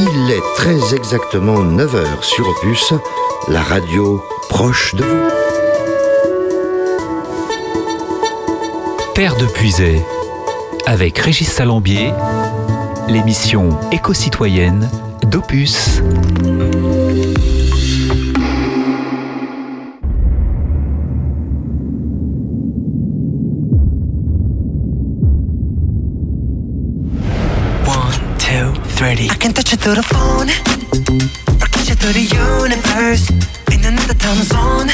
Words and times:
Il 0.00 0.30
est 0.30 0.54
très 0.54 0.94
exactement 0.94 1.64
9h 1.64 2.22
sur 2.22 2.46
Opus, 2.48 2.94
la 3.48 3.60
radio 3.60 4.22
proche 4.48 4.94
de 4.94 5.02
vous. 5.02 5.28
Terre 9.16 9.34
de 9.34 9.46
Puisay, 9.46 10.00
avec 10.86 11.18
Régis 11.18 11.50
Salambier, 11.50 12.12
l'émission 13.08 13.70
éco-citoyenne 13.90 14.88
d'Opus. 15.24 16.00
I 29.08 29.36
can 29.40 29.54
touch 29.54 29.72
you 29.72 29.78
through 29.78 29.94
the 29.94 30.02
phone, 30.02 30.50
or 30.50 31.66
catch 31.72 31.88
you 31.88 31.94
through 31.94 32.12
the 32.12 32.28
universe. 32.28 33.30
In 33.72 33.82
another 33.82 34.12
time 34.12 34.36
zone, 34.44 34.88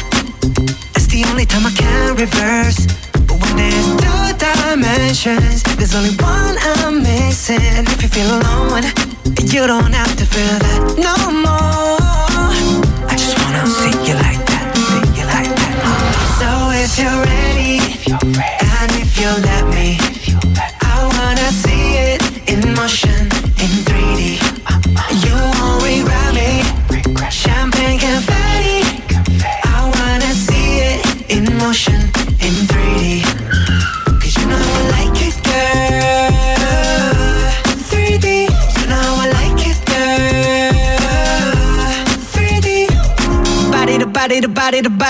that's 0.95 1.09
the 1.09 1.25
only 1.31 1.45
time 1.45 1.67
I 1.67 1.73
can 1.73 2.15
reverse. 2.15 2.87
But 3.27 3.43
when 3.43 3.57
there's 3.57 3.91
two 3.99 4.39
dimensions, 4.39 5.65
there's 5.75 5.97
only 5.97 6.15
one 6.23 6.55
I'm 6.79 7.03
missing. 7.03 7.59
If 7.91 8.03
you 8.03 8.09
feel 8.09 8.31
alone, 8.39 8.85
you 9.51 9.67
don't 9.67 9.93
have 9.93 10.15
to 10.15 10.25
feel 10.25 10.59
that 10.63 10.95
no 10.95 11.17
more. 11.35 11.99
I 13.11 13.17
just 13.19 13.35
wanna 13.43 13.67
see 13.67 13.99
you 14.07 14.15
like 14.15 14.47
that, 14.47 14.79
see 14.79 15.03
you 15.19 15.27
like 15.27 15.51
that. 15.51 15.75
So 16.39 16.71
if 16.71 16.97
you're 17.03 17.19
ready, 17.19 17.34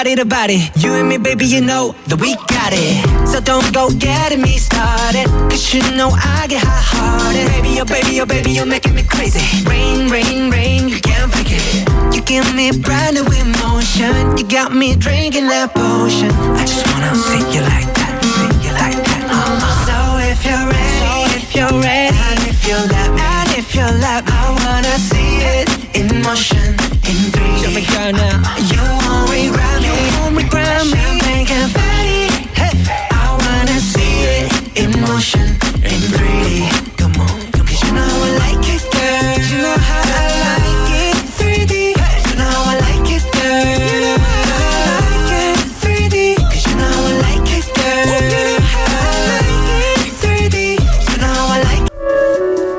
body 0.05 0.17
to 0.17 0.27
body. 0.27 0.61
You 0.77 0.93
and 0.93 1.09
me, 1.09 1.17
baby, 1.17 1.47
you 1.47 1.63
know 1.63 1.95
that 2.09 2.21
we 2.21 2.37
got 2.53 2.77
it. 2.77 3.01
So 3.27 3.41
don't 3.41 3.65
go 3.73 3.89
getting 3.97 4.43
me 4.43 4.59
started. 4.59 5.25
Cause 5.49 5.73
you 5.73 5.81
know 5.97 6.11
I 6.13 6.45
get 6.47 6.61
hot 6.61 6.85
hearted. 6.93 7.49
Baby, 7.49 7.81
oh 7.81 7.89
baby, 7.89 8.21
oh 8.21 8.27
baby, 8.27 8.53
you're 8.53 8.69
making 8.69 8.95
me 8.95 9.03
crazy. 9.03 9.41
Rain, 9.65 10.11
rain, 10.13 10.51
rain, 10.51 10.93
you 10.93 11.01
can't 11.01 11.33
fake 11.33 11.57
it. 11.57 11.89
You 12.13 12.21
give 12.21 12.45
me 12.53 12.69
brand 12.77 13.17
new 13.17 13.25
emotion. 13.25 14.37
You 14.37 14.45
got 14.45 14.77
me 14.77 14.95
drinking 14.95 15.49
that 15.49 15.73
potion. 15.73 16.29
I 16.53 16.69
just 16.69 16.85
wanna 16.93 17.17
see 17.17 17.41
you 17.49 17.65
like 17.65 17.89
that, 17.97 18.13
see 18.21 18.53
you 18.61 18.73
like 18.77 19.01
that. 19.01 19.25
So 19.89 19.97
if 20.21 20.45
you're 20.45 20.69
ready, 20.69 21.33
if 21.33 21.49
you're 21.57 21.81
ready, 21.81 22.13
and 22.13 22.41
if 22.45 22.61
you 22.69 22.77
let 22.77 23.09
me, 23.09 23.25
and 23.25 23.51
if 23.57 23.73
you 23.73 23.89
let 24.05 24.21
me, 24.29 24.37
I 24.37 24.53
wanna 24.53 24.97
see 25.01 25.41
it 25.41 25.97
in 25.97 26.21
motion, 26.21 26.77
in 27.09 27.17
3D. 27.33 27.65
Show 27.65 27.73
me 27.73 27.83
girl 27.89 28.13
now. 28.13 28.37
You 28.69 28.85
won't 28.85 29.01
regret 29.01 29.01
me, 29.01 29.04
you 30.55 30.61
won't 30.61 30.67
regret 30.67 30.87
me. 30.87 30.91
Champagne 30.93 31.47
confetti, 31.47 32.23
hey. 32.55 32.75
I 33.11 33.15
wanna 33.43 33.79
see 33.81 34.25
it 34.25 34.51
in 34.77 34.91
motion, 35.01 35.47
in 35.83 36.01
3D. 36.15 36.71
Come 36.97 37.17
on, 37.21 37.39
cause 37.53 37.83
you 37.83 37.93
know 37.93 38.03
I 38.03 38.39
like 38.39 38.67
it, 38.69 38.83
girl. 38.93 39.35
You 39.51 39.59
know 39.63 39.77
how 39.77 40.03
I 40.03 40.31
like 40.47 40.91
it, 40.91 41.17
3D. 41.39 41.75
You 42.27 42.35
know 42.37 42.57
I 42.67 42.75
like 42.87 43.11
it, 43.11 43.25
girl. 43.33 43.65
You 43.91 43.99
know 44.01 44.19
how 44.19 44.63
I 44.65 44.99
like 45.01 45.33
it, 45.43 45.59
3D. 45.83 46.17
Cause 46.37 46.65
you 46.67 46.75
know 46.77 46.95
I 46.95 47.15
like 47.27 47.51
it, 47.59 47.67
girl. 47.75 48.07
You 48.07 48.35
know 48.35 48.61
how 48.75 48.99
I 49.03 49.31
like 49.31 49.67
it, 50.07 50.13
3D. 50.23 50.57
You 51.11 51.17
know 51.19 51.39
I 51.51 51.59
like 51.63 51.85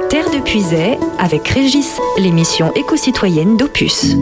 Terre 0.09 0.29
de 0.29 0.39
Puisay 0.43 0.97
avec 1.19 1.47
Régis, 1.47 1.97
l'émission 2.17 2.71
éco-citoyenne 2.75 3.57
d'Opus. 3.57 4.15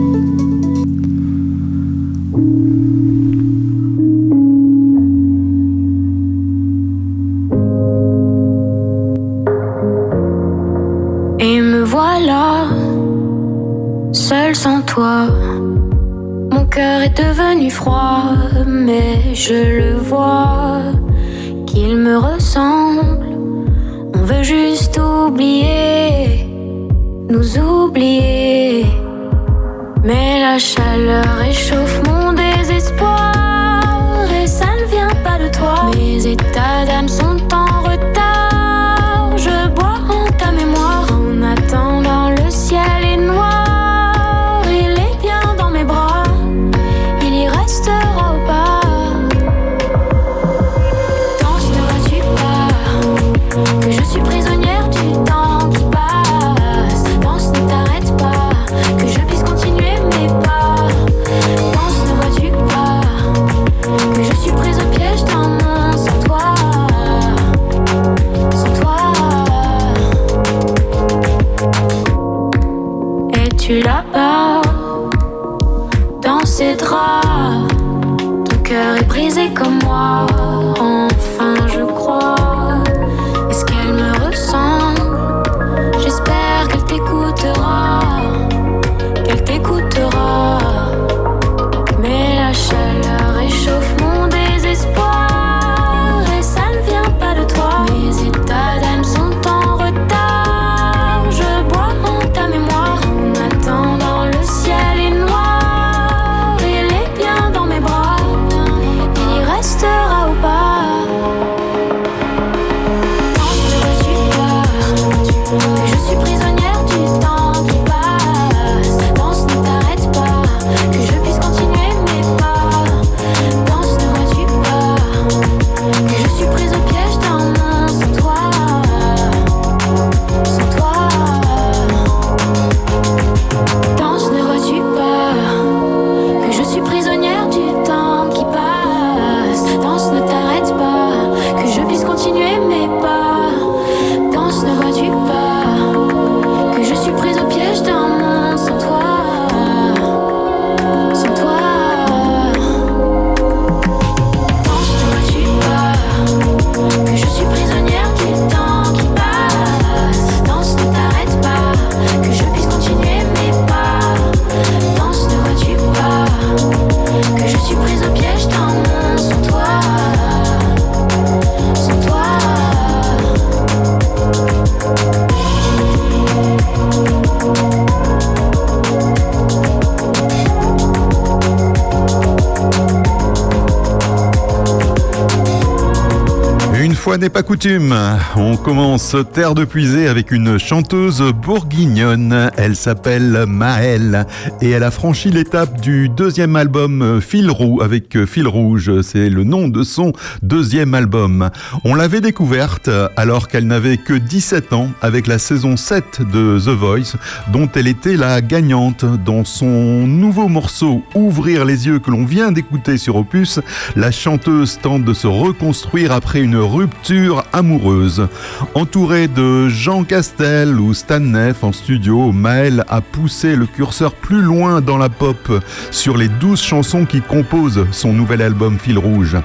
Pas 187.34 187.42
coutume, 187.42 187.92
on 188.36 188.56
commence 188.56 189.16
Terre 189.32 189.56
de 189.56 189.64
Puisée 189.64 190.06
avec 190.06 190.30
une 190.30 190.56
chanteuse 190.56 191.20
bourguignonne. 191.42 192.52
Elle 192.56 192.76
s'appelle 192.76 193.46
Maëlle 193.48 194.24
et 194.62 194.70
elle 194.70 194.84
a 194.84 194.92
franchi 194.92 195.30
l'étape 195.30 195.80
du 195.80 196.08
deuxième 196.08 196.54
album 196.54 197.20
Fil 197.20 197.50
Roux 197.50 197.80
avec 197.82 198.24
Fil 198.26 198.46
Rouge. 198.46 199.00
C'est 199.02 199.30
le 199.30 199.42
nom 199.42 199.66
de 199.66 199.82
son 199.82 200.12
deuxième 200.42 200.94
album. 200.94 201.50
On 201.82 201.96
l'avait 201.96 202.20
découverte 202.20 202.88
alors 203.16 203.48
qu'elle 203.48 203.66
n'avait 203.66 203.96
que 203.96 204.14
17 204.14 204.72
ans 204.72 204.90
avec 205.02 205.26
la 205.26 205.38
saison 205.38 205.76
7 205.76 206.22
de 206.32 206.60
The 206.60 206.68
Voice 206.68 207.16
dont 207.52 207.68
elle 207.74 207.88
était 207.88 208.16
la 208.16 208.42
gagnante. 208.42 209.04
Dans 209.24 209.44
son 209.44 210.06
nouveau 210.06 210.46
morceau 210.46 211.02
Ouvrir 211.16 211.64
les 211.64 211.88
yeux 211.88 211.98
que 211.98 212.12
l'on 212.12 212.24
vient 212.24 212.52
d'écouter 212.52 212.96
sur 212.96 213.16
Opus, 213.16 213.58
la 213.96 214.12
chanteuse 214.12 214.78
tente 214.80 215.04
de 215.04 215.14
se 215.14 215.26
reconstruire 215.26 216.12
après 216.12 216.40
une 216.40 216.56
rupture 216.56 217.23
amoureuse. 217.52 218.28
Entourée 218.74 219.28
de 219.28 219.68
Jean 219.68 220.04
Castel 220.04 220.78
ou 220.78 220.94
Stan 220.94 221.20
Neff 221.20 221.64
en 221.64 221.72
studio, 221.72 222.32
Maël 222.32 222.84
a 222.88 223.00
poussé 223.00 223.56
le 223.56 223.66
curseur 223.66 224.14
plus 224.14 224.42
loin 224.42 224.80
dans 224.80 224.98
la 224.98 225.08
pop 225.08 225.52
sur 225.90 226.16
les 226.16 226.28
douze 226.28 226.60
chansons 226.60 227.06
qui 227.06 227.20
composent 227.20 227.86
son 227.90 228.12
nouvel 228.12 228.42
album 228.42 228.78
Fil 228.78 228.98
Rouge. 228.98 229.36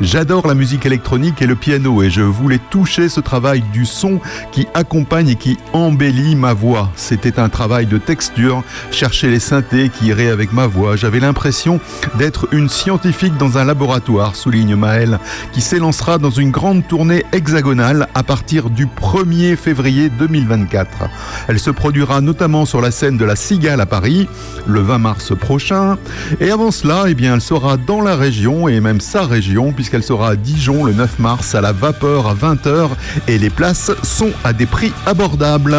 J'adore 0.00 0.46
la 0.46 0.54
musique 0.54 0.86
électronique 0.86 1.42
et 1.42 1.46
le 1.46 1.54
piano 1.54 2.02
et 2.02 2.08
je 2.08 2.22
voulais 2.22 2.58
toucher 2.70 3.10
ce 3.10 3.20
travail 3.20 3.62
du 3.70 3.84
son 3.84 4.18
qui 4.50 4.66
accompagne 4.72 5.28
et 5.28 5.36
qui 5.36 5.58
embellit 5.74 6.36
ma 6.36 6.54
voix. 6.54 6.90
C'était 6.96 7.38
un 7.38 7.50
travail 7.50 7.84
de 7.84 7.98
texture, 7.98 8.62
chercher 8.90 9.28
les 9.28 9.40
synthés 9.40 9.90
qui 9.90 10.06
iraient 10.06 10.30
avec 10.30 10.54
ma 10.54 10.66
voix. 10.66 10.96
J'avais 10.96 11.20
l'impression 11.20 11.80
d'être 12.16 12.48
une 12.52 12.70
scientifique 12.70 13.36
dans 13.36 13.58
un 13.58 13.64
laboratoire, 13.66 14.36
souligne 14.36 14.74
Maël, 14.74 15.18
qui 15.52 15.60
s'élancera 15.60 16.16
dans 16.16 16.30
une 16.30 16.50
grande 16.50 16.86
tournée 16.88 17.26
hexagonale 17.32 18.08
à 18.14 18.22
partir 18.22 18.70
du 18.70 18.86
1er 18.86 19.54
février 19.54 20.08
2024. 20.08 21.10
Elle 21.46 21.58
se 21.58 21.70
produira 21.70 22.22
notamment 22.22 22.64
sur 22.64 22.80
la 22.80 22.90
scène 22.90 23.18
de 23.18 23.24
la 23.26 23.36
Cigale 23.36 23.82
à 23.82 23.86
Paris 23.86 24.28
le 24.66 24.80
20 24.80 24.96
mars 24.96 25.36
prochain. 25.36 25.98
Et 26.40 26.50
avant 26.50 26.70
cela, 26.70 27.04
eh 27.08 27.14
bien, 27.14 27.34
elle 27.34 27.42
sera 27.42 27.76
dans 27.76 28.00
la 28.00 28.16
région 28.16 28.66
et 28.66 28.80
même 28.80 29.02
sa 29.02 29.26
région 29.26 29.74
puisqu'elle 29.90 30.06
sera 30.06 30.28
à 30.30 30.36
Dijon 30.36 30.84
le 30.84 30.92
9 30.92 31.18
mars 31.18 31.56
à 31.56 31.60
la 31.60 31.72
vapeur 31.72 32.28
à 32.28 32.34
20h 32.34 32.90
et 33.26 33.38
les 33.38 33.50
places 33.50 33.90
sont 34.04 34.30
à 34.44 34.52
des 34.52 34.66
prix 34.66 34.92
abordables. 35.04 35.76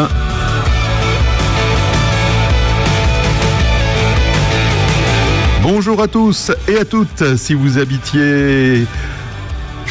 Bonjour 5.64 6.02
à 6.02 6.10
tous 6.10 6.52
et 6.68 6.76
à 6.76 6.84
toutes. 6.84 7.38
Si 7.38 7.54
vous 7.54 7.78
habitiez 7.78 8.86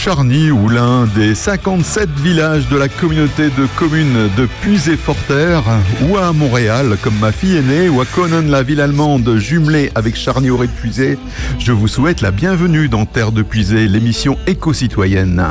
Charny 0.03 0.51
ou 0.51 0.71
l'un 0.71 1.05
des 1.15 1.35
57 1.35 2.09
villages 2.21 2.67
de 2.71 2.79
la 2.79 2.89
communauté 2.89 3.51
de 3.51 3.67
communes 3.77 4.31
de 4.35 4.47
Puisé-Forterre 4.63 5.63
ou 6.09 6.17
à 6.17 6.33
Montréal 6.33 6.97
comme 7.03 7.19
ma 7.19 7.33
fille 7.33 7.59
aînée 7.59 7.91
ou 7.91 8.01
à 8.01 8.07
Conan 8.07 8.49
la 8.49 8.63
ville 8.63 8.81
allemande 8.81 9.37
jumelée 9.37 9.93
avec 9.95 10.17
charny 10.17 10.49
de 10.49 10.67
Puisé, 10.69 11.19
je 11.59 11.73
vous 11.73 11.87
souhaite 11.87 12.23
la 12.23 12.31
bienvenue 12.31 12.89
dans 12.89 13.05
Terre 13.05 13.31
de 13.31 13.43
Puisé, 13.43 13.89
l'émission 13.89 14.39
éco-citoyenne. 14.47 15.45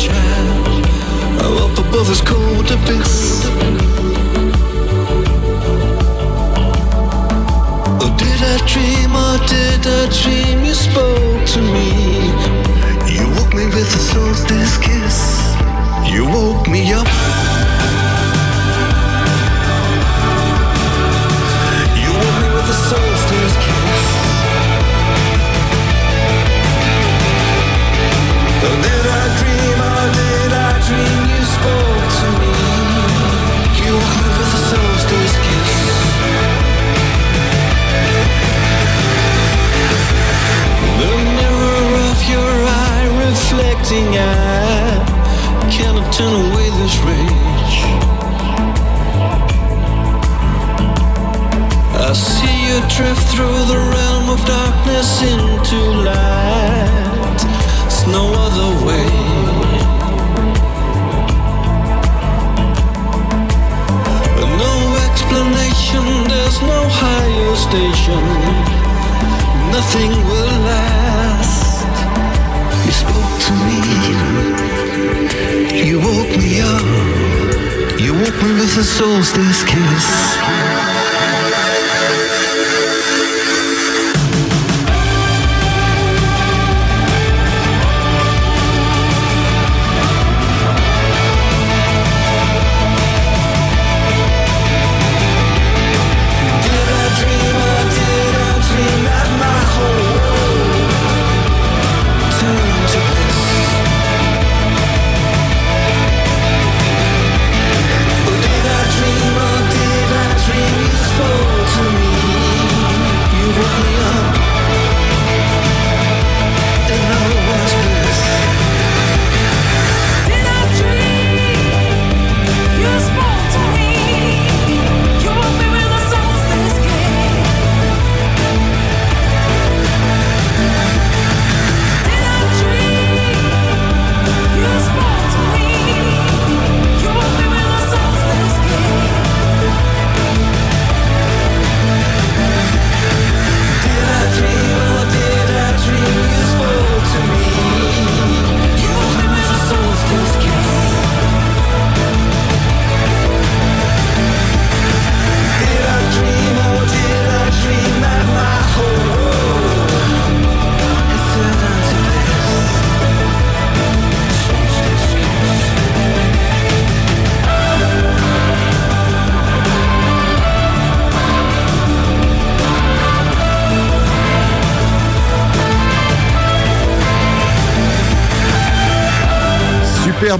try. 0.00 0.39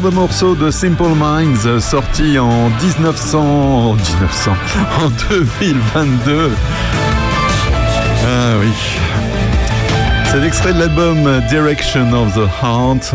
Superbe 0.01 0.15
morceau 0.15 0.55
de 0.55 0.71
Simple 0.71 1.15
Minds 1.15 1.81
sorti 1.81 2.39
en 2.39 2.71
1900, 2.71 3.95
1900, 3.95 4.53
en 5.03 5.11
2022. 5.29 6.51
Ah 8.25 8.55
oui. 8.61 8.73
C'est 10.27 10.41
l'extrait 10.41 10.73
de 10.73 10.81
l'album 10.81 11.43
Direction 11.51 12.13
of 12.13 12.35
the 12.35 12.49
Heart 12.63 13.15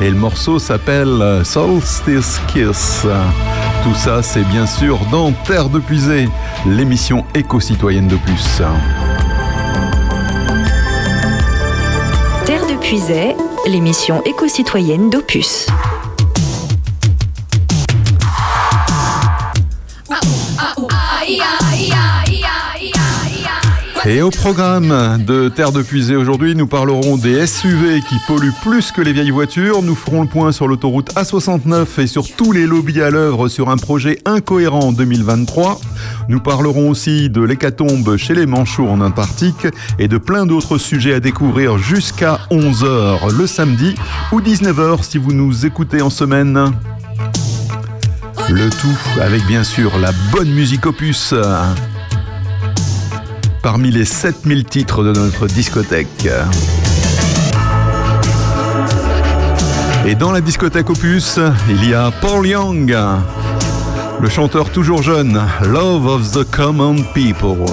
et 0.00 0.10
le 0.10 0.16
morceau 0.16 0.58
s'appelle 0.58 1.42
Solstice 1.44 2.40
Kiss. 2.48 3.06
Tout 3.82 3.94
ça, 3.94 4.22
c'est 4.22 4.44
bien 4.44 4.66
sûr 4.66 4.98
dans 5.10 5.32
Terre 5.46 5.68
de 5.68 5.78
Puisée, 5.78 6.28
l'émission 6.66 7.24
éco-citoyenne 7.34 8.08
d'Opus. 8.08 8.60
Terre 12.44 12.66
de 12.66 12.78
Puisay, 12.80 13.36
l'émission 13.66 14.22
éco-citoyenne 14.24 15.08
d'Opus. 15.08 15.66
Et 24.06 24.20
au 24.20 24.28
programme 24.28 25.24
de 25.24 25.48
Terre 25.48 25.72
de 25.72 25.80
Puisée 25.80 26.14
aujourd'hui, 26.14 26.54
nous 26.54 26.66
parlerons 26.66 27.16
des 27.16 27.46
SUV 27.46 28.02
qui 28.02 28.16
polluent 28.26 28.52
plus 28.62 28.92
que 28.92 29.00
les 29.00 29.14
vieilles 29.14 29.30
voitures. 29.30 29.82
Nous 29.82 29.94
ferons 29.94 30.20
le 30.20 30.28
point 30.28 30.52
sur 30.52 30.68
l'autoroute 30.68 31.14
A69 31.14 32.02
et 32.02 32.06
sur 32.06 32.30
tous 32.36 32.52
les 32.52 32.66
lobbies 32.66 33.00
à 33.00 33.08
l'œuvre 33.08 33.48
sur 33.48 33.70
un 33.70 33.78
projet 33.78 34.18
incohérent 34.26 34.80
en 34.80 34.92
2023. 34.92 35.80
Nous 36.28 36.38
parlerons 36.38 36.90
aussi 36.90 37.30
de 37.30 37.40
l'hécatombe 37.40 38.18
chez 38.18 38.34
les 38.34 38.44
Manchots 38.44 38.88
en 38.88 39.00
Antarctique 39.00 39.68
et 39.98 40.06
de 40.06 40.18
plein 40.18 40.44
d'autres 40.44 40.76
sujets 40.76 41.14
à 41.14 41.20
découvrir 41.20 41.78
jusqu'à 41.78 42.40
11h 42.50 43.34
le 43.34 43.46
samedi 43.46 43.94
ou 44.32 44.42
19h 44.42 45.02
si 45.02 45.16
vous 45.16 45.32
nous 45.32 45.64
écoutez 45.64 46.02
en 46.02 46.10
semaine. 46.10 46.72
Le 48.50 48.68
tout 48.68 49.20
avec 49.22 49.46
bien 49.46 49.64
sûr 49.64 49.98
la 49.98 50.12
bonne 50.30 50.50
musique 50.50 50.84
opus 50.84 51.32
parmi 53.64 53.90
les 53.90 54.04
7000 54.04 54.66
titres 54.66 55.02
de 55.02 55.12
notre 55.12 55.46
discothèque. 55.46 56.28
Et 60.06 60.14
dans 60.14 60.32
la 60.32 60.42
discothèque 60.42 60.90
Opus, 60.90 61.40
il 61.70 61.88
y 61.88 61.94
a 61.94 62.10
Paul 62.10 62.46
Young, 62.46 62.94
le 64.20 64.28
chanteur 64.28 64.68
toujours 64.68 65.02
jeune, 65.02 65.40
Love 65.62 66.06
of 66.06 66.32
the 66.32 66.44
Common 66.50 66.96
People. 67.14 67.64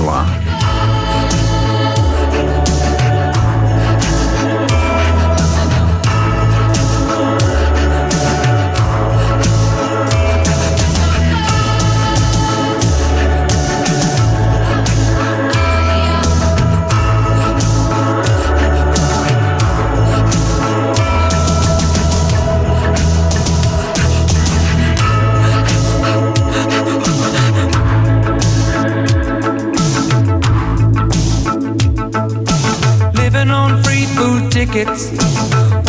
Tickets. 34.72 35.12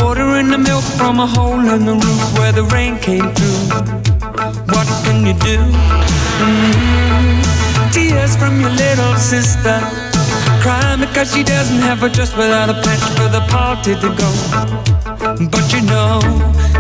Watering 0.03 0.49
the 0.49 0.59
milk 0.59 0.85
from 0.99 1.21
a 1.21 1.27
hole 1.27 1.61
in 1.75 1.85
the 1.85 1.95
roof 1.95 2.39
where 2.39 2.53
the 2.53 2.65
rain 2.65 2.99
came 2.99 3.29
through. 3.35 3.63
What 4.75 4.87
can 5.05 5.27
you 5.27 5.35
do? 5.35 5.59
Mm-hmm. 6.43 7.91
Tears 7.93 8.37
from 8.37 8.61
your 8.61 8.71
little 8.71 9.15
sister. 9.17 9.79
Crying 10.63 11.01
because 11.01 11.33
she 11.35 11.43
doesn't 11.43 11.81
have 11.81 12.03
a 12.03 12.09
dress 12.09 12.37
without 12.37 12.71
a 12.71 12.75
patch 12.75 13.05
for 13.17 13.29
the 13.29 13.43
party 13.51 13.95
to 13.95 14.09
go. 14.23 14.31
But 15.51 15.67
you 15.73 15.83
know 15.83 16.21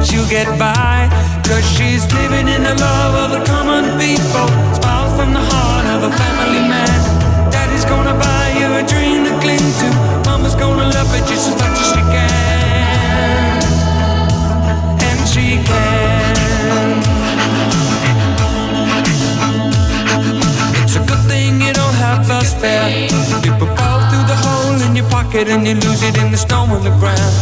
she'll 0.02 0.28
get 0.28 0.48
by. 0.58 1.08
Cause 1.46 1.66
she's 1.76 2.04
living 2.14 2.48
in 2.48 2.62
the 2.62 2.74
love 2.74 3.14
of 3.24 3.30
the 3.36 3.42
common 3.46 3.84
people. 3.98 4.48
Smiles 4.78 5.12
from 5.18 5.32
the 5.34 5.44
heart 5.50 5.86
of 5.94 6.10
a 6.10 6.12
family 6.16 6.62
man. 6.66 6.98
Daddy's 7.50 7.84
gonna 7.84 8.14
buy 8.14 8.46
you 8.58 8.66
a 8.80 8.82
dream 8.86 9.24
to 9.26 9.34
cling 9.40 9.66
to. 9.80 9.88
Mama's 10.26 10.54
gonna 10.54 10.88
love 10.88 11.14
it 11.14 11.26
just 11.28 11.50
as 11.50 11.71
spare. 22.62 23.10
People 23.42 23.66
fall 23.74 24.00
through 24.08 24.26
the 24.30 24.38
hole 24.38 24.78
in 24.86 24.94
your 24.94 25.08
pocket 25.10 25.48
and 25.48 25.66
you 25.66 25.74
lose 25.74 26.02
it 26.02 26.16
in 26.22 26.30
the 26.30 26.38
snow 26.38 26.62
on 26.70 26.82
the 26.86 26.94
ground. 27.02 27.34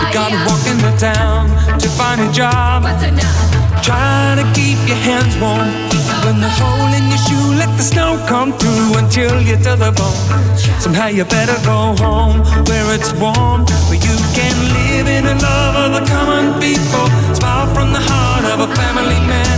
You 0.00 0.06
gotta 0.16 0.38
walk 0.48 0.64
in 0.72 0.78
the 0.80 0.94
town 0.96 1.52
to 1.78 1.88
find 1.98 2.18
a 2.24 2.30
job. 2.32 2.82
Try 3.84 4.34
to 4.40 4.44
keep 4.56 4.80
your 4.88 5.00
hands 5.08 5.36
warm. 5.36 5.68
When 6.24 6.40
the 6.40 6.52
hole 6.60 6.90
in 6.98 7.04
your 7.12 7.22
shoe, 7.26 7.48
let 7.60 7.70
the 7.76 7.84
snow 7.92 8.16
come 8.26 8.50
through 8.60 8.98
until 8.98 9.34
you're 9.46 9.62
to 9.68 9.76
the 9.76 9.92
bone. 9.92 10.24
Somehow 10.80 11.08
you 11.08 11.24
better 11.24 11.58
go 11.62 11.94
home 12.02 12.40
where 12.66 12.88
it's 12.96 13.12
warm, 13.20 13.60
where 13.88 14.00
you 14.08 14.16
can 14.38 14.56
live 14.78 15.06
in 15.06 15.24
the 15.30 15.36
love 15.46 15.76
of 15.84 15.90
the 15.96 16.02
common 16.12 16.46
people. 16.64 17.06
Smile 17.38 17.68
from 17.74 17.92
the 17.92 18.02
heart 18.10 18.44
of 18.52 18.58
a 18.66 18.68
family 18.74 19.20
man. 19.30 19.55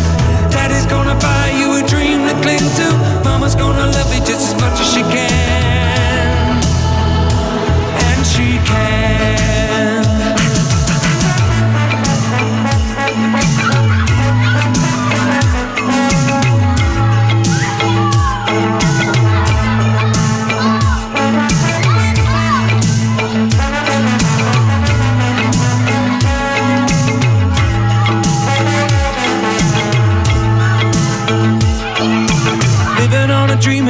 Gonna 0.89 1.15
buy 1.21 1.51
you 1.59 1.77
a 1.77 1.87
dream 1.87 2.27
to 2.27 2.35
cling 2.43 2.59
to. 2.79 2.89
Mama's 3.25 3.55
gonna 3.55 3.87
love 3.87 4.13
you 4.15 4.21
just 4.21 4.55
as 4.55 4.61
much 4.61 4.81
as 4.81 4.93
she 4.93 5.03
can. 5.03 5.58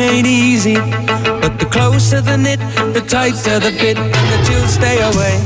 Ain't 0.08 0.26
easy, 0.26 0.74
but 1.42 1.58
the 1.58 1.68
closer 1.70 2.20
the 2.20 2.36
knit, 2.36 2.60
the 2.94 3.00
tighter 3.00 3.58
the 3.60 3.72
fit, 3.72 3.98
and 3.98 4.26
the 4.32 4.38
chills 4.46 4.72
stay 4.74 4.98
away. 5.10 5.36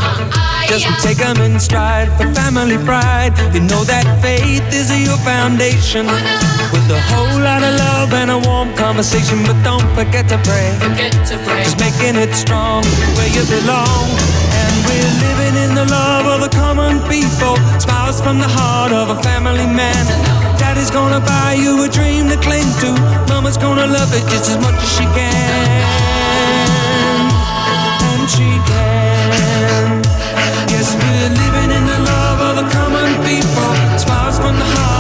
Just 0.69 0.87
take 1.03 1.19
them 1.19 1.37
in 1.43 1.59
stride 1.59 2.09
for 2.17 2.33
family 2.33 2.79
pride. 2.79 3.35
You 3.53 3.61
know 3.61 3.85
that 3.85 4.07
faith 4.23 4.65
is 4.73 4.89
your 4.89 5.19
foundation. 5.21 6.07
With 6.73 6.89
a 6.89 7.01
whole 7.13 7.39
lot 7.43 7.63
of 7.63 7.75
love 7.77 8.13
and 8.15 8.31
a 8.31 8.39
warm 8.49 8.73
conversation, 8.75 9.43
but 9.45 9.59
don't 9.63 9.85
forget 9.93 10.29
to 10.31 10.39
pray. 10.49 10.73
Just 11.61 11.79
making 11.79 12.17
it 12.17 12.33
strong 12.33 12.85
where 13.19 13.29
you 13.35 13.45
belong. 13.51 14.07
And 14.63 14.75
we're 14.87 15.15
living 15.27 15.55
in 15.65 15.75
the 15.75 15.85
love 15.85 16.27
of 16.27 16.41
the 16.41 16.53
common 16.57 17.01
people. 17.11 17.57
Smiles 17.81 18.21
from 18.23 18.39
the 18.39 18.49
heart 18.49 18.93
of 18.93 19.11
a 19.11 19.19
family 19.23 19.67
man. 19.67 20.42
Daddy's 20.73 20.91
gonna 20.91 21.21
buy 21.21 21.53
you 21.53 21.85
a 21.85 21.89
dream 21.89 22.31
to 22.31 22.37
cling 22.39 22.65
to. 22.81 22.95
Mama's 23.29 23.59
gonna 23.59 23.87
love 23.87 24.09
it 24.15 24.25
just 24.33 24.49
as 24.49 24.57
much 24.57 24.75
as 24.75 24.91
she 24.97 25.05
can. 25.05 25.69
And 28.09 28.25
she 28.31 28.49
can. 28.71 30.01
Yes, 30.73 30.97
we're 30.97 31.29
living 31.29 31.77
in 31.77 31.85
the 31.85 31.99
love 32.11 32.41
of 32.49 32.57
the 32.57 32.67
common 32.73 33.11
people. 33.21 33.99
Smiles 33.99 34.39
from 34.39 34.57
the 34.57 34.65
heart 34.65 34.92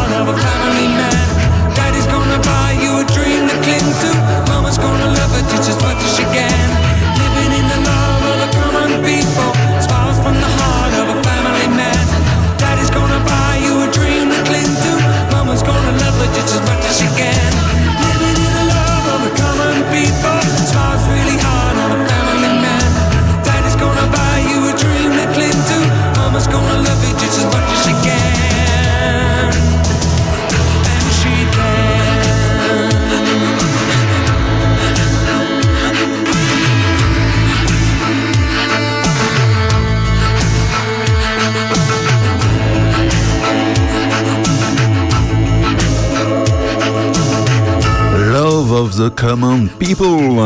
Common 49.22 49.68
People, 49.78 50.42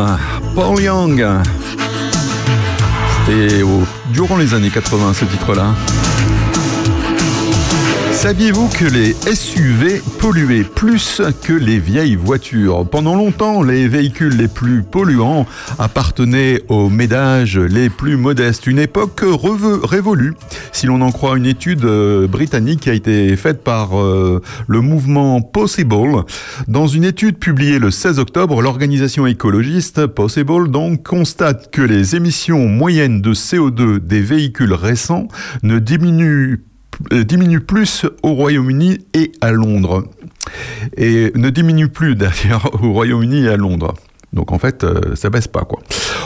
Paul 0.53 0.79
Young. 0.79 1.25
C'était 3.25 3.63
durant 4.13 4.37
les 4.37 4.53
années 4.53 4.69
80 4.69 5.13
ce 5.15 5.25
titre-là. 5.25 5.73
Saviez-vous 8.11 8.67
que 8.67 8.85
les 8.85 9.13
SUV 9.13 10.01
polluaient 10.19 10.63
plus 10.63 11.21
que 11.43 11.53
les 11.53 11.79
vieilles 11.79 12.15
voitures? 12.15 12.87
Pendant 12.87 13.15
longtemps, 13.15 13.63
les 13.63 13.87
véhicules 13.87 14.35
les 14.35 14.47
plus 14.47 14.83
polluants 14.83 15.47
appartenaient 15.79 16.61
aux 16.67 16.89
ménages 16.89 17.57
les 17.57 17.89
plus 17.89 18.15
modestes. 18.15 18.67
Une 18.67 18.79
époque 18.79 19.23
révolue, 19.83 20.35
si 20.77 20.85
l'on 20.85 21.01
en 21.01 21.11
croit 21.11 21.37
une 21.37 21.47
étude 21.47 21.85
euh, 21.85 22.27
britannique 22.27 22.81
qui 22.81 22.91
a 22.91 22.93
été 22.93 23.35
faite 23.35 23.63
par 23.63 23.99
euh, 23.99 24.43
le 24.67 24.81
mouvement 24.81 25.41
Possible. 25.41 26.23
Dans 26.67 26.85
une 26.85 27.03
étude 27.03 27.39
publiée 27.39 27.79
le 27.79 27.89
16 27.89 28.19
octobre, 28.19 28.61
l'organisation 28.61 29.25
écologiste 29.25 30.05
Possible 30.05 30.69
donc 30.69 31.01
constate 31.01 31.71
que 31.71 31.81
les 31.81 32.15
émissions 32.15 32.67
moyennes 32.67 33.21
de 33.21 33.33
CO2 33.33 33.97
des 33.97 34.21
véhicules 34.21 34.73
récents 34.73 35.27
ne 35.63 35.79
diminuent 35.79 36.63
euh, 37.11 37.23
diminue 37.23 37.61
plus 37.61 38.05
au 38.21 38.35
Royaume-Uni 38.35 38.99
et 39.15 39.31
à 39.41 39.51
Londres. 39.51 40.03
Et 40.95 41.31
ne 41.33 41.49
diminue 41.49 41.89
plus 41.89 42.15
d'ailleurs 42.15 42.69
au 42.83 42.93
Royaume-Uni 42.93 43.45
et 43.45 43.49
à 43.49 43.57
Londres. 43.57 43.95
Donc 44.31 44.51
en 44.51 44.59
fait, 44.59 44.85
ça 45.15 45.31
baisse 45.31 45.47
pas 45.47 45.63
quoi. 45.63 45.79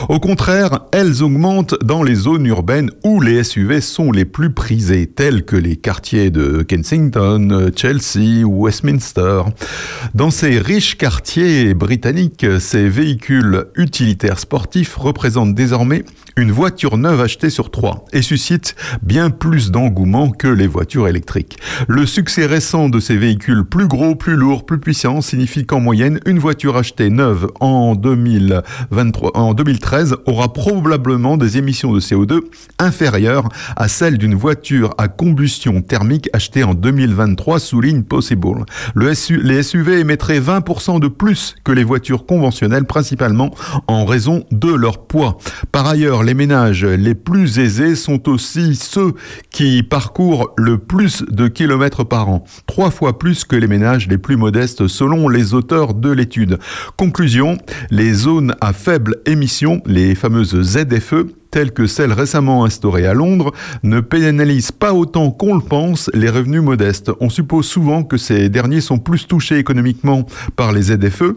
Au 0.08 0.18
contraire, 0.18 0.80
elles 0.92 1.22
augmentent 1.22 1.76
dans 1.82 2.02
les 2.02 2.14
zones 2.14 2.46
urbaines 2.46 2.90
où 3.04 3.20
les 3.20 3.44
SUV 3.44 3.80
sont 3.80 4.10
les 4.10 4.24
plus 4.24 4.50
prisés, 4.50 5.06
tels 5.06 5.44
que 5.44 5.56
les 5.56 5.76
quartiers 5.76 6.30
de 6.30 6.62
Kensington, 6.62 7.70
Chelsea 7.76 8.44
ou 8.44 8.64
Westminster. 8.64 9.42
Dans 10.14 10.30
ces 10.30 10.58
riches 10.58 10.96
quartiers 10.96 11.74
britanniques, 11.74 12.46
ces 12.58 12.88
véhicules 12.88 13.66
utilitaires 13.76 14.38
sportifs 14.38 14.96
représentent 14.96 15.54
désormais 15.54 16.04
une 16.36 16.50
voiture 16.50 16.96
neuve 16.96 17.20
achetée 17.20 17.50
sur 17.50 17.70
trois 17.70 18.06
et 18.12 18.22
suscitent 18.22 18.74
bien 19.02 19.28
plus 19.28 19.70
d'engouement 19.70 20.30
que 20.30 20.48
les 20.48 20.66
voitures 20.66 21.06
électriques. 21.06 21.58
Le 21.88 22.06
succès 22.06 22.46
récent 22.46 22.88
de 22.88 23.00
ces 23.00 23.16
véhicules 23.16 23.64
plus 23.64 23.86
gros, 23.86 24.14
plus 24.14 24.36
lourds, 24.36 24.64
plus 24.64 24.80
puissants 24.80 25.20
signifie 25.20 25.66
qu'en 25.66 25.80
moyenne, 25.80 26.20
une 26.24 26.38
voiture 26.38 26.76
achetée 26.76 27.10
neuve 27.10 27.48
en 27.60 27.94
2023, 27.94 29.36
en 29.36 29.52
2013 29.52 29.81
aura 30.26 30.52
probablement 30.52 31.36
des 31.36 31.58
émissions 31.58 31.92
de 31.92 32.00
CO2 32.00 32.40
inférieures 32.78 33.48
à 33.76 33.88
celles 33.88 34.18
d'une 34.18 34.34
voiture 34.34 34.94
à 34.98 35.08
combustion 35.08 35.82
thermique 35.82 36.28
achetée 36.32 36.64
en 36.64 36.74
2023, 36.74 37.58
souligne 37.58 38.02
Possible. 38.02 38.42
Le 38.94 39.12
les 39.42 39.62
SUV 39.62 40.00
émettraient 40.00 40.40
20% 40.40 41.00
de 41.00 41.08
plus 41.08 41.54
que 41.64 41.72
les 41.72 41.84
voitures 41.84 42.26
conventionnelles, 42.26 42.86
principalement 42.86 43.54
en 43.86 44.04
raison 44.04 44.44
de 44.50 44.72
leur 44.72 45.06
poids. 45.06 45.38
Par 45.70 45.86
ailleurs, 45.86 46.22
les 46.22 46.34
ménages 46.34 46.84
les 46.84 47.14
plus 47.14 47.58
aisés 47.58 47.94
sont 47.94 48.28
aussi 48.28 48.74
ceux 48.74 49.12
qui 49.50 49.82
parcourent 49.82 50.52
le 50.56 50.78
plus 50.78 51.24
de 51.28 51.48
kilomètres 51.48 52.04
par 52.04 52.28
an, 52.28 52.44
trois 52.66 52.90
fois 52.90 53.18
plus 53.18 53.44
que 53.44 53.56
les 53.56 53.66
ménages 53.66 54.08
les 54.08 54.18
plus 54.18 54.36
modestes 54.36 54.86
selon 54.86 55.28
les 55.28 55.54
auteurs 55.54 55.94
de 55.94 56.10
l'étude. 56.10 56.58
Conclusion, 56.96 57.58
les 57.90 58.12
zones 58.12 58.54
à 58.60 58.72
faible 58.72 59.16
émission, 59.26 59.71
les 59.86 60.14
fameuses 60.14 60.62
ZFE, 60.62 61.26
telles 61.52 61.70
que 61.70 61.86
celles 61.86 62.12
récemment 62.12 62.64
instaurées 62.64 63.06
à 63.06 63.14
Londres, 63.14 63.52
ne 63.84 64.00
pénalisent 64.00 64.72
pas 64.72 64.92
autant 64.92 65.30
qu'on 65.30 65.54
le 65.54 65.60
pense 65.60 66.10
les 66.14 66.30
revenus 66.30 66.62
modestes. 66.62 67.12
On 67.20 67.30
suppose 67.30 67.66
souvent 67.66 68.02
que 68.02 68.16
ces 68.16 68.48
derniers 68.48 68.80
sont 68.80 68.98
plus 68.98 69.28
touchés 69.28 69.58
économiquement 69.58 70.26
par 70.56 70.72
les 70.72 70.82
ZFE, 70.82 71.36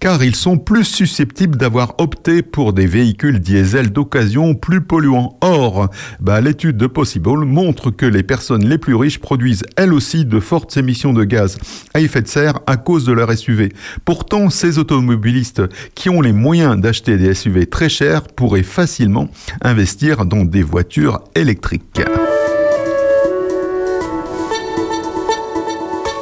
car 0.00 0.22
ils 0.24 0.36
sont 0.36 0.56
plus 0.56 0.84
susceptibles 0.84 1.56
d'avoir 1.56 1.96
opté 1.98 2.40
pour 2.42 2.72
des 2.72 2.86
véhicules 2.86 3.40
diesel 3.40 3.90
d'occasion 3.90 4.54
plus 4.54 4.80
polluants. 4.80 5.36
Or, 5.42 5.90
bah, 6.20 6.40
l'étude 6.40 6.76
de 6.76 6.86
Possible 6.86 7.44
montre 7.44 7.90
que 7.90 8.06
les 8.06 8.22
personnes 8.22 8.64
les 8.64 8.78
plus 8.78 8.94
riches 8.94 9.18
produisent 9.18 9.64
elles 9.76 9.92
aussi 9.92 10.24
de 10.24 10.38
fortes 10.38 10.76
émissions 10.76 11.12
de 11.12 11.24
gaz 11.24 11.58
à 11.92 12.00
effet 12.00 12.22
de 12.22 12.28
serre 12.28 12.60
à 12.68 12.76
cause 12.76 13.04
de 13.04 13.12
leur 13.12 13.32
SUV. 13.36 13.72
Pourtant, 14.04 14.48
ces 14.48 14.78
automobilistes 14.78 15.62
qui 15.94 16.08
ont 16.08 16.20
les 16.20 16.32
moyens 16.32 16.80
d'acheter 16.80 17.16
des 17.16 17.34
SUV 17.34 17.66
très 17.66 17.88
chers 17.88 18.22
pourraient 18.28 18.62
facilement 18.62 19.28
investir 19.62 20.24
dans 20.24 20.44
des 20.44 20.62
voitures 20.62 21.20
électriques. 21.34 22.00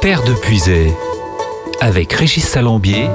Terre 0.01 0.23
de 0.23 0.33
Puisay, 0.33 0.93
avec 1.81 2.13
Régis 2.13 2.47
Salambier, 2.47 3.09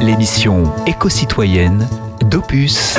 l'émission 0.00 0.64
éco-citoyenne 0.86 1.86
d'Opus. 2.20 2.98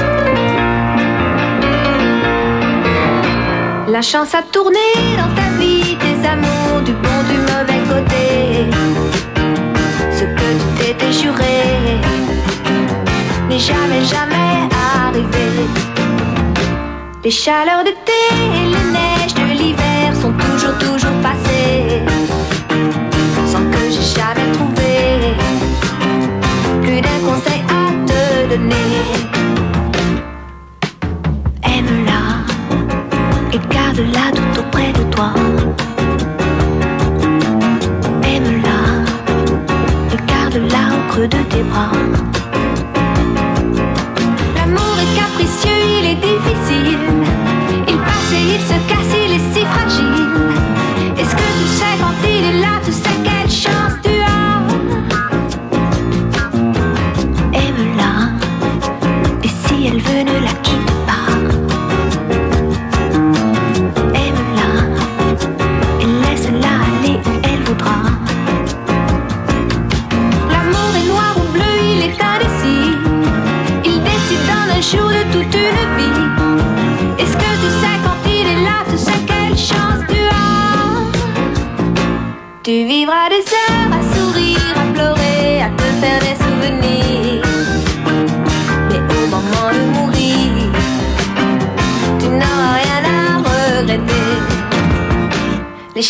La 3.88 4.02
chance 4.02 4.36
a 4.36 4.42
tourné 4.52 4.80
dans 5.18 5.34
ta 5.36 5.50
vie, 5.58 5.96
tes 5.98 6.28
amours, 6.28 6.82
du 6.84 6.94
bon, 6.94 7.24
du 7.30 7.38
mauvais 7.40 7.82
côté. 7.88 8.70
Ce 10.12 10.24
que 10.24 10.80
tu 10.80 10.86
t'étais 10.86 11.12
juré 11.12 12.00
n'est 13.48 13.60
jamais, 13.60 14.04
jamais 14.04 14.70
arrivé. 15.06 15.97
Les 17.28 17.32
chaleurs 17.32 17.84
d'été 17.84 18.14
et 18.32 18.68
les 18.68 18.92
neiges 18.94 19.34
de 19.34 19.62
l'hiver 19.62 20.16
sont 20.16 20.32
toujours, 20.32 20.78
toujours 20.78 21.12
passées. 21.22 22.02
Sans 23.52 23.70
que 23.70 23.80
j'ai 23.92 24.18
jamais 24.18 24.50
trouvé 24.54 25.36
plus 26.84 27.02
d'un 27.02 27.20
conseil 27.28 27.64
à 27.68 27.92
te 28.08 28.56
donner. 28.56 29.37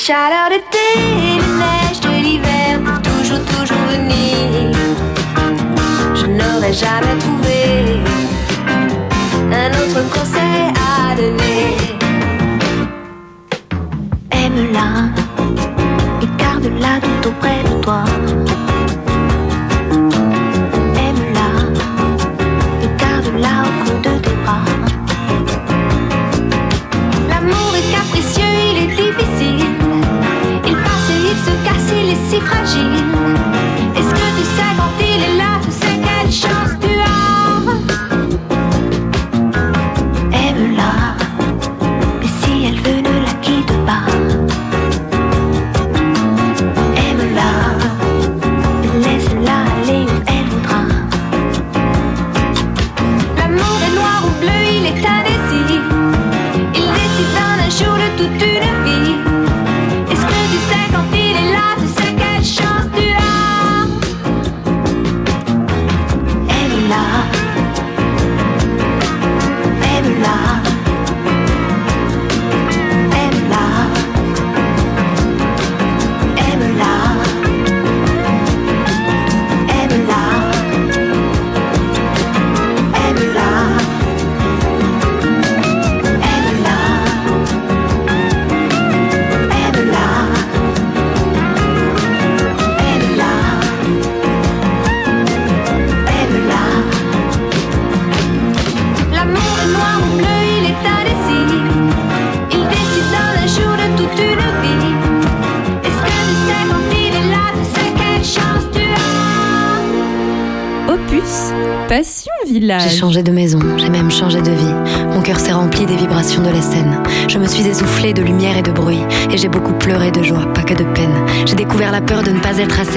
Chaleurs 0.07 0.47
d'été 0.49 0.77
et 0.95 1.35
les 1.35 1.53
neiges 1.59 1.99
de 1.99 2.23
l'hiver 2.23 2.79
peuvent 2.81 3.01
toujours, 3.01 3.43
toujours 3.43 3.85
venir. 3.89 4.71
Je 6.15 6.27
n'aurais 6.27 6.71
jamais 6.71 7.17
trouvé 7.19 7.36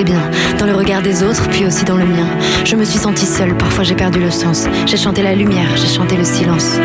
bien. 0.04 0.20
Dans 0.58 0.66
le 0.66 0.74
regard 0.74 1.02
des 1.02 1.22
autres, 1.22 1.48
puis 1.48 1.66
aussi 1.66 1.84
dans 1.84 1.96
le 1.96 2.04
mien. 2.04 2.26
Je 2.64 2.76
me 2.76 2.84
suis 2.84 2.98
sentie 2.98 3.26
seule, 3.26 3.54
parfois 3.56 3.84
j'ai 3.84 3.94
perdu 3.94 4.20
le 4.20 4.30
sens. 4.30 4.66
J'ai 4.86 4.96
chanté 4.96 5.22
la 5.22 5.34
lumière, 5.34 5.68
j'ai 5.76 5.92
chanté 5.92 6.16
le 6.16 6.24
silence. 6.24 6.78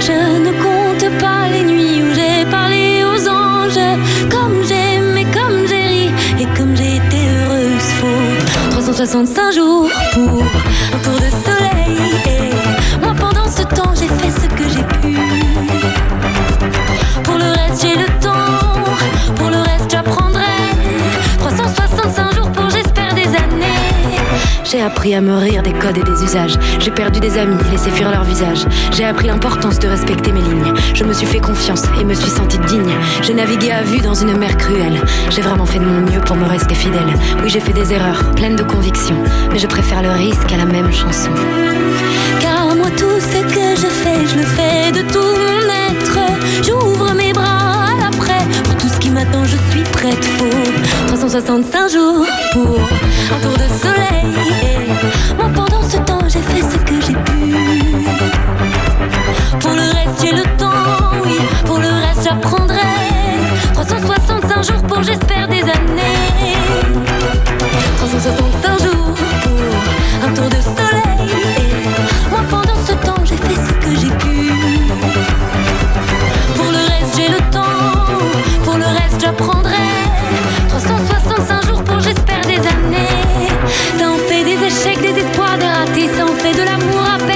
Je 0.00 0.12
ne 0.40 0.52
compte 0.62 1.18
pas 1.20 1.48
les 1.48 1.64
nuits 1.64 2.02
où 2.02 2.14
j'ai 2.14 2.44
parlé 2.50 3.02
aux 3.04 3.28
anges. 3.28 3.98
Comme 4.30 4.62
j'ai 4.68 4.96
aimé, 4.96 5.26
comme 5.32 5.66
j'ai 5.68 5.86
ri 5.86 6.10
et 6.40 6.46
comme 6.56 6.76
j'ai 6.76 6.96
été 6.96 7.16
heureuse. 7.16 7.88
Faut 8.00 8.70
365 8.70 9.54
jours 9.54 9.88
pour 10.12 10.42
un 10.42 10.98
tour 11.02 11.14
de 11.14 11.30
soleil. 11.44 11.98
Moi, 13.02 13.14
pendant 13.18 13.48
ce 13.48 13.62
temps, 13.62 13.92
j'ai 13.94 14.08
fait 14.08 14.30
ce 14.30 14.46
que 14.48 14.68
j'ai 14.68 14.84
pu. 15.00 15.15
J'ai 24.76 24.82
appris 24.82 25.14
à 25.14 25.22
me 25.22 25.34
rire 25.34 25.62
des 25.62 25.72
codes 25.72 25.96
et 25.96 26.02
des 26.02 26.22
usages. 26.22 26.58
J'ai 26.80 26.90
perdu 26.90 27.18
des 27.18 27.38
amis, 27.38 27.56
laissé 27.70 27.90
fuir 27.90 28.10
leur 28.10 28.24
visage. 28.24 28.66
J'ai 28.94 29.06
appris 29.06 29.26
l'importance 29.26 29.78
de 29.78 29.88
respecter 29.88 30.32
mes 30.32 30.42
lignes. 30.42 30.74
Je 30.92 31.02
me 31.02 31.14
suis 31.14 31.26
fait 31.26 31.40
confiance 31.40 31.84
et 31.98 32.04
me 32.04 32.12
suis 32.12 32.28
sentie 32.28 32.58
digne. 32.58 32.92
J'ai 33.22 33.32
navigué 33.32 33.70
à 33.70 33.80
vue 33.80 34.00
dans 34.00 34.12
une 34.12 34.36
mer 34.36 34.54
cruelle. 34.58 35.00
J'ai 35.30 35.40
vraiment 35.40 35.64
fait 35.64 35.78
de 35.78 35.84
mon 35.86 36.00
mieux 36.02 36.20
pour 36.20 36.36
me 36.36 36.44
rester 36.44 36.74
fidèle. 36.74 37.08
Oui, 37.42 37.48
j'ai 37.48 37.60
fait 37.60 37.72
des 37.72 37.94
erreurs, 37.94 38.34
pleines 38.34 38.56
de 38.56 38.64
conviction. 38.64 39.16
Mais 39.50 39.58
je 39.58 39.66
préfère 39.66 40.02
le 40.02 40.10
risque 40.10 40.52
à 40.52 40.58
la 40.58 40.66
même 40.66 40.92
chanson. 40.92 41.30
Car 42.42 42.76
moi 42.76 42.90
tout 42.98 43.18
ce 43.18 43.40
que 43.54 43.80
je 43.80 43.86
fais, 43.86 44.26
je 44.26 44.36
le 44.36 44.44
fais 44.44 44.92
de 44.92 45.10
tout 45.10 45.55
prête. 49.96 50.24
Faut 50.24 50.46
365 51.08 51.90
jours 51.90 52.26
pour 52.52 52.78
un 53.34 53.40
tour 53.40 53.52
de 53.52 53.68
soleil. 53.82 54.26
Moi 55.36 55.48
pendant 55.54 55.82
ce 55.82 55.96
temps, 55.98 56.20
j'ai 56.28 56.40
fait 56.40 56.62
ce 56.62 56.76
que 56.88 57.00
j'ai 57.06 57.14
pu. 57.14 57.54
Pour 59.60 59.72
le 59.72 59.86
reste, 59.96 60.16
j'ai 60.22 60.32
le 60.32 60.44
temps. 60.58 61.22
Oui, 61.24 61.38
pour 61.64 61.78
le 61.78 61.88
reste, 61.88 62.24
j'apprendrai. 62.24 62.76
365 63.72 64.64
jours 64.64 64.82
pour, 64.82 65.02
j'espère, 65.02 65.48
des 65.48 65.62
années. 65.62 66.54
365 67.98 68.82
jours 68.82 69.14
pour 69.42 70.28
un 70.28 70.32
tour 70.34 70.48
de 70.48 70.60
soleil. 70.76 71.30
Moi 72.30 72.40
pendant 72.50 72.78
ce 72.86 72.92
temps, 72.92 73.22
j'ai 73.24 73.36
fait 73.36 73.60
ce 73.66 73.72
que 73.72 73.92
j'ai 74.00 74.10
pu. 74.10 74.52
J'ai 77.14 77.28
le 77.28 77.38
temps. 77.50 77.62
Pour 78.64 78.76
le 78.76 78.84
reste, 78.84 79.20
j'apprendrai. 79.20 79.74
365 80.68 81.66
jours 81.66 81.82
pour, 81.84 82.00
j'espère, 82.00 82.40
des 82.42 82.58
années. 82.58 83.48
Ça 83.98 84.10
en 84.10 84.16
fait 84.28 84.44
des 84.44 84.64
échecs, 84.64 85.00
des 85.00 85.20
espoirs, 85.20 85.58
des 85.58 85.66
ratés. 85.66 86.08
Ça 86.16 86.24
en 86.24 86.34
fait 86.34 86.52
de 86.52 86.62
l'amour 86.62 87.04
à 87.14 87.18
perte 87.18 87.35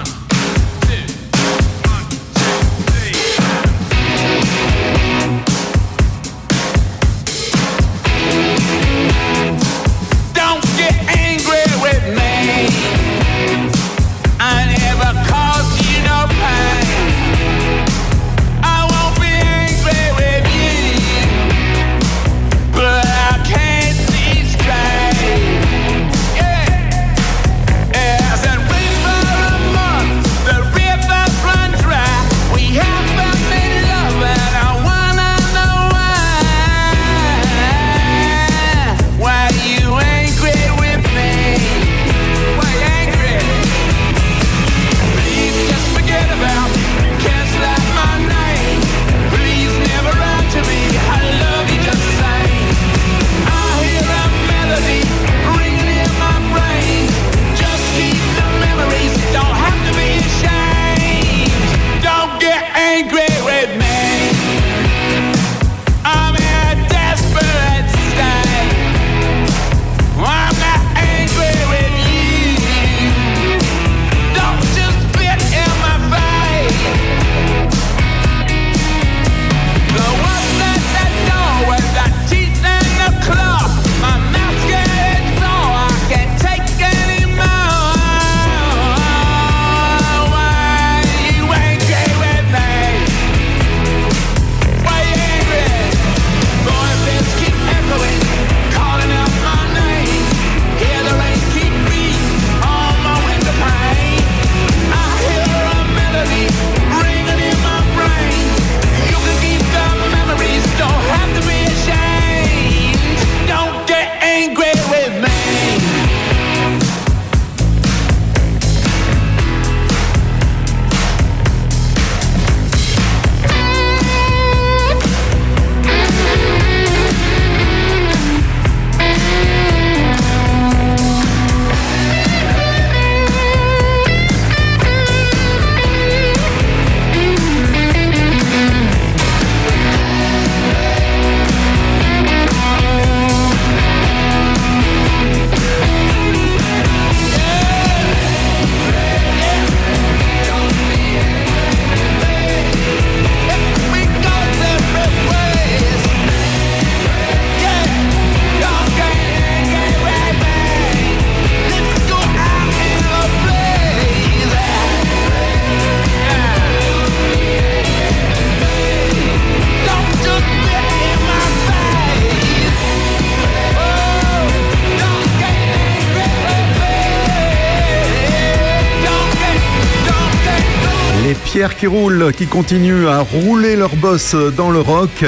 Qui 181.81 181.87
roulent, 181.87 182.31
qui 182.37 182.45
continuent 182.45 183.07
à 183.07 183.21
rouler 183.21 183.75
leur 183.75 183.95
boss 183.95 184.35
dans 184.55 184.69
le 184.69 184.81
rock. 184.81 185.25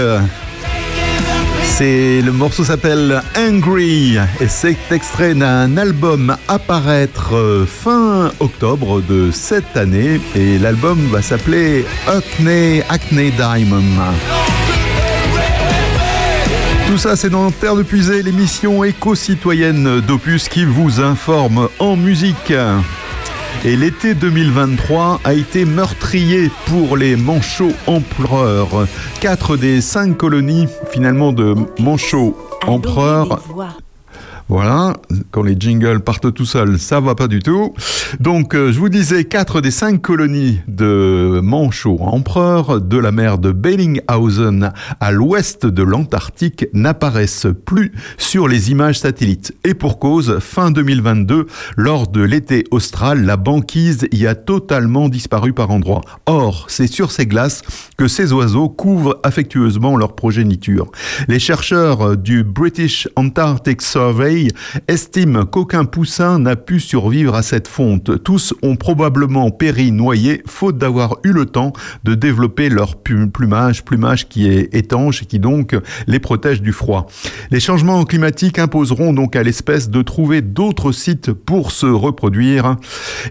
C'est 1.63 2.21
le 2.21 2.31
morceau 2.31 2.63
s'appelle 2.63 3.23
Angry 3.35 4.17
et 4.39 4.47
c'est 4.47 4.77
extrait 4.91 5.33
d'un 5.33 5.77
album 5.77 6.37
à 6.47 6.59
paraître 6.59 7.35
euh, 7.35 7.65
fin 7.65 8.31
octobre 8.39 9.01
de 9.01 9.31
cette 9.31 9.75
année 9.75 10.21
et 10.35 10.59
l'album 10.59 10.99
va 11.07 11.23
s'appeler 11.23 11.85
Acne 12.05 12.83
Acne 12.87 13.31
Diamond. 13.31 14.13
Tout 16.85 16.99
ça, 16.99 17.15
c'est 17.15 17.31
dans 17.31 17.49
Terre 17.49 17.75
de 17.75 17.81
Puisée, 17.81 18.21
l'émission 18.21 18.83
éco-citoyenne 18.83 20.01
d'Opus 20.01 20.49
qui 20.49 20.65
vous 20.65 21.01
informe 21.01 21.67
en 21.79 21.95
musique. 21.95 22.53
Et 23.65 23.77
l'été 23.77 24.13
2023 24.13 25.21
a 25.23 25.33
été 25.33 25.63
meurtrier 25.63 25.92
pour 26.67 26.95
les 26.95 27.15
manchots 27.15 27.73
empereurs. 27.88 28.88
Quatre 29.19 29.58
des 29.58 29.82
cinq 29.82 30.15
colonies 30.15 30.67
finalement 30.91 31.34
de 31.34 31.56
manchots 31.80 32.38
empereurs 32.67 33.41
voilà, 34.49 34.93
quand 35.32 35.41
les 35.41 35.56
jingles 35.58 36.02
partent 36.02 36.34
tout 36.34 36.45
seuls, 36.45 36.78
ça 36.78 36.99
va 36.99 37.15
pas 37.15 37.28
du 37.28 37.39
tout. 37.39 37.73
Donc, 38.19 38.54
euh, 38.54 38.71
je 38.71 38.80
vous 38.80 38.89
disais, 38.89 39.23
quatre 39.23 39.62
des 39.62 39.71
cinq 39.71 40.02
colonies 40.02 40.60
de 40.67 41.39
manchots 41.41 41.99
empereurs 42.02 42.80
de 42.82 42.97
la 42.97 43.12
mer 43.12 43.38
de 43.38 43.52
Bellinghausen 43.52 44.71
à 44.99 45.12
l'ouest 45.12 45.65
de 45.65 45.84
l'Antarctique 45.84 46.67
n'apparaissent 46.73 47.47
plus 47.65 47.91
sur 48.17 48.47
les 48.47 48.71
images 48.71 48.99
satellites. 48.99 49.54
Et 49.63 49.73
pour 49.73 49.99
cause, 49.99 50.39
fin 50.39 50.71
2022, 50.71 51.47
lors 51.78 52.08
de 52.08 52.21
l'été 52.21 52.65
austral, 52.71 53.26
la 53.26 53.38
banquise 53.38 54.08
y 54.12 54.28
a 54.28 54.36
totalement 54.36 55.10
disparu 55.10 55.54
par 55.54 55.71
endroits. 55.71 56.02
Or, 56.26 56.65
c'est 56.67 56.88
sur 56.88 57.12
ces 57.12 57.26
glaces 57.26 57.62
que 57.97 58.08
ces 58.08 58.32
oiseaux 58.32 58.69
couvrent 58.69 59.19
affectueusement 59.23 59.97
leur 59.97 60.15
progéniture. 60.15 60.91
Les 61.28 61.39
chercheurs 61.39 62.17
du 62.17 62.43
British 62.43 63.08
Antarctic 63.15 63.82
Survey 63.82 64.47
estime 64.88 65.45
qu'aucun 65.45 65.86
poussin 65.86 66.39
n'a 66.39 66.56
pu 66.56 66.80
survivre 66.80 67.36
à 67.36 67.41
cette 67.41 67.67
fonte. 67.67 68.02
Tous 68.23 68.53
ont 68.61 68.75
probablement 68.75 69.51
péri 69.51 69.91
noyés, 69.91 70.41
faute 70.45 70.77
d'avoir 70.77 71.17
eu 71.23 71.31
le 71.31 71.45
temps 71.45 71.73
de 72.03 72.15
développer 72.15 72.69
leur 72.69 72.95
plumage, 72.95 73.83
plumage 73.83 74.27
qui 74.27 74.47
est 74.47 74.73
étanche 74.73 75.23
et 75.23 75.25
qui 75.25 75.39
donc 75.39 75.75
les 76.07 76.19
protège 76.19 76.61
du 76.61 76.71
froid. 76.71 77.07
Les 77.51 77.59
changements 77.59 78.03
climatiques 78.05 78.59
imposeront 78.59 79.13
donc 79.13 79.35
à 79.35 79.43
l'espèce 79.43 79.89
de 79.89 80.01
trouver 80.01 80.41
d'autres 80.41 80.91
sites 80.91 81.31
pour 81.31 81.71
se 81.71 81.85
reproduire. 81.85 82.77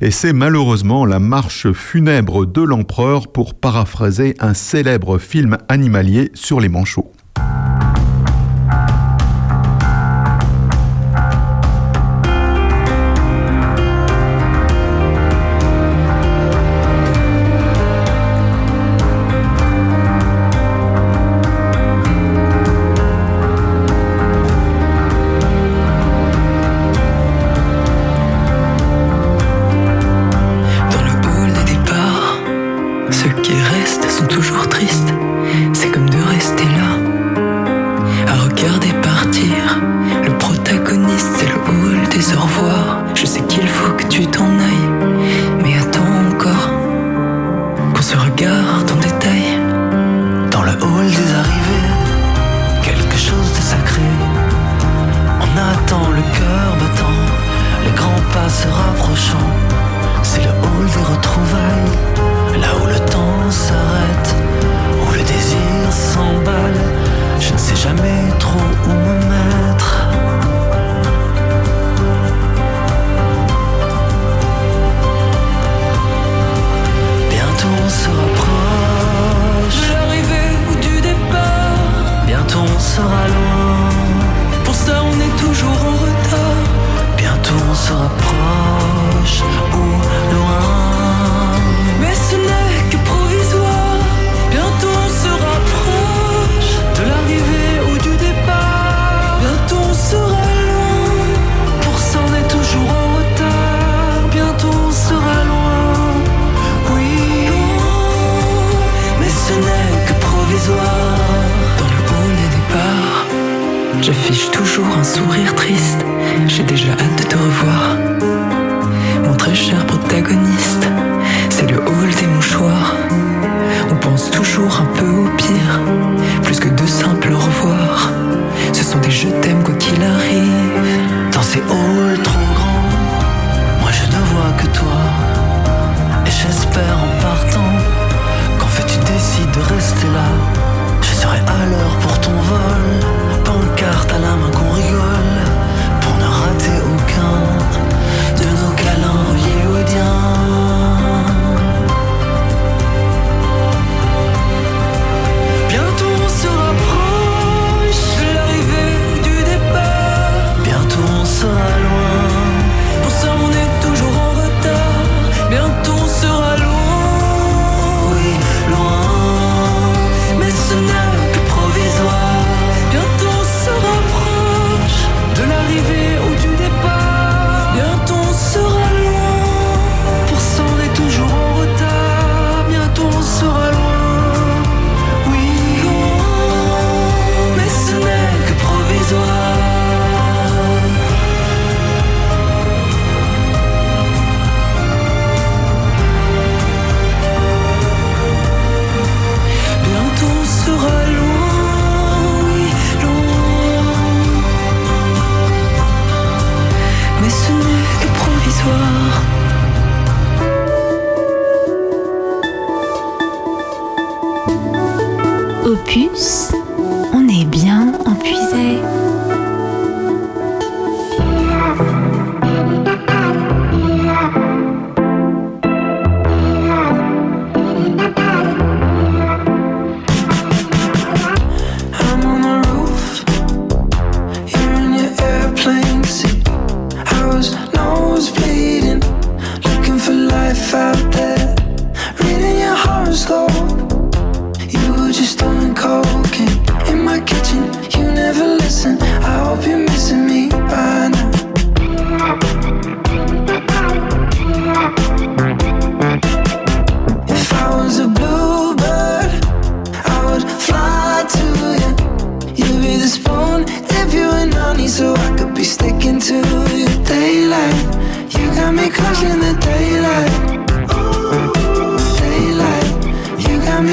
Et 0.00 0.10
c'est 0.10 0.32
malheureusement 0.32 1.06
la 1.06 1.18
marche 1.18 1.72
funèbre 1.72 2.46
de 2.46 2.62
l'empereur 2.62 3.28
pour 3.28 3.54
paraphraser 3.54 4.34
un 4.40 4.54
célèbre 4.54 5.18
film 5.18 5.58
animalier 5.68 6.30
sur 6.34 6.60
les 6.60 6.68
manchots. 6.68 7.12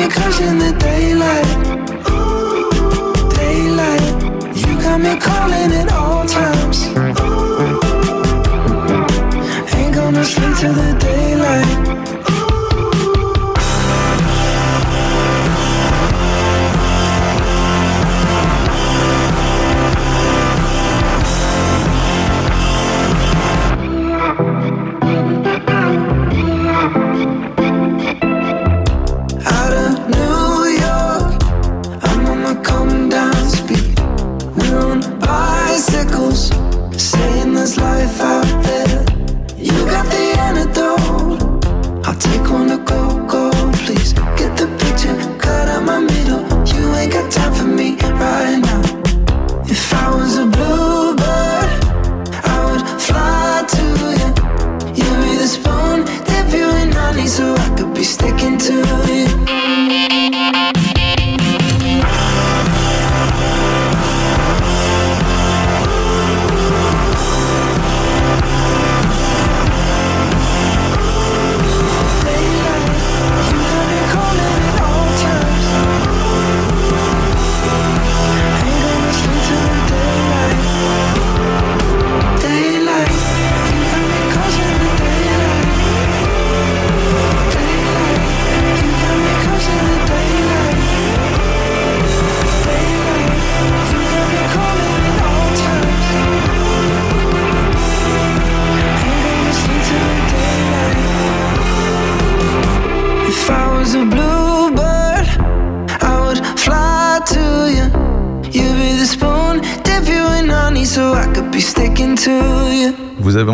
Me 0.10 0.16
crushing 0.16 0.58
the 0.58 0.72
daylight. 0.80 1.48
Ooh, 2.10 2.70
daylight, 3.36 4.02
you 4.56 4.82
got 4.82 5.00
me 5.00 5.20
calling 5.20 5.72
at 5.74 5.92
all 5.92 6.26
times. 6.26 6.88
Ooh, 6.88 7.80
ain't 9.78 9.96
gonna 9.96 10.24
sleep 10.24 10.56
till 10.58 10.74
the 10.74 10.98
daylight. 11.00 11.19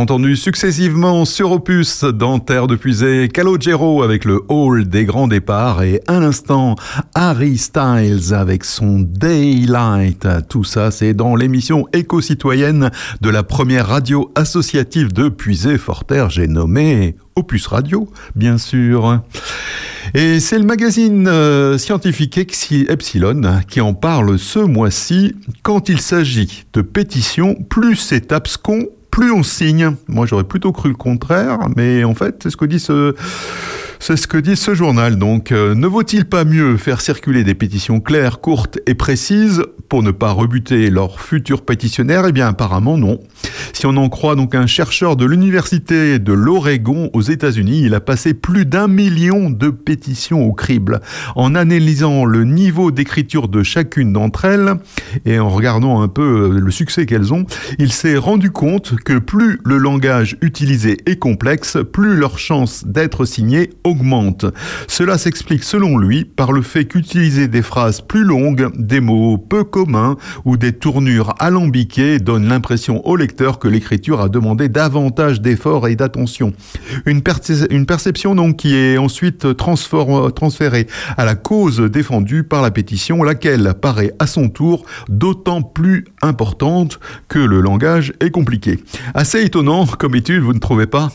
Entendu 0.06 0.36
successivement 0.36 1.26
sur 1.26 1.52
Opus 1.52 2.04
dans 2.04 2.38
Terre 2.38 2.68
de 2.68 2.76
Puisée, 2.76 3.28
Calogero 3.28 4.04
avec 4.04 4.24
le 4.24 4.44
Hall 4.50 4.88
des 4.88 5.04
grands 5.04 5.28
départs 5.28 5.82
et 5.82 6.00
à 6.06 6.20
l'instant 6.20 6.76
Harry 7.16 7.58
Styles 7.58 8.36
avec 8.36 8.66
son 8.66 9.00
Daylight. 9.00 10.28
Tout 10.48 10.64
ça 10.64 10.92
c'est 10.92 11.16
dans 11.16 11.36
l'émission 11.36 11.88
éco-citoyenne 11.92 12.92
de 13.22 13.30
la 13.32 13.42
première 13.42 13.88
radio 13.88 14.32
associative 14.36 15.12
de 15.12 15.28
Puisée 15.28 15.80
Forterre, 15.80 16.30
j'ai 16.30 16.48
nommé 16.48 17.16
Opus 17.36 17.68
Radio, 17.68 18.08
bien 18.36 18.58
sûr. 18.58 19.22
Et 20.14 20.40
c'est 20.40 20.58
le 20.58 20.64
magazine 20.64 21.28
euh, 21.28 21.78
scientifique 21.78 22.38
Epsilon 22.38 23.42
qui 23.68 23.82
en 23.82 23.94
parle 23.94 24.40
ce 24.40 24.60
mois-ci. 24.60 25.36
Quand 25.62 25.90
il 25.90 26.00
s'agit 26.00 26.64
de 26.74 26.82
pétitions, 26.82 27.56
plus 27.56 27.98
c'est 27.98 28.32
abscon, 28.32 28.88
plus 29.16 29.32
on 29.32 29.44
signe. 29.44 29.96
Moi, 30.10 30.26
j'aurais 30.26 30.44
plutôt 30.44 30.74
cru 30.74 30.90
le 30.90 30.96
contraire, 30.96 31.70
mais 31.78 32.04
en 32.04 32.14
fait, 32.14 32.36
c'est 32.44 32.50
ce 32.50 32.58
que 32.58 32.66
dit 32.66 32.82
ce, 32.82 33.16
c'est 34.00 34.18
ce 34.18 34.28
que 34.28 34.38
dit 34.38 34.56
ce 34.56 34.74
journal. 34.74 35.18
Donc, 35.18 35.52
euh, 35.52 35.76
ne 35.76 35.88
vaut-il 35.88 36.26
pas 36.26 36.46
mieux 36.46 36.78
faire 36.78 37.02
circuler 37.02 37.44
des 37.44 37.56
pétitions 37.56 38.00
claires, 38.00 38.40
courtes 38.40 38.80
et 38.86 38.96
précises 38.96 39.64
pour 39.90 40.04
ne 40.04 40.12
pas 40.12 40.32
rebuter 40.32 40.90
leurs 40.90 41.20
futurs 41.20 41.64
pétitionnaires? 41.64 42.26
Eh 42.28 42.32
bien, 42.32 42.48
apparemment, 42.48 42.98
non. 42.98 43.20
Si 43.74 43.86
on 43.86 43.98
en 43.98 44.10
croit 44.10 44.36
donc 44.36 44.56
un 44.56 44.68
chercheur 44.68 45.16
de 45.16 45.26
l'université 45.26 46.20
de 46.20 46.34
l'Oregon 46.34 47.10
aux 47.14 47.22
États-Unis, 47.22 47.82
il 47.84 47.94
a 47.94 48.00
passé 48.00 48.34
plus 48.34 48.66
d'un 48.66 48.88
million 48.88 49.50
de 49.50 49.70
pétitions 49.70 50.46
au 50.46 50.54
crible. 50.54 51.02
En 51.36 51.56
analysant 51.56 52.26
le 52.26 52.44
niveau 52.44 52.92
d'écriture 52.92 53.48
de 53.48 53.64
chacune 53.64 54.14
d'entre 54.14 54.46
elles 54.46 54.74
et 55.26 55.40
en 55.40 55.50
regardant 55.50 56.02
un 56.02 56.08
peu 56.08 56.52
euh, 56.54 56.60
le 56.60 56.72
succès 56.72 57.06
qu'elles 57.06 57.34
ont, 57.34 57.46
il 57.80 57.92
s'est 57.92 58.18
rendu 58.18 58.52
compte 58.52 58.96
que 59.04 59.18
plus 59.18 59.60
le 59.64 59.78
langage 59.78 60.38
utilisé 60.42 60.98
est 61.06 61.18
complexe, 61.18 61.78
plus 61.92 62.16
leur 62.16 62.40
chance 62.40 62.86
d'être 62.86 63.26
signé 63.26 63.72
augmente. 63.86 64.46
Cela 64.88 65.18
s'explique 65.18 65.64
selon 65.64 65.98
lui 65.98 66.26
par 66.26 66.52
le 66.52 66.62
fait 66.62 66.86
qu'utiliser 66.86 67.48
des 67.48 67.62
phrases 67.62 68.02
plus 68.02 68.24
longues, 68.24 68.70
des 68.76 69.00
mots 69.00 69.38
peu 69.38 69.64
communs 69.64 70.18
ou 70.44 70.58
des 70.58 70.74
tournures 70.74 71.34
alambiquées 71.40 72.20
donne 72.20 72.48
l'impression 72.48 73.06
au 73.08 73.16
lecteur 73.16 73.60
que 73.60 73.68
l'écriture 73.68 74.20
a 74.20 74.28
demandé 74.28 74.68
davantage 74.68 75.40
d'efforts 75.40 75.88
et 75.88 75.96
d'attention. 75.96 76.54
Une, 77.06 77.22
perce- 77.22 77.68
une 77.70 77.86
perception 77.86 78.36
donc 78.36 78.58
qui 78.58 78.76
est 78.76 78.98
ensuite 78.98 79.56
transférée 79.56 80.88
à 81.16 81.26
la 81.26 81.36
cause 81.36 81.80
défendue 81.80 82.44
par 82.44 82.62
la 82.62 82.72
pétition, 82.72 83.24
laquelle 83.24 83.74
paraît 83.82 84.14
à 84.20 84.28
son 84.28 84.50
tour 84.50 84.86
d'autant 85.08 85.62
plus 85.62 86.06
importante 86.22 87.00
que 87.28 87.40
le 87.40 87.62
langage 87.62 88.14
est 88.20 88.32
compliqué. 88.32 88.84
Assez 89.14 89.44
étonnant 89.44 89.86
comme 89.86 90.16
étude, 90.16 90.42
vous 90.42 90.54
ne 90.54 90.60
trouvez 90.60 90.88
pas? 90.88 91.12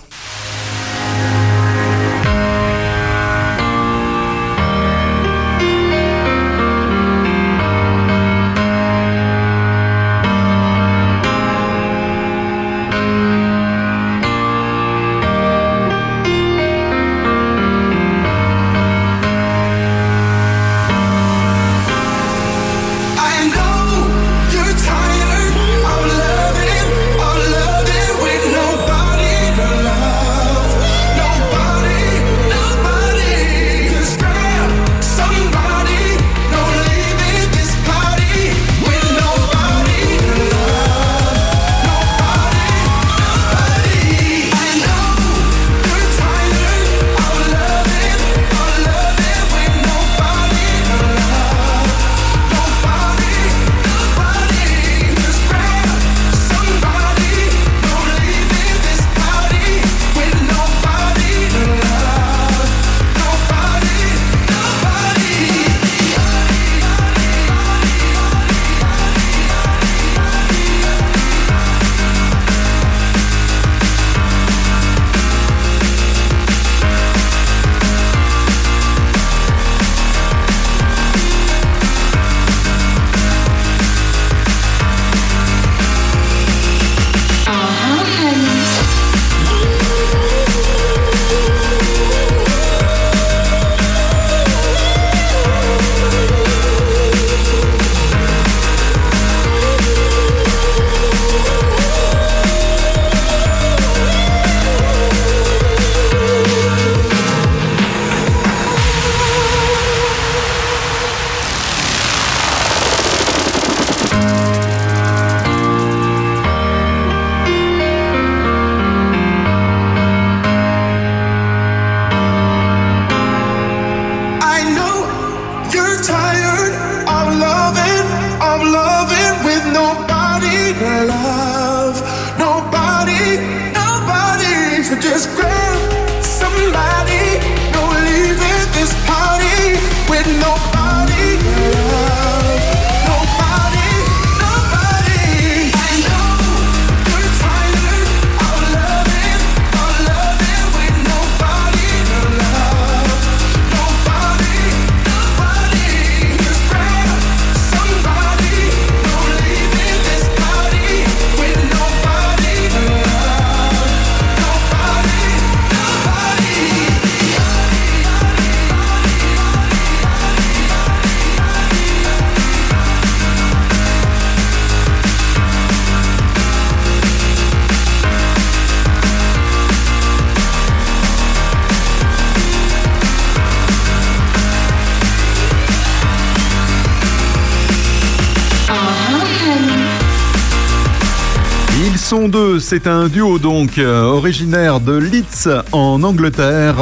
C'est 192.70 192.86
un 192.86 193.08
duo 193.08 193.40
donc 193.40 193.78
euh, 193.78 194.02
originaire 194.04 194.78
de 194.78 194.96
Leeds 194.96 195.48
en 195.72 196.04
Angleterre. 196.04 196.76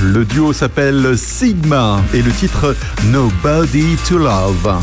Le 0.00 0.24
duo 0.24 0.52
s'appelle 0.52 1.18
Sigma 1.18 2.00
et 2.14 2.22
le 2.22 2.30
titre 2.30 2.76
Nobody 3.06 3.96
to 4.08 4.18
Love. 4.18 4.78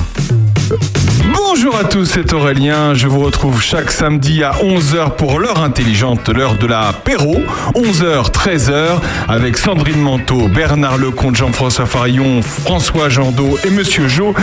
Bonjour 1.33 1.75
à 1.77 1.83
tous, 1.83 2.05
c'est 2.05 2.33
Aurélien. 2.33 2.93
Je 2.93 3.07
vous 3.07 3.19
retrouve 3.19 3.61
chaque 3.61 3.91
samedi 3.91 4.43
à 4.43 4.51
11h 4.51 5.15
pour 5.15 5.39
l'heure 5.39 5.61
intelligente, 5.61 6.29
l'heure 6.29 6.57
de 6.57 6.65
la 6.65 6.93
Péro. 6.93 7.35
11h, 7.75 8.31
13h, 8.31 8.99
avec 9.27 9.57
Sandrine 9.57 10.01
Manteau, 10.01 10.47
Bernard 10.47 10.97
Lecomte, 10.97 11.35
Jean-François 11.35 11.85
Farillon, 11.85 12.41
François 12.41 13.09
Jandot 13.09 13.57
et 13.65 13.69
Monsieur 13.69 14.07
Jo. 14.07 14.33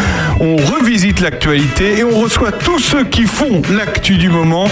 On 0.41 0.57
revisite 0.57 1.21
l'actualité 1.21 1.99
et 1.99 2.05
on 2.05 2.21
reçoit 2.21 2.53
tous 2.53 2.79
ceux 2.79 3.05
qui 3.05 3.25
font 3.25 3.63
l'actu 3.71 4.17
du 4.17 4.29
moment 4.29 4.69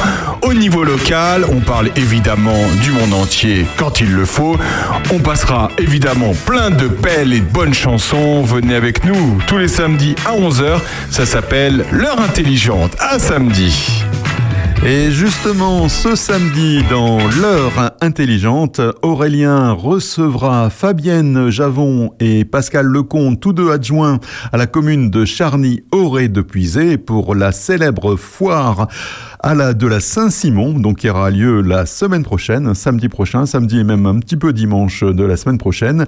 au 0.46 0.54
niveau 0.54 0.84
local. 0.84 1.44
On 1.50 1.60
parle 1.60 1.90
évidemment 1.96 2.68
du 2.82 2.92
monde 2.92 3.12
entier 3.14 3.66
quand 3.76 4.00
il 4.00 4.12
le 4.12 4.24
faut. 4.24 4.56
On 5.12 5.18
passera 5.18 5.70
évidemment 5.78 6.34
plein 6.46 6.70
de 6.70 6.86
belles 6.86 7.32
et 7.32 7.40
de 7.40 7.44
bonnes 7.44 7.74
chansons. 7.74 8.42
Venez 8.42 8.74
avec 8.74 9.04
nous 9.04 9.38
tous 9.46 9.58
les 9.58 9.68
samedis 9.68 10.14
à 10.24 10.32
11h. 10.32 10.80
Ça 11.10 11.26
s'appelle 11.26 11.84
L'heure 11.90 12.20
intelligente. 12.20 12.96
À 12.98 13.18
samedi. 13.18 14.05
Et 14.84 15.10
justement, 15.10 15.88
ce 15.88 16.14
samedi, 16.14 16.80
dans 16.88 17.18
l'heure 17.40 17.96
intelligente, 18.00 18.80
Aurélien 19.02 19.72
recevra 19.72 20.70
Fabienne 20.70 21.50
Javon 21.50 22.12
et 22.20 22.44
Pascal 22.44 22.86
Lecomte, 22.86 23.40
tous 23.40 23.52
deux 23.52 23.70
adjoints 23.70 24.20
à 24.52 24.56
la 24.56 24.66
commune 24.66 25.10
de 25.10 25.24
Charny-Auré 25.24 26.28
de 26.28 26.40
Puisé, 26.40 26.98
pour 26.98 27.34
la 27.34 27.50
célèbre 27.50 28.14
foire 28.14 28.86
à 29.40 29.54
la, 29.54 29.74
de 29.74 29.86
la 29.86 30.00
Saint-Simon, 30.00 30.78
donc 30.78 30.98
qui 30.98 31.10
aura 31.10 31.30
lieu 31.30 31.60
la 31.62 31.86
semaine 31.86 32.22
prochaine, 32.22 32.74
samedi 32.74 33.08
prochain, 33.08 33.46
samedi 33.46 33.80
et 33.80 33.84
même 33.84 34.06
un 34.06 34.18
petit 34.18 34.36
peu 34.36 34.52
dimanche 34.52 35.04
de 35.04 35.24
la 35.24 35.36
semaine 35.36 35.58
prochaine. 35.58 36.06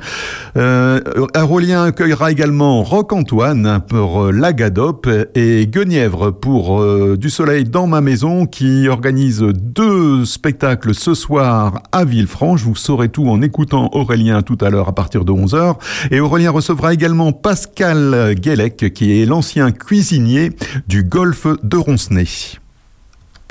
Euh, 0.57 1.01
Aurélien 1.37 1.85
accueillera 1.85 2.33
également 2.33 2.83
Roc-Antoine 2.83 3.81
pour 3.89 4.33
l'Agadop 4.33 5.09
et 5.35 5.67
Guenièvre 5.67 6.33
pour 6.33 6.81
euh, 6.81 7.17
Du 7.17 7.31
Soleil 7.31 7.65
dans 7.65 7.87
ma 7.87 8.01
maison 8.01 8.47
organise 8.89 9.41
deux 9.41 10.25
spectacles 10.25 10.95
ce 10.95 11.15
soir 11.15 11.83
à 11.93 12.05
Villefranche. 12.05 12.63
Vous 12.63 12.75
saurez 12.75 13.09
tout 13.09 13.29
en 13.29 13.41
écoutant 13.43 13.91
Aurélien 13.93 14.43
tout 14.43 14.59
à 14.61 14.71
l'heure 14.71 14.89
à 14.89 14.95
partir 14.95 15.25
de 15.25 15.33
11h. 15.33 15.77
Et 16.11 16.21
Aurélien 16.21 16.51
recevra 16.51 16.93
également 16.93 17.33
Pascal 17.33 18.35
Guélec 18.35 18.93
qui 18.93 19.21
est 19.21 19.27
l'ancien 19.27 19.71
cuisinier 19.71 20.53
du 20.89 21.05
golfe 21.05 21.47
de 21.63 21.77
Roncenay. 21.77 22.27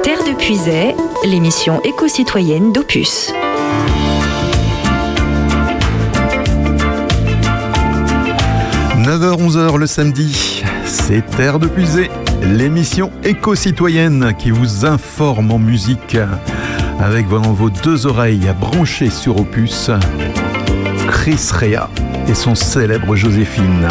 Terre 0.04 0.24
de 0.26 0.36
Puisay, 0.38 0.96
l'émission 1.26 1.82
éco-citoyenne 1.84 2.74
d'Opus. 2.74 3.32
«9h-11h 9.08 9.78
le 9.78 9.88
samedi, 9.88 10.64
c'est 10.86 11.26
Terre 11.38 11.60
de 11.60 11.68
Puisay, 11.68 12.10
l'émission 12.42 13.12
éco-citoyenne 13.24 14.34
qui 14.38 14.52
vous 14.52 14.86
informe 14.86 15.52
en 15.52 15.60
musique 15.60 16.18
avec 17.00 17.28
vos, 17.28 17.70
deux 17.70 18.06
oreilles 18.08 18.52
branchées 18.60 19.10
sur 19.10 19.40
Opus, 19.40 19.92
Chris 21.10 21.50
Rea 21.52 21.90
et 22.28 22.34
son 22.34 22.56
célèbre 22.56 23.16
Joséphine. 23.16 23.88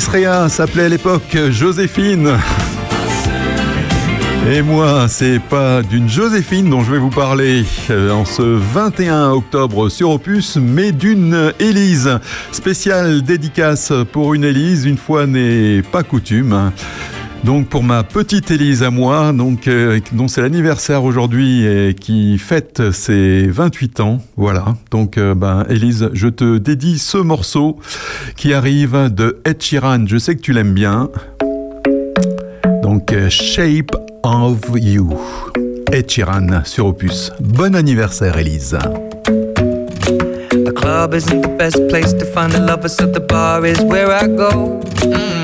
S'appelait 0.00 0.84
à 0.84 0.88
l'époque 0.88 1.36
Joséphine. 1.50 2.36
Et 4.50 4.60
moi, 4.60 5.06
c'est 5.08 5.38
pas 5.38 5.82
d'une 5.82 6.08
Joséphine 6.08 6.68
dont 6.68 6.82
je 6.82 6.90
vais 6.90 6.98
vous 6.98 7.10
parler 7.10 7.64
euh, 7.90 8.10
en 8.10 8.24
ce 8.24 8.42
21 8.42 9.30
octobre 9.30 9.88
sur 9.88 10.10
Opus, 10.10 10.56
mais 10.56 10.90
d'une 10.90 11.52
Élise. 11.60 12.18
Spéciale 12.50 13.22
dédicace 13.22 13.92
pour 14.10 14.34
une 14.34 14.42
Élise, 14.42 14.84
une 14.84 14.98
fois 14.98 15.26
n'est 15.26 15.82
pas 15.82 16.02
coutume. 16.02 16.72
Donc 17.44 17.68
pour 17.68 17.82
ma 17.82 18.02
petite 18.04 18.50
Élise 18.50 18.82
à 18.82 18.90
moi, 18.90 19.32
euh, 19.66 20.00
dont 20.12 20.28
c'est 20.28 20.40
l'anniversaire 20.40 21.04
aujourd'hui 21.04 21.66
et 21.66 21.94
qui 21.94 22.38
fête 22.38 22.90
ses 22.90 23.46
28 23.46 24.00
ans, 24.00 24.22
voilà. 24.38 24.76
Donc 24.90 25.18
euh, 25.18 25.34
ben 25.34 25.66
Élise, 25.68 26.08
je 26.14 26.28
te 26.28 26.56
dédie 26.56 26.98
ce 26.98 27.18
morceau 27.18 27.78
qui 28.36 28.54
arrive 28.54 29.10
de 29.14 29.42
Ed 29.44 29.62
Sheeran. 29.62 30.06
Je 30.06 30.16
sais 30.16 30.36
que 30.36 30.40
tu 30.40 30.54
l'aimes 30.54 30.72
bien. 30.72 31.10
Donc 32.82 33.12
euh, 33.12 33.28
Shape 33.28 33.94
of 34.22 34.60
You. 34.74 35.10
Ed 35.92 36.10
Sheeran 36.10 36.64
sur 36.64 36.86
Opus. 36.86 37.30
Bon 37.40 37.74
anniversaire 37.76 38.38
Élise. 38.38 38.78
The 40.50 40.72
club 40.72 41.12
isn't 41.14 41.42
the 41.42 41.58
best 41.58 41.86
place 41.88 42.14
to 42.14 42.24
find 42.24 42.50
the 42.52 42.60
lovers, 42.60 42.96
so 42.96 43.06
the 43.06 43.20
bar 43.20 43.66
is 43.66 43.80
where 43.82 44.10
I 44.10 44.28
go. 44.28 44.80
Mm. 45.02 45.43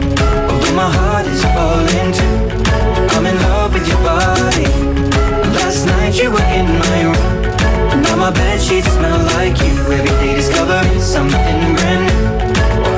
My 0.75 0.89
heart 0.89 1.25
is 1.27 1.43
falling 1.53 2.11
too. 2.13 2.37
I'm 3.15 3.25
in 3.25 3.35
love 3.49 3.73
with 3.73 3.87
your 3.87 4.01
body. 4.03 4.67
Last 5.57 5.85
night 5.85 6.15
you 6.21 6.31
were 6.31 6.47
in 6.57 6.67
my 6.79 7.03
room. 7.03 8.01
Now 8.03 8.15
my 8.15 8.31
bed 8.31 8.61
sheets 8.61 8.87
smell 8.87 9.19
like 9.35 9.57
you. 9.61 9.75
Every 9.91 10.13
day 10.21 10.35
discovering 10.35 11.01
something 11.01 11.75
brand 11.75 12.03
new. 12.07 12.23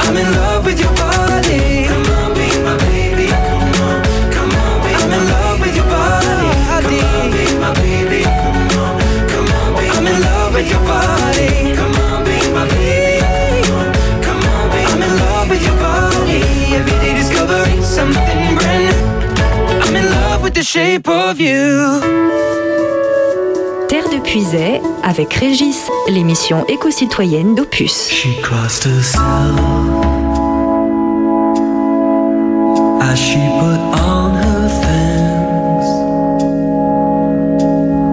I'm 0.04 0.16
in 0.18 0.30
love 0.34 0.66
with 0.66 0.80
your 0.80 0.94
body. 0.96 1.88
Come 1.90 2.06
on, 2.18 2.34
be 2.34 2.48
my 2.68 2.78
baby. 2.86 3.28
Come 3.50 3.74
on, 3.88 3.98
come 4.36 4.52
on, 4.64 4.76
be 4.84 4.92
I'm 4.94 5.12
in 5.18 5.24
love 5.34 5.60
with 5.60 5.76
your 5.76 5.90
body. 5.90 6.50
Come 6.70 6.86
on, 7.10 7.32
be 7.32 7.46
my 7.64 7.74
baby. 7.82 8.22
Come 8.24 8.78
on, 8.84 8.94
come 9.32 9.50
on, 9.58 9.70
be 9.80 9.86
I'm 9.90 10.08
in 10.08 10.22
love 10.22 10.54
with 10.54 10.70
your 10.70 10.84
body. 10.86 11.63
With 20.54 20.60
the 20.60 20.64
shape 20.64 21.08
of 21.08 21.40
you. 21.40 22.00
Terre 23.88 24.10
de 24.10 24.20
Puisay 24.20 24.82
avec 25.04 25.34
Régis, 25.34 25.90
l'émission 26.08 26.66
éco-citoyenne 26.68 27.56
d'Opus. 27.56 28.10
She 28.10 28.40
crossed 28.42 28.86
herself 28.86 29.22
as 33.02 33.18
she 33.18 33.40
put 33.60 33.80
on 33.98 34.36
her 34.36 34.70
things. 34.84 35.86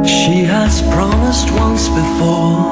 She 0.09 0.45
has 0.45 0.83
promised 0.93 1.51
once 1.53 1.89
before 1.89 2.70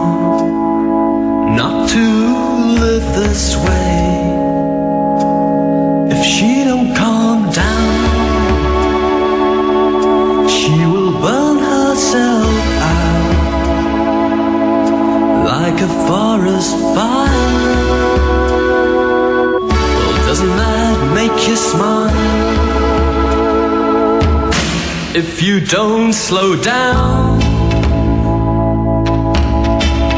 don't 26.09 26.14
slow 26.14 26.56
down. 26.56 27.38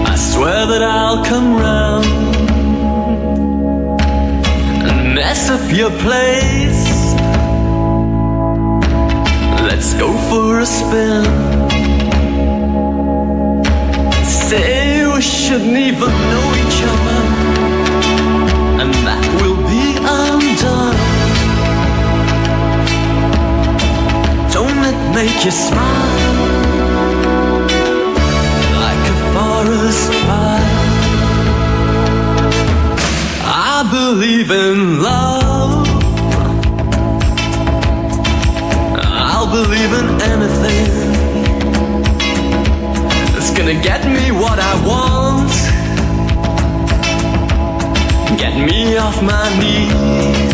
I 0.06 0.14
swear 0.14 0.66
that 0.66 0.82
I'll 0.84 1.24
come 1.24 1.56
round 1.56 2.06
and 4.88 5.14
mess 5.16 5.50
up 5.50 5.72
your 5.72 5.90
place. 5.90 6.59
You 25.44 25.50
smile 25.50 26.44
like 28.84 29.04
a 29.08 29.16
forest 29.32 30.12
fire? 30.26 30.80
I 33.46 33.88
believe 33.90 34.50
in 34.50 35.00
love. 35.00 35.88
I'll 39.02 39.50
believe 39.50 39.92
in 40.00 40.08
anything 40.20 40.90
that's 43.32 43.50
gonna 43.56 43.80
get 43.80 44.04
me 44.04 44.30
what 44.30 44.58
I 44.58 44.74
want. 44.90 45.52
Get 48.38 48.54
me 48.68 48.98
off 48.98 49.22
my 49.22 49.46
knees. 49.58 50.50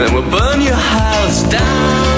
And 0.00 0.12
we'll 0.14 0.30
burn 0.30 0.62
your 0.62 0.74
house 0.74 1.42
down. 1.50 2.13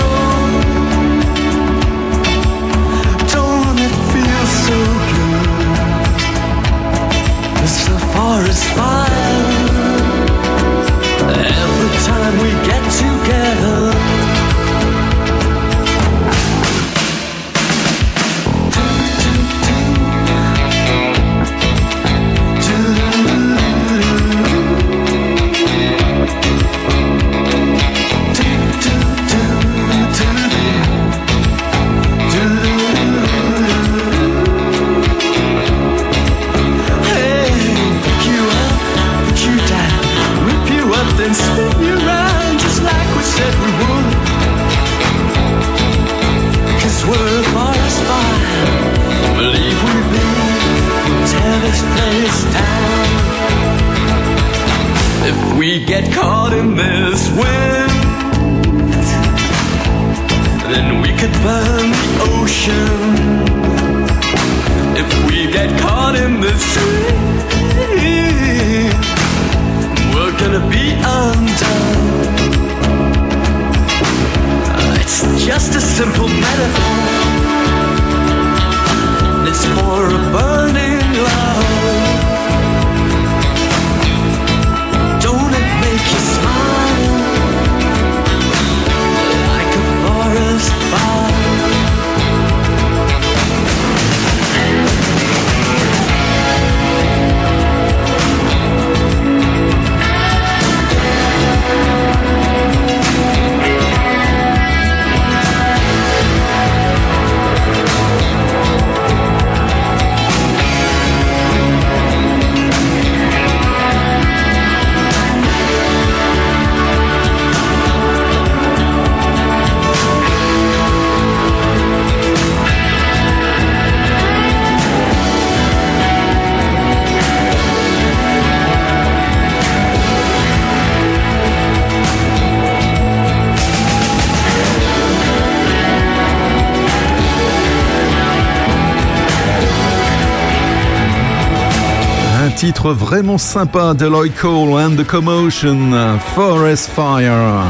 Titre 142.67 142.93
vraiment 142.93 143.39
sympa 143.39 143.95
de 143.95 144.07
Lloyd 144.07 144.35
Cole 144.35 144.73
and 144.73 144.97
the 144.97 145.07
Commotion, 145.07 146.19
Forest 146.35 146.91
Fire, 146.91 147.63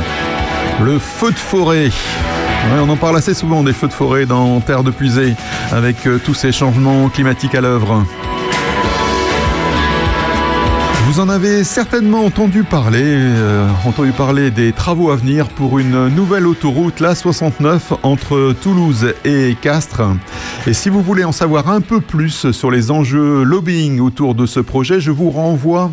le 0.83 0.99
feu 0.99 1.33
de 1.33 1.37
forêt. 1.37 1.91
On 2.81 2.89
en 2.89 2.97
parle 2.97 3.19
assez 3.19 3.35
souvent 3.35 3.63
des 3.63 3.75
feux 3.75 3.89
de 3.89 3.93
forêt 3.93 4.25
dans 4.25 4.59
Terre 4.61 4.83
de 4.83 4.91
Puisée, 4.91 5.35
avec 5.71 6.07
euh, 6.07 6.19
tous 6.19 6.33
ces 6.33 6.51
changements 6.51 7.11
climatiques 7.11 7.55
à 7.55 7.61
l'œuvre. 7.61 8.07
Vous 11.07 11.21
en 11.21 11.29
avez 11.29 11.63
certainement 11.63 12.25
entendu 12.25 12.65
parler, 12.65 13.05
euh, 13.05 13.69
entendu 13.85 14.13
parler 14.13 14.51
des 14.51 14.73
travaux 14.73 15.11
à 15.11 15.17
venir 15.17 15.49
pour 15.49 15.79
une 15.79 16.09
nouvelle 16.09 16.47
autoroute, 16.47 17.01
la 17.01 17.15
69, 17.15 17.93
entre 18.03 18.55
Toulouse 18.63 19.15
et 19.27 19.57
Castres. 19.61 20.03
Et 20.69 20.75
si 20.75 20.89
vous 20.89 21.01
voulez 21.01 21.23
en 21.23 21.31
savoir 21.31 21.71
un 21.71 21.81
peu 21.81 22.01
plus 22.01 22.51
sur 22.51 22.73
les 22.73 22.91
enjeux 22.91 23.45
lobbying 23.45 24.01
autour 24.01 24.35
de 24.35 24.47
ce 24.47 24.59
projet, 24.59 24.99
je 24.99 25.13
vous 25.13 25.31
renvoie 25.31 25.93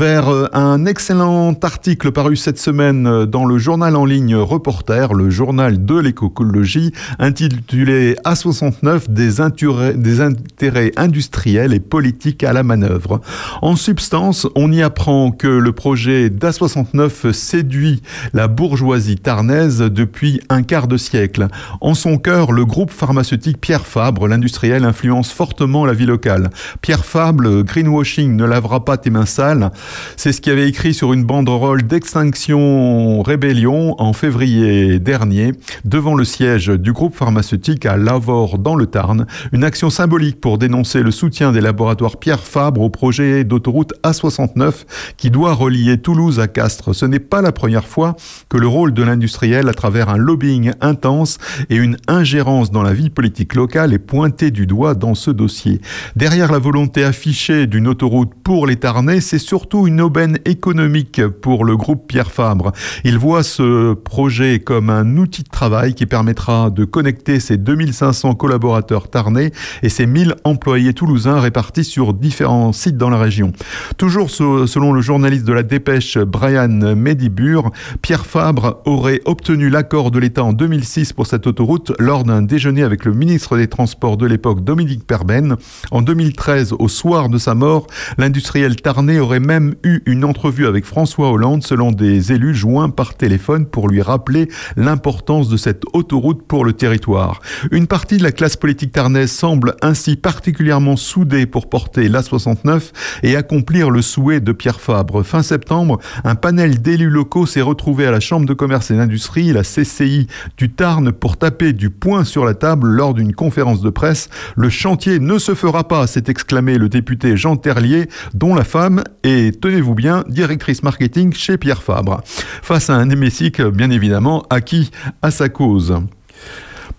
vers 0.00 0.30
euh, 0.30 0.48
un 0.54 0.86
excellent 0.86 1.52
article 1.60 2.10
paru 2.10 2.34
cette 2.34 2.58
semaine 2.58 3.06
euh, 3.06 3.26
dans 3.26 3.44
le 3.44 3.58
journal 3.58 3.96
en 3.96 4.06
ligne 4.06 4.34
Reporter, 4.34 5.12
le 5.12 5.28
journal 5.28 5.84
de 5.84 5.98
l'écologie, 5.98 6.92
intitulé 7.18 8.14
A69 8.24 9.10
des 9.10 9.42
intérêts, 9.42 9.92
des 9.92 10.22
intérêts 10.22 10.92
industriels 10.96 11.74
et 11.74 11.80
politiques 11.80 12.44
à 12.44 12.54
la 12.54 12.62
manœuvre. 12.62 13.20
En 13.60 13.76
substance, 13.76 14.46
on 14.54 14.72
y 14.72 14.80
apprend 14.82 15.32
que 15.32 15.48
le 15.48 15.72
projet 15.72 16.30
d'A69 16.30 17.32
séduit 17.32 18.00
la 18.32 18.48
bourgeoisie 18.48 19.16
tarnaise 19.16 19.80
depuis 19.80 20.40
un 20.48 20.62
quart 20.62 20.88
de 20.88 20.96
siècle. 20.96 21.48
En 21.82 21.92
son 21.92 22.16
cœur, 22.16 22.52
le 22.52 22.64
groupe 22.64 22.90
pharmaceutique 22.90 23.60
Pierre 23.60 23.84
Fabre, 23.84 24.28
l'industriel, 24.28 24.86
influence 24.86 25.30
fortement 25.30 25.84
la 25.84 25.92
vie 25.92 26.06
locale. 26.06 26.48
Pierre 26.80 27.04
Fabre, 27.04 27.64
greenwashing 27.64 28.34
ne 28.34 28.46
lavera 28.46 28.82
pas 28.82 28.96
tes 28.96 29.10
mains 29.10 29.26
sales. 29.26 29.70
C'est 30.16 30.32
ce 30.32 30.40
qui 30.40 30.50
avait 30.50 30.68
écrit 30.68 30.94
sur 30.94 31.12
une 31.12 31.24
banderole 31.24 31.82
d'Extinction 31.82 33.22
Rébellion 33.22 33.94
en 34.00 34.12
février 34.12 34.98
dernier, 34.98 35.52
devant 35.84 36.14
le 36.14 36.24
siège 36.24 36.68
du 36.68 36.92
groupe 36.92 37.14
pharmaceutique 37.14 37.86
à 37.86 37.96
Lavore 37.96 38.58
dans 38.58 38.76
le 38.76 38.86
Tarn. 38.86 39.26
Une 39.52 39.64
action 39.64 39.90
symbolique 39.90 40.40
pour 40.40 40.58
dénoncer 40.58 41.02
le 41.02 41.10
soutien 41.10 41.52
des 41.52 41.60
laboratoires 41.60 42.16
Pierre 42.18 42.40
Fabre 42.40 42.82
au 42.82 42.90
projet 42.90 43.44
d'autoroute 43.44 43.92
A69 44.04 44.20
A69 44.30 44.84
qui 45.16 45.30
doit 45.30 45.54
relier 45.54 45.98
Toulouse 45.98 46.40
à 46.40 46.48
Castres. 46.48 46.94
Ce 46.94 47.06
n'est 47.06 47.18
pas 47.18 47.42
la 47.42 47.52
première 47.52 47.86
fois 47.86 48.16
que 48.48 48.56
le 48.56 48.66
rôle 48.66 48.92
de 48.92 49.02
l'industriel 49.02 49.68
à 49.68 49.74
travers 49.74 50.08
un 50.08 50.16
lobbying 50.16 50.72
intense 50.80 51.38
et 51.68 51.76
une 51.76 51.96
ingérence 52.08 52.70
dans 52.70 52.82
la 52.82 52.92
vie 52.92 53.10
politique 53.10 53.54
locale 53.54 53.92
est 53.92 53.98
pointé 53.98 54.50
du 54.50 54.66
doigt 54.66 54.94
dans 54.94 55.14
ce 55.14 55.30
dossier. 55.30 55.80
Derrière 56.16 56.52
la 56.52 56.58
volonté 56.58 57.04
affichée 57.04 57.66
d'une 57.66 57.88
autoroute 57.88 58.30
pour 58.42 58.66
les 58.66 58.76
Tarnais, 58.76 59.20
c'est 59.20 59.38
surtout 59.38 59.79
une 59.86 60.00
aubaine 60.00 60.38
économique 60.44 61.26
pour 61.26 61.64
le 61.64 61.76
groupe 61.76 62.06
Pierre 62.08 62.30
Fabre. 62.30 62.72
Il 63.04 63.18
voit 63.18 63.42
ce 63.42 63.94
projet 63.94 64.58
comme 64.58 64.90
un 64.90 65.16
outil 65.16 65.42
de 65.42 65.48
travail 65.48 65.94
qui 65.94 66.06
permettra 66.06 66.70
de 66.70 66.84
connecter 66.84 67.40
ses 67.40 67.56
2500 67.56 68.34
collaborateurs 68.34 69.08
tarnais 69.08 69.50
et 69.82 69.88
ses 69.88 70.06
1000 70.06 70.36
employés 70.44 70.94
toulousains 70.94 71.40
répartis 71.40 71.84
sur 71.84 72.14
différents 72.14 72.72
sites 72.72 72.96
dans 72.96 73.10
la 73.10 73.18
région. 73.18 73.52
Toujours 73.96 74.30
selon 74.30 74.92
le 74.92 75.00
journaliste 75.00 75.44
de 75.44 75.52
la 75.52 75.62
dépêche 75.62 76.18
Brian 76.18 76.94
Medibur, 76.96 77.70
Pierre 78.02 78.26
Fabre 78.26 78.80
aurait 78.84 79.20
obtenu 79.24 79.68
l'accord 79.68 80.10
de 80.10 80.18
l'État 80.18 80.44
en 80.44 80.52
2006 80.52 81.12
pour 81.12 81.26
cette 81.26 81.46
autoroute 81.46 81.92
lors 81.98 82.24
d'un 82.24 82.42
déjeuner 82.42 82.82
avec 82.82 83.04
le 83.04 83.12
ministre 83.12 83.56
des 83.56 83.68
Transports 83.68 84.16
de 84.16 84.26
l'époque 84.26 84.64
Dominique 84.64 85.06
Perben. 85.06 85.56
En 85.90 86.02
2013, 86.02 86.74
au 86.78 86.88
soir 86.88 87.28
de 87.28 87.38
sa 87.38 87.54
mort, 87.54 87.86
l'industriel 88.18 88.76
tarnais 88.76 89.18
aurait 89.18 89.40
même 89.40 89.59
eu 89.84 90.00
une 90.06 90.24
entrevue 90.24 90.66
avec 90.66 90.84
François 90.84 91.30
Hollande 91.30 91.62
selon 91.62 91.92
des 91.92 92.32
élus 92.32 92.54
joints 92.54 92.90
par 92.90 93.14
téléphone 93.14 93.66
pour 93.66 93.88
lui 93.88 94.02
rappeler 94.02 94.48
l'importance 94.76 95.48
de 95.48 95.56
cette 95.56 95.82
autoroute 95.92 96.42
pour 96.46 96.64
le 96.64 96.72
territoire. 96.72 97.40
Une 97.70 97.86
partie 97.86 98.16
de 98.16 98.22
la 98.22 98.32
classe 98.32 98.56
politique 98.56 98.92
tarnaise 98.92 99.30
semble 99.30 99.76
ainsi 99.82 100.16
particulièrement 100.16 100.96
soudée 100.96 101.46
pour 101.46 101.68
porter 101.68 102.08
l'A69 102.08 102.92
et 103.22 103.36
accomplir 103.36 103.90
le 103.90 104.02
souhait 104.02 104.40
de 104.40 104.52
Pierre 104.52 104.80
Fabre. 104.80 105.22
Fin 105.22 105.42
septembre, 105.42 105.98
un 106.24 106.34
panel 106.34 106.80
d'élus 106.80 107.10
locaux 107.10 107.46
s'est 107.46 107.60
retrouvé 107.60 108.06
à 108.06 108.10
la 108.10 108.20
Chambre 108.20 108.46
de 108.46 108.54
commerce 108.54 108.90
et 108.90 108.96
d'industrie, 108.96 109.52
la 109.52 109.62
CCI 109.62 110.26
du 110.56 110.70
Tarn, 110.70 111.12
pour 111.12 111.36
taper 111.36 111.72
du 111.72 111.90
poing 111.90 112.24
sur 112.24 112.44
la 112.44 112.54
table 112.54 112.88
lors 112.88 113.14
d'une 113.14 113.34
conférence 113.34 113.80
de 113.80 113.90
presse. 113.90 114.28
Le 114.56 114.68
chantier 114.68 115.18
ne 115.18 115.38
se 115.38 115.54
fera 115.54 115.86
pas, 115.86 116.06
s'est 116.06 116.24
exclamé 116.28 116.78
le 116.78 116.88
député 116.88 117.36
Jean 117.36 117.56
Terlier, 117.56 118.08
dont 118.34 118.54
la 118.54 118.64
femme 118.64 119.02
est, 119.22 119.49
tenez-vous 119.52 119.94
bien, 119.94 120.24
directrice 120.28 120.82
marketing 120.82 121.32
chez 121.32 121.58
Pierre 121.58 121.82
Fabre. 121.82 122.22
Face 122.24 122.90
à 122.90 122.94
un 122.94 123.10
hémicycle, 123.10 123.70
bien 123.70 123.90
évidemment, 123.90 124.44
acquis 124.50 124.90
à 125.22 125.30
sa 125.30 125.48
cause. 125.48 125.94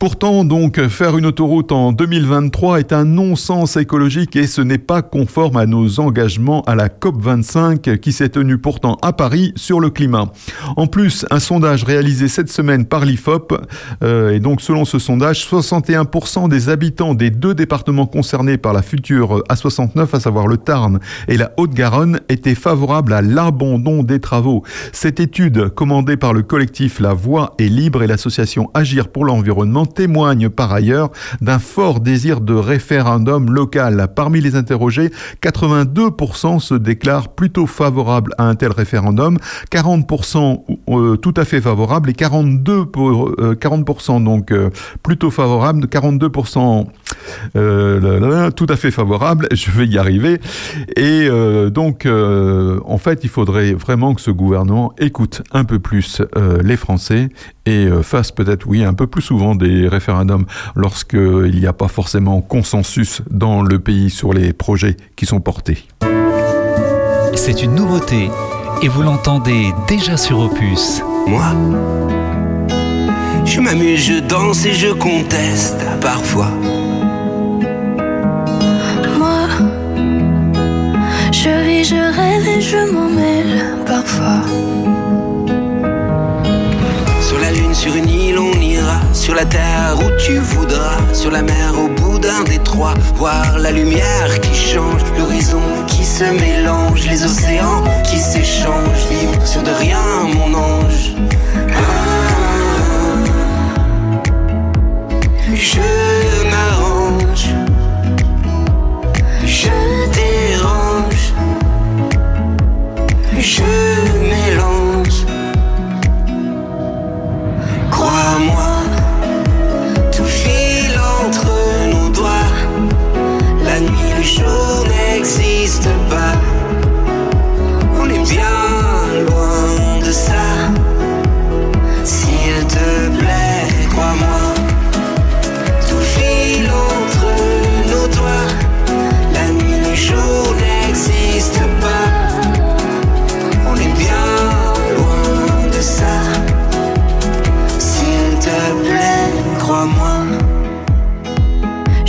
Pourtant, 0.02 0.44
donc, 0.44 0.82
faire 0.88 1.16
une 1.16 1.28
autoroute 1.28 1.72
en 1.72 1.92
2023 1.92 2.80
est 2.80 2.92
un 2.92 3.06
non-sens 3.06 3.78
écologique 3.78 4.36
et 4.36 4.48
ce 4.48 4.60
n'est 4.60 4.80
pas 4.80 5.04
conforme 5.04 5.58
à 5.58 5.68
nos 5.68 6.00
engagements 6.00 6.64
à 6.64 6.74
la 6.74 6.88
COP25 6.88 8.00
qui 8.00 8.12
s'est 8.12 8.30
tenue 8.30 8.58
pourtant 8.58 8.98
à 9.04 9.14
Paris 9.14 9.54
sur 9.56 9.80
le 9.80 9.92
climat. 9.92 10.32
En 10.76 10.88
plus, 10.88 11.28
un 11.30 11.40
sondage 11.40 11.84
réalisé 11.84 12.30
cette 12.30 12.50
semaine 12.50 12.86
par 12.86 13.06
l'IFOP, 13.06 13.54
euh, 14.04 14.32
et 14.32 14.40
donc 14.40 14.62
selon 14.62 14.86
ce 14.86 14.98
sondage, 14.98 15.46
61% 15.46 16.50
des 16.50 16.70
habitants 16.70 17.14
des 17.14 17.30
deux 17.30 17.54
départements 17.54 18.08
concernés 18.08 18.58
par 18.58 18.74
la 18.74 18.82
future 18.82 19.44
A69, 19.52 20.16
à 20.16 20.20
savoir 20.20 20.48
le 20.48 20.58
Tarn 20.58 21.00
et 21.28 21.38
la 21.38 21.52
Haute-Garonne, 21.58 22.22
étaient 22.28 22.56
favorables 22.56 23.14
à 23.14 23.22
l'abandon 23.22 24.02
des 24.02 24.20
travaux. 24.20 24.64
Cette 24.94 25.20
étude, 25.20 25.70
commandée 25.70 26.18
par 26.18 26.34
le 26.34 26.42
collectif 26.42 27.00
La 27.00 27.14
Voix 27.14 27.54
est 27.60 27.66
libre 27.66 28.02
et 28.02 28.08
l'association 28.08 28.72
Agir 28.74 29.10
pour 29.10 29.26
l'environnement, 29.26 29.86
témoigne 29.94 30.50
par 30.50 30.72
ailleurs 30.72 31.12
d'un 31.42 31.60
fort 31.60 32.00
désir 32.00 32.42
de 32.42 32.54
référendum 32.54 33.52
local. 33.52 34.08
Parmi 34.16 34.42
les 34.42 34.56
interrogés, 34.56 35.12
82% 35.42 36.60
se 36.60 36.74
déclarent 36.76 37.30
plutôt 37.30 37.68
favorables 37.68 38.34
à 38.38 38.46
un 38.46 38.56
tel 38.56 38.72
référendum, 38.72 39.38
40% 39.72 40.64
euh, 40.90 41.16
tout 41.18 41.34
à 41.38 41.46
fait 41.46 41.62
favorables 41.62 42.10
et 42.10 42.14
42 42.14 42.86
pour, 42.86 43.32
40% 43.32 44.16
euh, 44.16 44.20
donc 44.24 44.52
euh, 44.52 44.70
plutôt 45.04 45.32
favorables, 45.32 45.86
42% 45.86 46.88
tout 47.54 48.68
à 48.70 48.76
fait 48.76 48.92
favorables. 48.92 49.48
Je 49.52 49.72
vais 49.72 49.88
y 49.88 49.98
arriver. 49.98 50.40
Et 50.96 51.30
donc, 51.72 52.08
en 52.08 52.98
fait, 52.98 53.20
il 53.24 53.30
faudrait 53.30 53.74
vraiment 53.74 54.14
que 54.14 54.22
ce 54.22 54.32
gouvernement 54.32 54.94
écoute 54.98 55.42
un 55.52 55.64
peu 55.64 55.80
plus 55.80 56.22
les 56.64 56.78
Français 56.78 57.30
et 57.66 57.88
fasse 58.02 58.32
peut-être, 58.32 58.66
oui, 58.68 58.84
un 58.84 58.94
peu 58.94 59.08
plus 59.08 59.22
souvent 59.22 59.56
des 59.56 59.88
référendums 59.88 60.46
lorsqu'il 60.76 61.60
n'y 61.60 61.68
a 61.68 61.74
pas 61.74 61.88
forcément 61.88 62.42
consensus 62.42 63.22
dans 63.30 63.62
le 63.62 63.80
pays 63.80 64.10
sur 64.10 64.34
les 64.34 64.54
projets 64.54 64.98
qui 65.16 65.26
sont 65.26 65.40
portés. 65.40 65.86
C'est 67.36 67.64
une 67.64 67.76
nouveauté 67.76 68.30
et 68.82 68.88
vous 68.88 69.04
l'entendez 69.04 69.74
déjà 69.88 70.18
sur 70.18 70.40
Opus. 70.40 71.02
Moi 71.28 71.54
Je 73.46 73.60
m'amuse, 73.60 74.06
je 74.06 74.20
danse 74.20 74.66
et 74.66 74.74
je 74.74 74.92
conteste 74.94 75.86
parfois. 76.02 76.52
Je 82.62 82.78
m'en 82.92 83.10
mêle 83.10 83.76
parfois. 83.86 84.44
Sur 87.22 87.40
la 87.40 87.52
lune, 87.52 87.74
sur 87.74 87.96
une 87.96 88.10
île, 88.10 88.38
on 88.38 88.54
ira. 88.62 89.00
Sur 89.14 89.34
la 89.34 89.46
terre 89.46 89.98
où 89.98 90.10
tu 90.20 90.38
voudras. 90.38 90.98
Sur 91.14 91.32
la 91.32 91.42
mer, 91.42 91.74
au 91.78 91.88
bout 91.88 92.20
d'un 92.20 92.44
détroit. 92.44 92.94
Voir 93.16 93.58
la 93.58 93.72
lumière 93.72 94.40
qui 94.42 94.56
change. 94.56 95.02
L'horizon 95.18 95.62
qui 95.88 96.04
se 96.06 96.24
mélange. 96.24 97.08
Les 97.08 97.24
océans 97.24 97.84
qui 98.04 98.18
s'échangent. 98.18 99.08
Vivre 99.10 99.46
sur 99.46 99.64
de 99.64 99.72
rien, 99.72 100.04
mon 100.36 100.54
ange. 100.54 101.16
Ah. 101.70 102.12
je 105.54 106.51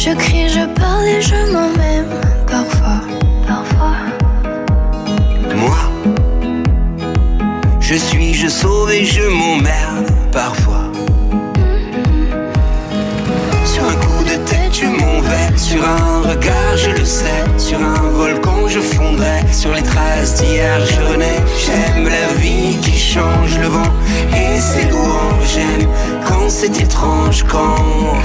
Je 0.04 0.10
crie, 0.16 0.48
je 0.48 0.66
parle 0.80 1.06
et 1.06 1.22
je 1.22 1.52
m'en 1.52 1.68
parfois. 2.48 3.02
Parfois. 3.46 3.98
Moi, 5.54 5.78
je 7.78 7.94
suis, 7.94 8.34
je 8.34 8.48
sauve 8.48 8.90
et 8.90 9.04
je 9.04 9.22
m'emmerde 9.22 10.10
parfois. 10.32 10.90
Sur 13.64 13.84
un 13.84 13.94
coup 13.94 14.24
de 14.24 14.36
tête, 14.44 14.72
je 14.72 14.86
m'en 14.86 15.20
vais. 15.20 15.56
Sur 15.56 15.84
un 15.88 16.28
regard, 16.28 16.76
je 16.76 16.90
le 16.90 17.04
sais. 17.04 17.44
Sur 17.56 17.78
un 17.78 18.08
volcan, 18.10 18.66
je 18.66 18.80
fondrai. 18.80 19.42
Sur 19.52 19.72
les 19.72 19.82
traces 19.82 20.42
d'hier, 20.42 20.84
je 20.84 21.12
renais. 21.12 21.40
J'aime 21.64 22.08
la 22.08 22.26
vie 22.40 22.76
qui 22.78 22.98
change 22.98 23.56
le 23.56 23.68
vent 23.68 23.94
et 24.34 24.58
ses 24.58 24.84
louanges. 24.88 25.54
J'aime 25.54 25.88
quand 26.26 26.48
c'est 26.48 26.80
étrange, 26.80 27.44
quand. 27.44 28.16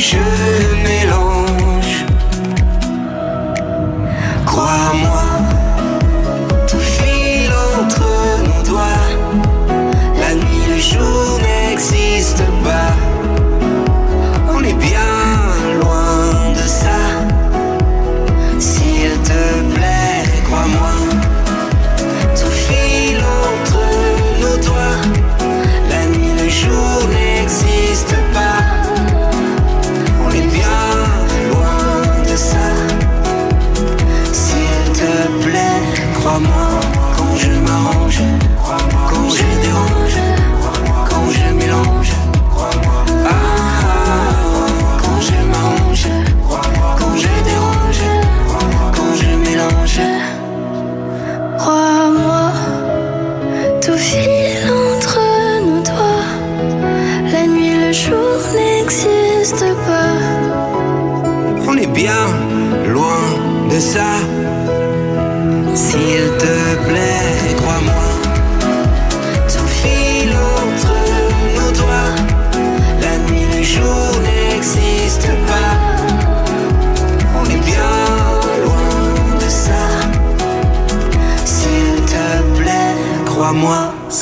Je 0.00 0.16
mélange. 0.82 0.99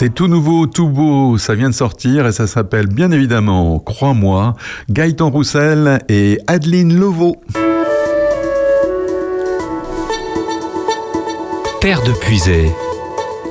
C'est 0.01 0.15
tout 0.15 0.29
nouveau, 0.29 0.69
tout 0.69 0.89
beau, 0.89 1.39
ça 1.39 1.57
vient 1.57 1.71
de 1.71 1.75
sortir 1.75 2.25
et 2.29 2.31
ça 2.31 2.47
s'appelle 2.47 2.87
bien 2.87 3.11
évidemment, 3.11 3.81
crois-moi, 3.81 4.55
Gaëtan 4.89 5.29
Roussel 5.29 5.99
et 6.09 6.39
Adeline 6.47 6.97
Lovaux. 6.97 7.35
Père 11.81 12.01
de 12.05 12.13
Puisay, 12.13 12.71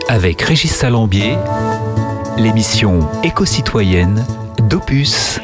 avec 0.07 0.41
Régis 0.41 0.71
Salambier, 0.71 1.35
l'émission 2.37 3.01
éco-citoyenne 3.25 4.25
d'Opus. 4.69 5.41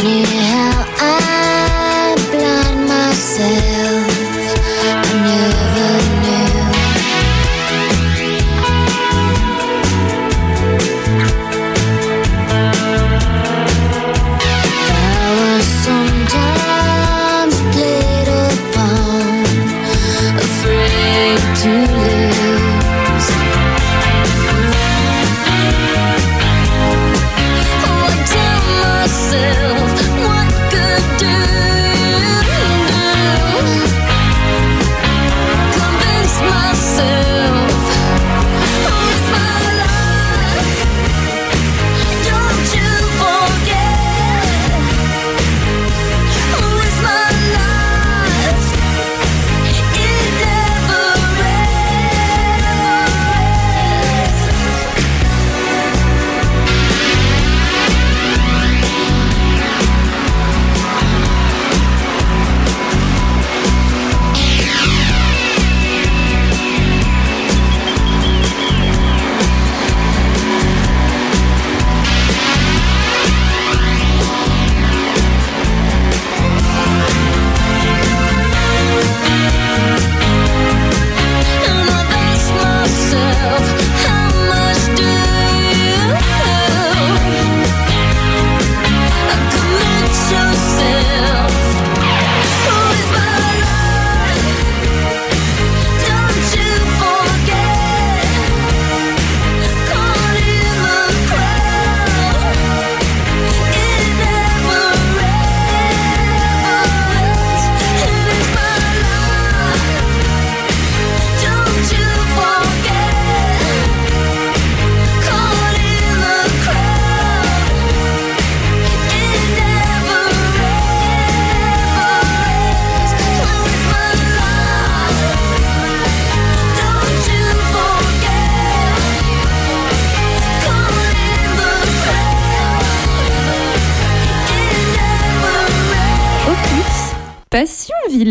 funny 0.00 0.41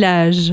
village. 0.01 0.50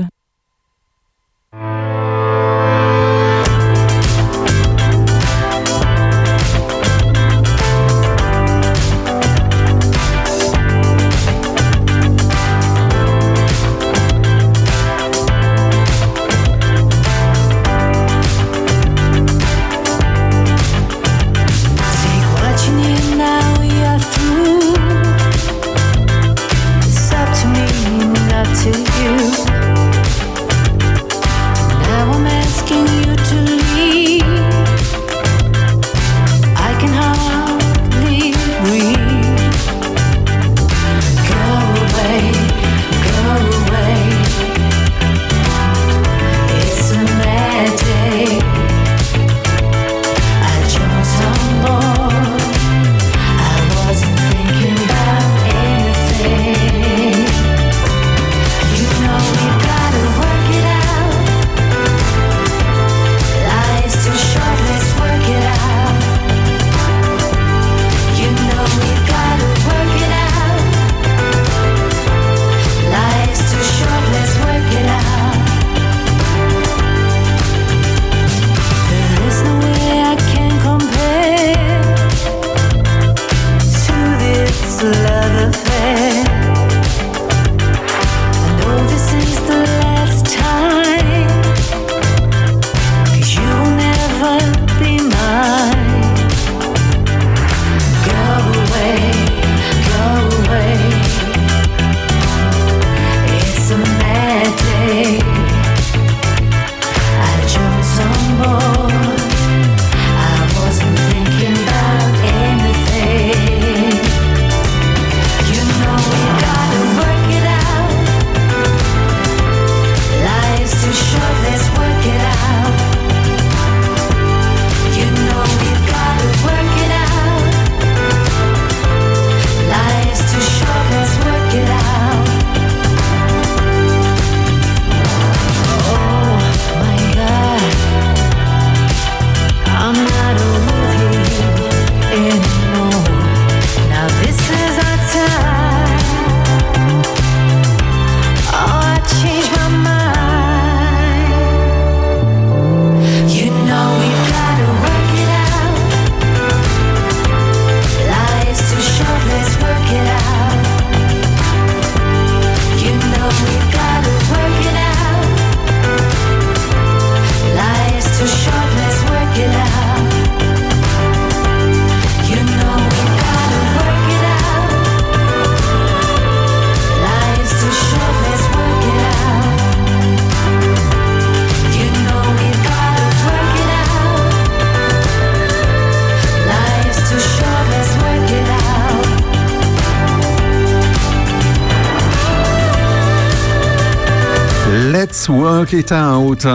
Work 195.59 195.73
It 195.73 195.91
Out, 195.91 196.47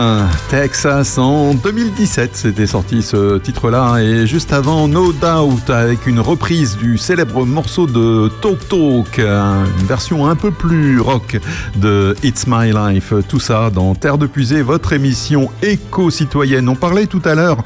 Texas 0.49 1.19
en 1.19 1.53
2017, 1.53 2.31
c'était 2.33 2.65
sorti 2.65 3.03
ce 3.03 3.37
titre-là, 3.37 3.99
et 3.99 4.25
juste 4.25 4.51
avant 4.51 4.87
No 4.87 5.13
Doubt 5.13 5.69
avec 5.69 6.07
une 6.07 6.19
reprise 6.19 6.75
du 6.75 6.97
célèbre 6.97 7.45
morceau 7.45 7.85
de 7.85 8.31
Talk 8.41 8.67
Talk, 8.67 9.19
une 9.19 9.85
version 9.85 10.27
un 10.27 10.35
peu 10.35 10.49
plus 10.49 10.99
rock 10.99 11.39
de 11.75 12.15
It's 12.23 12.45
My 12.47 12.71
Life, 12.71 13.13
tout 13.29 13.39
ça 13.39 13.69
dans 13.69 13.93
Terre 13.93 14.17
de 14.17 14.25
Puisée, 14.25 14.63
votre 14.63 14.91
émission 14.91 15.51
éco-citoyenne. 15.61 16.67
On 16.67 16.75
parlait 16.75 17.05
tout 17.05 17.21
à 17.25 17.35
l'heure 17.35 17.57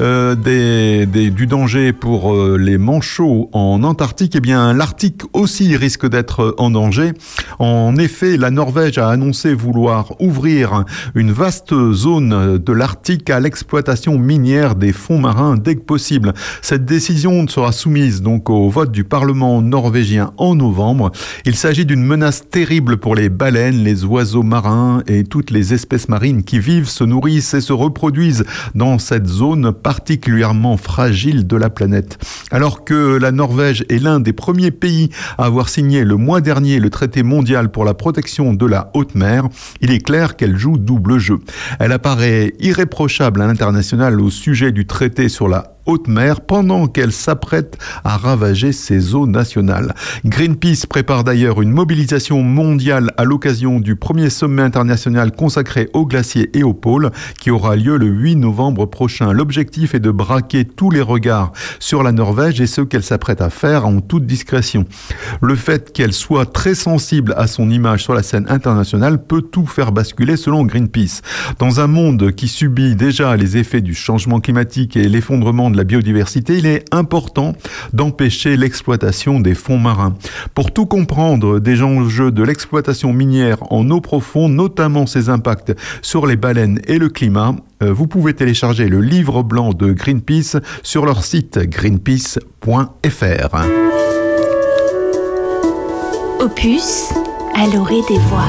euh, 0.00 0.34
des, 0.34 1.04
du 1.30 1.46
danger 1.46 1.92
pour 1.92 2.34
euh, 2.34 2.56
les 2.58 2.78
manchots 2.78 3.50
en 3.52 3.82
Antarctique, 3.82 4.34
et 4.34 4.40
bien 4.40 4.72
l'Arctique 4.72 5.24
aussi 5.34 5.76
risque 5.76 6.08
d'être 6.08 6.54
en 6.56 6.70
danger. 6.70 7.12
En 7.58 7.96
effet, 7.96 8.36
la 8.36 8.50
Norvège 8.50 8.98
a 8.98 9.08
annoncé 9.08 9.54
vouloir 9.54 10.12
ouvrir 10.20 10.84
une 11.14 11.32
vaste 11.32 11.74
zone 11.92 12.58
de 12.58 12.72
l'Arctique 12.72 13.30
à 13.30 13.40
l'exploitation 13.40 14.18
minière 14.18 14.74
des 14.74 14.92
fonds 14.92 15.18
marins 15.18 15.56
dès 15.56 15.76
que 15.76 15.80
possible. 15.80 16.34
Cette 16.60 16.84
décision 16.84 17.46
sera 17.48 17.72
soumise 17.72 18.20
donc 18.20 18.50
au 18.50 18.68
vote 18.68 18.92
du 18.92 19.04
Parlement 19.04 19.62
norvégien 19.62 20.32
en 20.36 20.54
novembre. 20.54 21.12
Il 21.46 21.54
s'agit 21.54 21.86
d'une 21.86 22.04
menace 22.04 22.48
terrible 22.50 22.98
pour 22.98 23.14
les 23.14 23.28
baleines, 23.28 23.82
les 23.82 24.04
oiseaux 24.04 24.42
marins 24.42 25.02
et 25.06 25.24
toutes 25.24 25.50
les 25.50 25.72
espèces 25.72 26.08
marines 26.08 26.42
qui 26.42 26.58
vivent, 26.58 26.88
se 26.88 27.04
nourrissent 27.04 27.54
et 27.54 27.60
se 27.60 27.72
reproduisent 27.72 28.44
dans 28.74 28.98
cette 28.98 29.26
zone 29.26 29.72
particulièrement 29.72 30.76
fragile 30.76 31.46
de 31.46 31.56
la 31.56 31.70
planète. 31.70 32.18
Alors 32.50 32.84
que 32.84 33.16
la 33.16 33.32
Norvège 33.32 33.84
est 33.88 34.02
l'un 34.02 34.20
des 34.20 34.32
premiers 34.32 34.70
pays 34.70 35.10
à 35.38 35.46
avoir 35.46 35.68
signé 35.68 36.04
le 36.04 36.16
mois 36.16 36.40
dernier 36.40 36.80
le 36.80 36.90
traité 36.90 37.22
mondial 37.22 37.45
pour 37.72 37.84
la 37.84 37.94
protection 37.94 38.54
de 38.54 38.66
la 38.66 38.90
haute 38.94 39.14
mer, 39.14 39.48
il 39.80 39.92
est 39.92 40.04
clair 40.04 40.36
qu'elle 40.36 40.56
joue 40.56 40.78
double 40.78 41.18
jeu. 41.18 41.38
Elle 41.78 41.92
apparaît 41.92 42.54
irréprochable 42.58 43.40
à 43.40 43.46
l'international 43.46 44.20
au 44.20 44.30
sujet 44.30 44.72
du 44.72 44.86
traité 44.86 45.28
sur 45.28 45.48
la 45.48 45.75
haute 45.86 46.08
mer 46.08 46.40
pendant 46.40 46.86
qu'elle 46.86 47.12
s'apprête 47.12 47.78
à 48.04 48.16
ravager 48.16 48.72
ses 48.72 49.14
eaux 49.14 49.26
nationales. 49.26 49.94
Greenpeace 50.24 50.86
prépare 50.88 51.24
d'ailleurs 51.24 51.62
une 51.62 51.70
mobilisation 51.70 52.42
mondiale 52.42 53.12
à 53.16 53.24
l'occasion 53.24 53.80
du 53.80 53.96
premier 53.96 54.30
sommet 54.30 54.62
international 54.62 55.32
consacré 55.32 55.88
aux 55.92 56.06
glaciers 56.06 56.50
et 56.56 56.62
aux 56.62 56.74
pôles 56.74 57.10
qui 57.40 57.50
aura 57.50 57.76
lieu 57.76 57.96
le 57.96 58.06
8 58.06 58.36
novembre 58.36 58.86
prochain. 58.86 59.32
L'objectif 59.32 59.94
est 59.94 60.00
de 60.00 60.10
braquer 60.10 60.64
tous 60.64 60.90
les 60.90 61.02
regards 61.02 61.52
sur 61.78 62.02
la 62.02 62.12
Norvège 62.12 62.60
et 62.60 62.66
ce 62.66 62.80
qu'elle 62.80 63.02
s'apprête 63.02 63.40
à 63.40 63.50
faire 63.50 63.86
en 63.86 64.00
toute 64.00 64.26
discrétion. 64.26 64.84
Le 65.40 65.54
fait 65.54 65.92
qu'elle 65.92 66.12
soit 66.12 66.46
très 66.46 66.74
sensible 66.74 67.34
à 67.36 67.46
son 67.46 67.70
image 67.70 68.02
sur 68.02 68.14
la 68.14 68.22
scène 68.22 68.46
internationale 68.48 69.24
peut 69.24 69.42
tout 69.42 69.66
faire 69.66 69.92
basculer 69.92 70.36
selon 70.36 70.64
Greenpeace. 70.64 71.22
Dans 71.58 71.80
un 71.80 71.86
monde 71.86 72.32
qui 72.32 72.48
subit 72.48 72.96
déjà 72.96 73.36
les 73.36 73.56
effets 73.56 73.80
du 73.80 73.94
changement 73.94 74.40
climatique 74.40 74.96
et 74.96 75.08
l'effondrement 75.08 75.70
la 75.76 75.84
biodiversité, 75.84 76.58
il 76.58 76.66
est 76.66 76.84
important 76.92 77.54
d'empêcher 77.92 78.56
l'exploitation 78.56 79.40
des 79.40 79.54
fonds 79.54 79.78
marins. 79.78 80.14
Pour 80.54 80.72
tout 80.72 80.86
comprendre 80.86 81.60
des 81.60 81.82
enjeux 81.82 82.30
de 82.30 82.42
l'exploitation 82.42 83.12
minière 83.12 83.58
en 83.72 83.88
eau 83.90 84.00
profonde, 84.00 84.52
notamment 84.52 85.06
ses 85.06 85.28
impacts 85.28 85.74
sur 86.02 86.26
les 86.26 86.36
baleines 86.36 86.80
et 86.86 86.98
le 86.98 87.08
climat, 87.08 87.54
euh, 87.82 87.92
vous 87.92 88.06
pouvez 88.06 88.34
télécharger 88.34 88.88
le 88.88 89.00
livre 89.00 89.42
blanc 89.42 89.70
de 89.70 89.92
Greenpeace 89.92 90.60
sur 90.82 91.04
leur 91.04 91.24
site 91.24 91.58
greenpeace.fr. 91.58 92.36
Opus 96.40 97.12
à 97.54 97.66
l'orée 97.74 98.02
des 98.08 98.18
voix. 98.18 98.48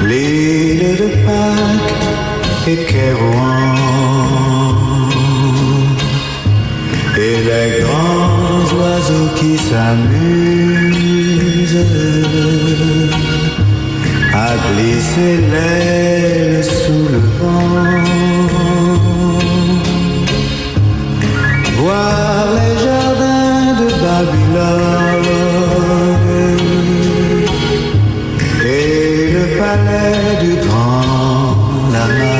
l'île 0.03 0.97
de 0.97 1.09
Pâques 1.23 2.65
et 2.67 2.79
Kérouan, 2.85 3.75
et 7.15 7.37
les 7.49 7.69
grands 7.83 8.65
oiseaux 8.81 9.29
qui 9.35 9.53
s'amusent 9.55 10.23
à 14.33 14.49
glisser 14.71 15.35
l'aile 15.51 16.63
sous 16.63 17.05
le 17.13 17.21
vent. 17.37 17.83
Voir 21.77 22.62
Et 28.65 29.31
le 29.31 29.43
palais 29.57 30.35
du 30.43 30.53
grand 30.67 31.55
lama. 31.93 32.35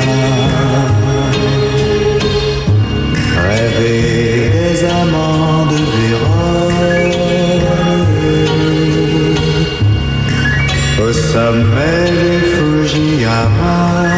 Rêver 3.46 4.50
des 4.54 4.84
amants 4.84 5.64
de 5.72 5.78
Vérone 5.94 6.54
au 11.02 11.12
sommet 11.12 12.04
du 12.20 12.34
Fujiyama. 12.52 14.13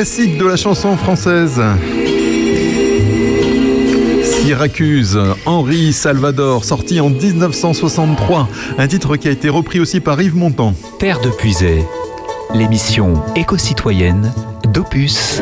Classique 0.00 0.38
de 0.38 0.46
la 0.46 0.56
chanson 0.56 0.96
française. 0.96 1.60
Syracuse, 4.22 5.20
Henri 5.44 5.92
Salvador, 5.92 6.64
sorti 6.64 7.00
en 7.00 7.10
1963. 7.10 8.48
Un 8.78 8.88
titre 8.88 9.16
qui 9.16 9.28
a 9.28 9.30
été 9.30 9.50
repris 9.50 9.78
aussi 9.78 10.00
par 10.00 10.18
Yves 10.22 10.36
Montand. 10.36 10.72
Terre 10.98 11.20
de 11.20 11.28
Puisay, 11.28 11.84
l'émission 12.54 13.22
éco-citoyenne 13.36 14.32
d'Opus. 14.72 15.38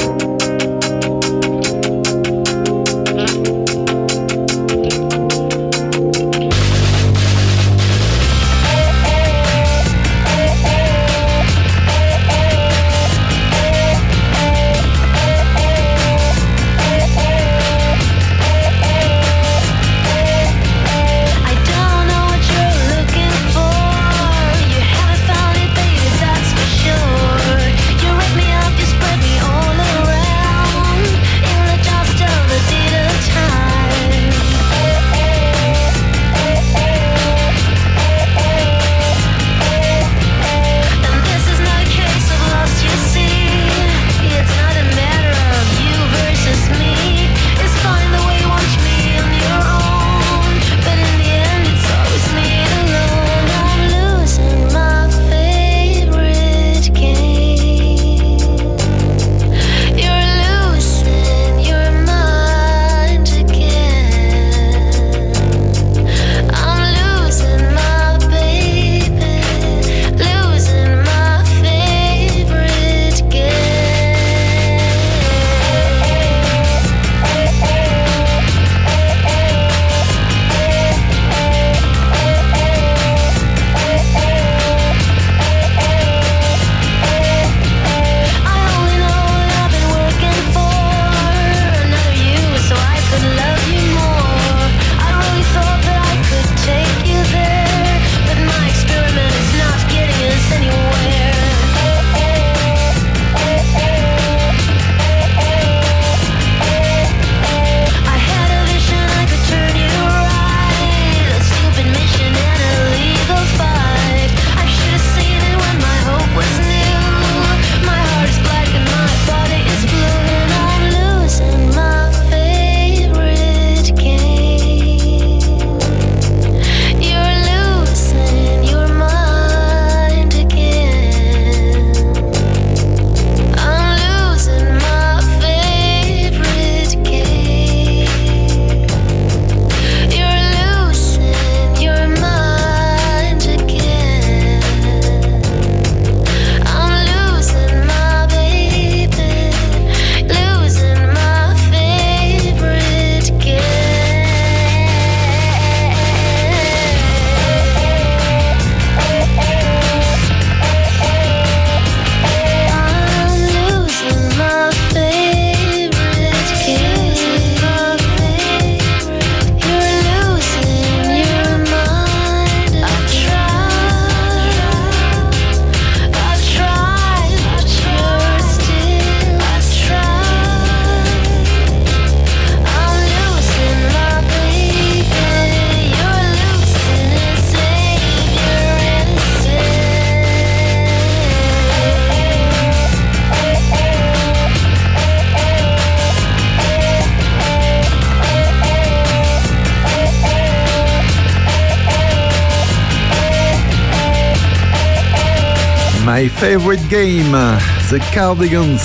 Favorite 206.41 206.89
Game. 206.89 207.78
The 207.91 207.99
Cardigans 208.13 208.77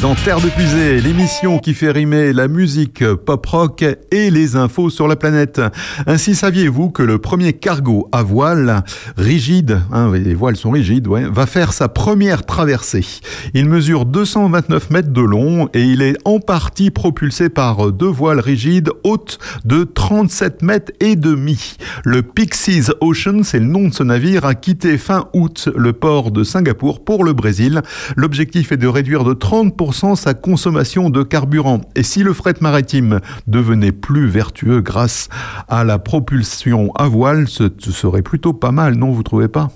dans 0.00 0.14
Terre 0.14 0.40
de 0.40 0.48
Puisée, 0.48 1.00
l'émission 1.00 1.58
qui 1.58 1.74
fait 1.74 1.90
rimer 1.90 2.32
la 2.32 2.46
musique 2.46 3.04
pop-rock 3.12 3.84
et 4.12 4.30
les 4.30 4.54
infos 4.54 4.88
sur 4.88 5.08
la 5.08 5.16
planète. 5.16 5.60
Ainsi 6.06 6.36
saviez-vous 6.36 6.90
que 6.90 7.02
le 7.02 7.18
premier 7.18 7.54
cargo 7.54 8.08
à 8.12 8.22
voile, 8.22 8.84
rigide, 9.16 9.80
hein, 9.90 10.12
les 10.12 10.34
voiles 10.34 10.54
sont 10.56 10.70
rigides, 10.70 11.08
va 11.08 11.46
faire 11.46 11.72
sa 11.72 11.88
première 11.88 12.46
traversée. 12.46 13.04
Il 13.52 13.68
mesure 13.68 14.06
229 14.06 14.90
mètres 14.90 15.12
de 15.12 15.22
long 15.22 15.68
et 15.74 15.82
il 15.82 16.00
est 16.00 16.16
en 16.24 16.38
partie 16.38 16.92
propulsé 16.92 17.48
par 17.48 17.90
deux 17.90 18.06
voiles 18.06 18.38
rigides 18.38 18.90
hautes 19.02 19.40
de 19.64 19.82
37 19.82 20.62
mètres 20.62 20.92
et 21.00 21.16
demi. 21.16 21.74
Le 22.04 22.22
Pixies 22.22 22.92
Ocean, 23.00 23.42
c'est 23.42 23.58
le 23.58 23.66
nom 23.66 23.88
de 23.88 23.92
ce 23.92 24.04
navire, 24.04 24.44
a 24.44 24.54
quitté 24.54 24.98
fin 24.98 25.26
août 25.32 25.68
le 25.74 25.92
port 25.92 26.30
de 26.30 26.44
Singapour 26.44 27.04
pour 27.04 27.24
le 27.24 27.32
Brésil. 27.32 27.82
L'objectif 28.14 28.51
est 28.54 28.76
de 28.76 28.86
réduire 28.86 29.24
de 29.24 29.32
30% 29.32 30.14
sa 30.14 30.34
consommation 30.34 31.10
de 31.10 31.22
carburant. 31.22 31.80
Et 31.96 32.02
si 32.02 32.22
le 32.22 32.32
fret 32.32 32.54
maritime 32.60 33.20
devenait 33.46 33.92
plus 33.92 34.28
vertueux 34.28 34.80
grâce 34.80 35.28
à 35.68 35.84
la 35.84 35.98
propulsion 35.98 36.92
à 36.94 37.08
voile, 37.08 37.48
ce, 37.48 37.68
serait 37.78 38.22
plutôt 38.22 38.52
pas 38.52 38.72
mal, 38.72 38.94
non, 38.94 39.10
vous 39.10 39.22
trouvez 39.22 39.48
pas? 39.48 39.70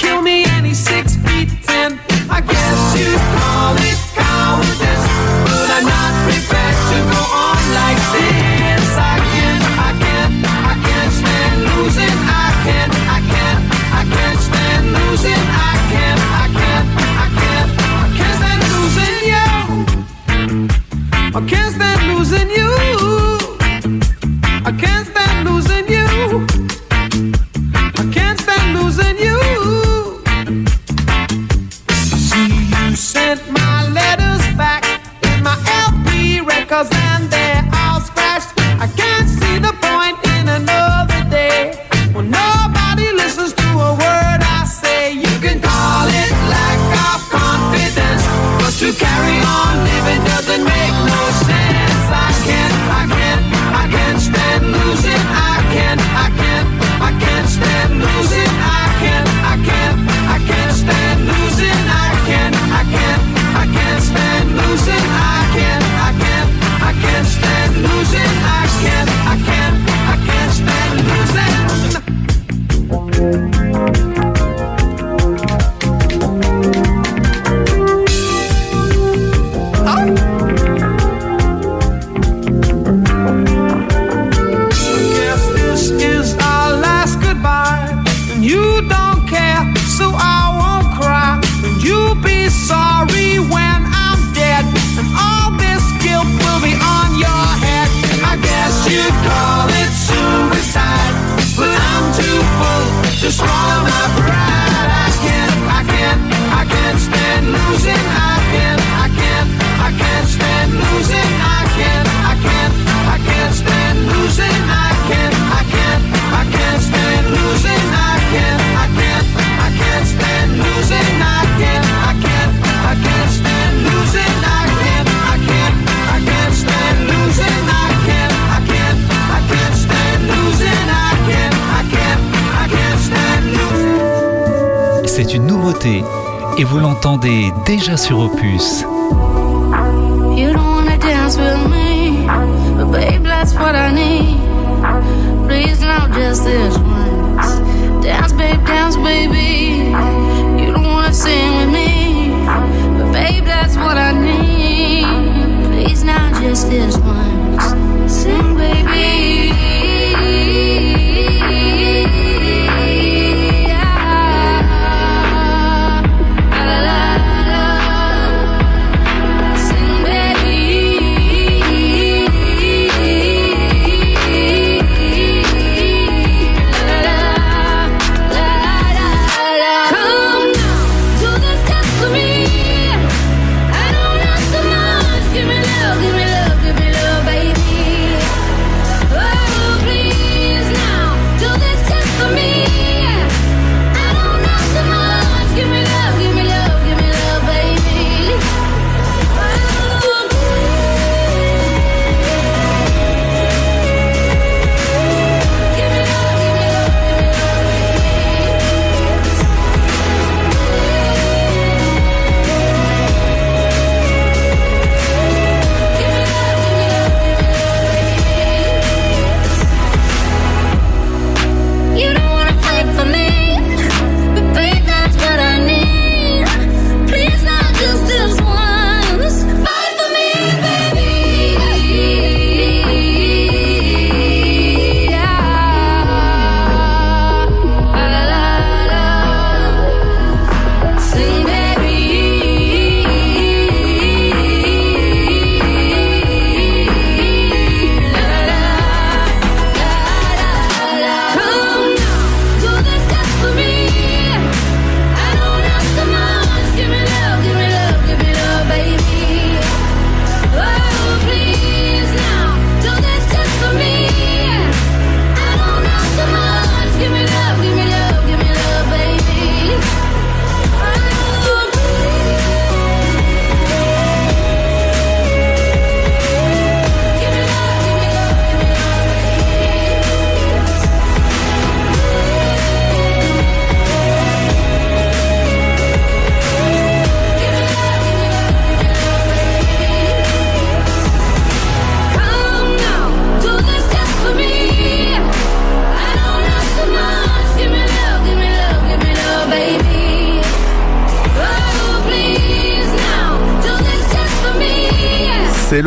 kill 0.00 0.22
me 0.22 0.44
and 0.44 0.64
he's 0.64 0.78
six 0.78 1.16
feet 1.16 1.50
ten. 1.62 2.00
I 2.30 2.40
guess 2.40 2.98
you'd 2.98 3.20
call 3.36 3.76
it 3.76 3.98
cowardice. 4.16 4.89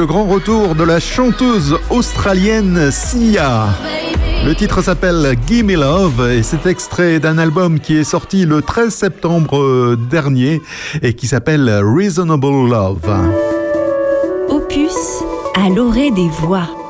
grand 0.06 0.26
retour 0.26 0.76
de 0.76 0.84
la 0.84 1.00
chanteuse 1.00 1.78
australienne 1.90 2.92
Sia. 2.92 3.68
Le 4.46 4.54
titre 4.56 4.82
s'appelle 4.82 5.36
Gimme 5.48 5.74
Love 5.74 6.32
et 6.32 6.44
c'est 6.44 6.66
extrait 6.66 7.20
d'un 7.20 7.38
album 7.38 7.80
qui 7.80 7.98
est 7.98 8.04
sorti 8.04 8.46
le 8.46 8.62
13 8.62 8.94
septembre 8.94 9.96
dernier 9.96 10.62
et 11.02 11.14
qui 11.14 11.28
s'appelle 11.28 11.70
Reasonable 11.84 12.70
Love. 12.70 13.14
Opus 14.50 15.24
à 15.56 15.70
l'orée 15.70 16.12
des 16.12 16.28
voix. 16.28 16.83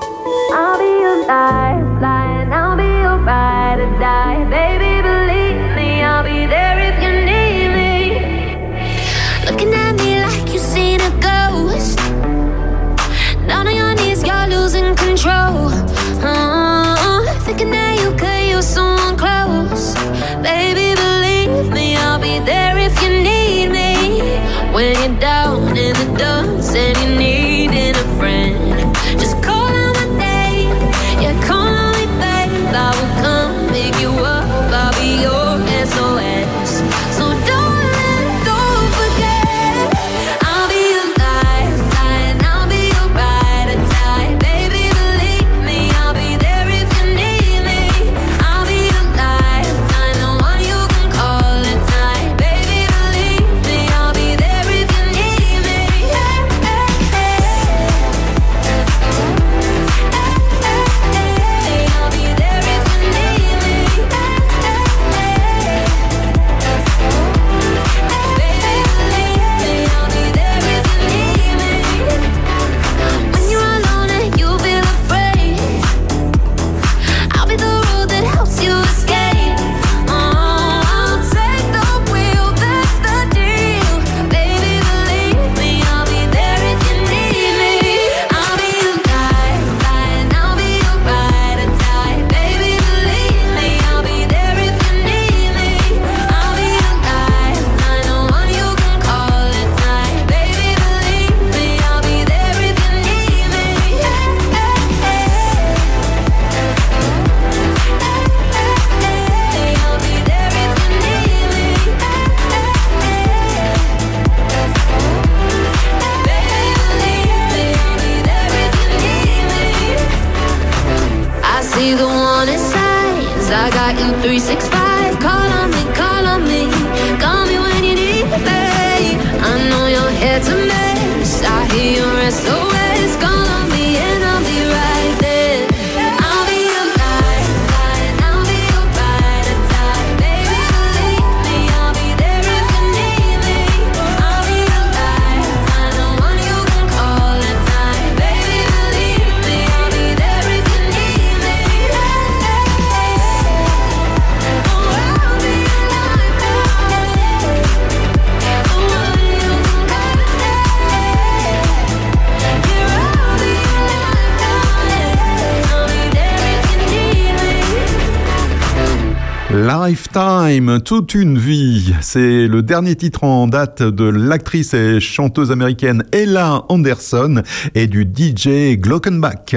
Toute 170.83 171.15
une 171.15 171.37
vie. 171.37 171.93
C'est 172.01 172.47
le 172.47 172.61
dernier 172.61 172.97
titre 172.97 173.23
en 173.23 173.47
date 173.47 173.81
de 173.81 174.03
l'actrice 174.03 174.73
et 174.73 174.99
chanteuse 174.99 175.53
américaine 175.53 176.03
Ella 176.11 176.65
Anderson 176.67 177.43
et 177.75 177.87
du 177.87 178.03
DJ 178.03 178.77
Glockenbach. 178.77 179.55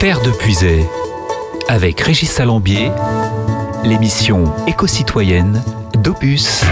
Terre 0.00 0.20
de 0.22 0.30
Puisay, 0.40 0.84
avec 1.68 2.00
Régis 2.00 2.28
Salambier, 2.28 2.90
l'émission 3.84 4.52
éco-citoyenne 4.66 5.62
d'Opus. 6.02 6.64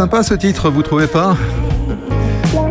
Sympa 0.00 0.22
ce 0.22 0.32
titre, 0.32 0.70
vous 0.70 0.82
trouvez 0.82 1.06
pas 1.06 1.36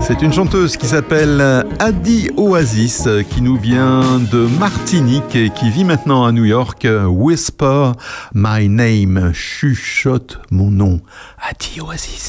c'est 0.02 0.24
une 0.24 0.34
chanteuse 0.34 0.78
qui 0.78 0.88
s'appelle 0.88 1.64
Adi 1.78 2.32
Oasis, 2.36 3.08
qui 3.30 3.42
nous 3.42 3.58
vient 3.58 4.20
de 4.32 4.48
Martinique 4.58 5.36
et 5.36 5.52
qui 5.52 5.70
vit 5.70 5.84
maintenant 5.84 6.26
à 6.26 6.32
New 6.32 6.46
York. 6.46 6.88
Whisper 7.08 7.92
my 8.34 8.68
name, 8.68 9.32
chuchote 9.34 10.40
mon 10.50 10.72
nom. 10.72 11.00
Adi 11.48 11.82
Oasis. 11.82 12.29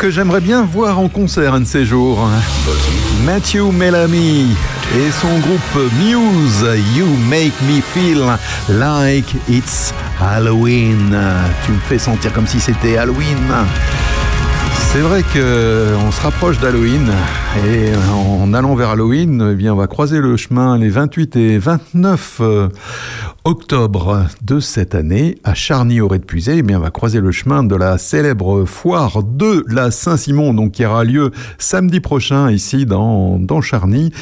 Que 0.00 0.10
j'aimerais 0.10 0.40
bien 0.40 0.62
voir 0.62 0.98
en 0.98 1.08
concert 1.08 1.52
un 1.52 1.60
de 1.60 1.66
ces 1.66 1.84
jours. 1.84 2.26
Matthew 3.26 3.70
Bellamy 3.70 4.46
et 4.96 5.10
son 5.10 5.38
groupe 5.40 5.92
Muse, 5.98 6.64
You 6.96 7.06
Make 7.28 7.52
Me 7.68 7.82
Feel 7.82 8.22
Like 8.78 9.34
It's 9.46 9.92
Halloween. 10.18 11.14
Tu 11.66 11.72
me 11.72 11.78
fais 11.80 11.98
sentir 11.98 12.32
comme 12.32 12.46
si 12.46 12.60
c'était 12.60 12.96
Halloween. 12.96 13.36
C'est 14.92 15.00
vrai 15.00 15.22
que 15.22 15.94
on 16.06 16.10
se 16.10 16.20
rapproche 16.22 16.58
d'Halloween 16.58 17.12
et 17.66 17.92
en 18.40 18.54
allant 18.54 18.74
vers 18.74 18.90
Halloween, 18.90 19.50
eh 19.52 19.54
bien 19.54 19.74
on 19.74 19.76
va 19.76 19.86
croiser 19.86 20.18
le 20.18 20.36
chemin 20.38 20.78
les 20.78 20.88
28 20.88 21.36
et 21.36 21.58
29 21.58 22.38
euh, 22.40 22.68
octobre 23.44 24.26
de 24.42 24.60
cette 24.60 24.94
année 24.94 25.38
à 25.44 25.54
charny 25.54 26.00
auray 26.00 26.18
de 26.18 26.24
puisay 26.24 26.58
Eh 26.58 26.62
bien 26.62 26.78
va 26.78 26.90
croiser 26.90 27.20
le 27.20 27.32
chemin 27.32 27.62
de 27.64 27.74
la 27.74 27.96
célèbre 27.96 28.64
foire 28.66 29.22
de 29.22 29.64
la 29.68 29.90
Saint-Simon 29.90 30.52
donc 30.52 30.72
qui 30.72 30.84
aura 30.84 31.04
lieu 31.04 31.30
samedi 31.58 32.00
prochain 32.00 32.50
ici 32.50 32.84
dans 32.86 33.38
Charny. 33.62 34.12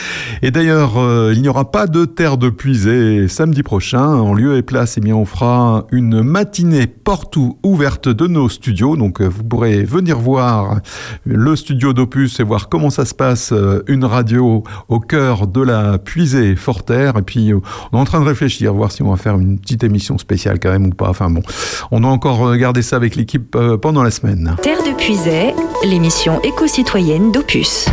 Et 0.43 0.51
d'ailleurs, 0.51 0.99
euh, 0.99 1.33
il 1.35 1.43
n'y 1.43 1.49
aura 1.49 1.71
pas 1.71 1.87
de 1.87 2.05
terre 2.05 2.39
de 2.39 2.49
puisée 2.49 3.29
samedi 3.29 3.63
prochain 3.63 4.07
en 4.07 4.35
lieu 4.35 4.57
et 4.57 4.63
place. 4.63 4.97
Eh 4.99 5.01
bien 5.01 5.15
on 5.17 5.25
fera 5.25 5.87
une 5.91 6.23
matinée 6.23 6.87
porte 6.87 7.37
ou- 7.37 7.59
ouverte 7.65 8.09
de 8.09 8.27
nos 8.27 8.49
studios 8.49 8.97
donc 8.97 9.21
euh, 9.21 9.29
vous 9.29 9.45
pourrez 9.45 9.83
venir 9.83 10.19
voir 10.19 10.81
le 11.25 11.57
studio 11.57 11.93
d'Opus 11.93 12.41
et 12.41 12.45
voir 12.45 12.69
comment 12.69 12.91
ça 12.91 13.05
se 13.05 13.15
passe, 13.15 13.53
euh, 13.53 13.83
une 13.89 14.05
radio 14.05 14.63
au 14.89 15.01
cœur 15.01 15.47
de 15.47 15.61
la 15.61 15.99
puisée 15.99 16.57
Forterre. 16.57 17.17
Et 17.19 17.23
puis, 17.23 17.53
on 17.93 17.99
est 17.99 18.01
en 18.01 18.05
train 18.05 18.21
de 18.21 18.27
réfléchir, 18.27 18.73
voir 18.75 18.93
si 18.93 19.03
on 19.03 19.08
va 19.11 19.17
faire 19.17 19.39
une 19.39 19.59
petite 19.59 19.85
émission 19.85 20.19
spéciale 20.19 20.59
quand 20.61 20.71
même 20.71 20.87
ou 20.87 20.91
pas. 20.91 21.09
Enfin 21.09 21.31
bon, 21.31 21.43
on 21.91 22.05
a 22.05 22.07
encore 22.07 22.39
regardé 22.39 22.83
ça 22.83 22.97
avec 22.97 23.17
l'équipe 23.17 23.55
euh, 23.57 23.77
pendant 23.77 24.03
la 24.03 24.11
semaine. 24.11 24.57
Terre 24.63 24.83
de 24.83 24.95
Puisay, 24.97 25.55
l'émission 25.85 26.41
éco-citoyenne 26.43 27.33
d'Opus. 27.33 27.89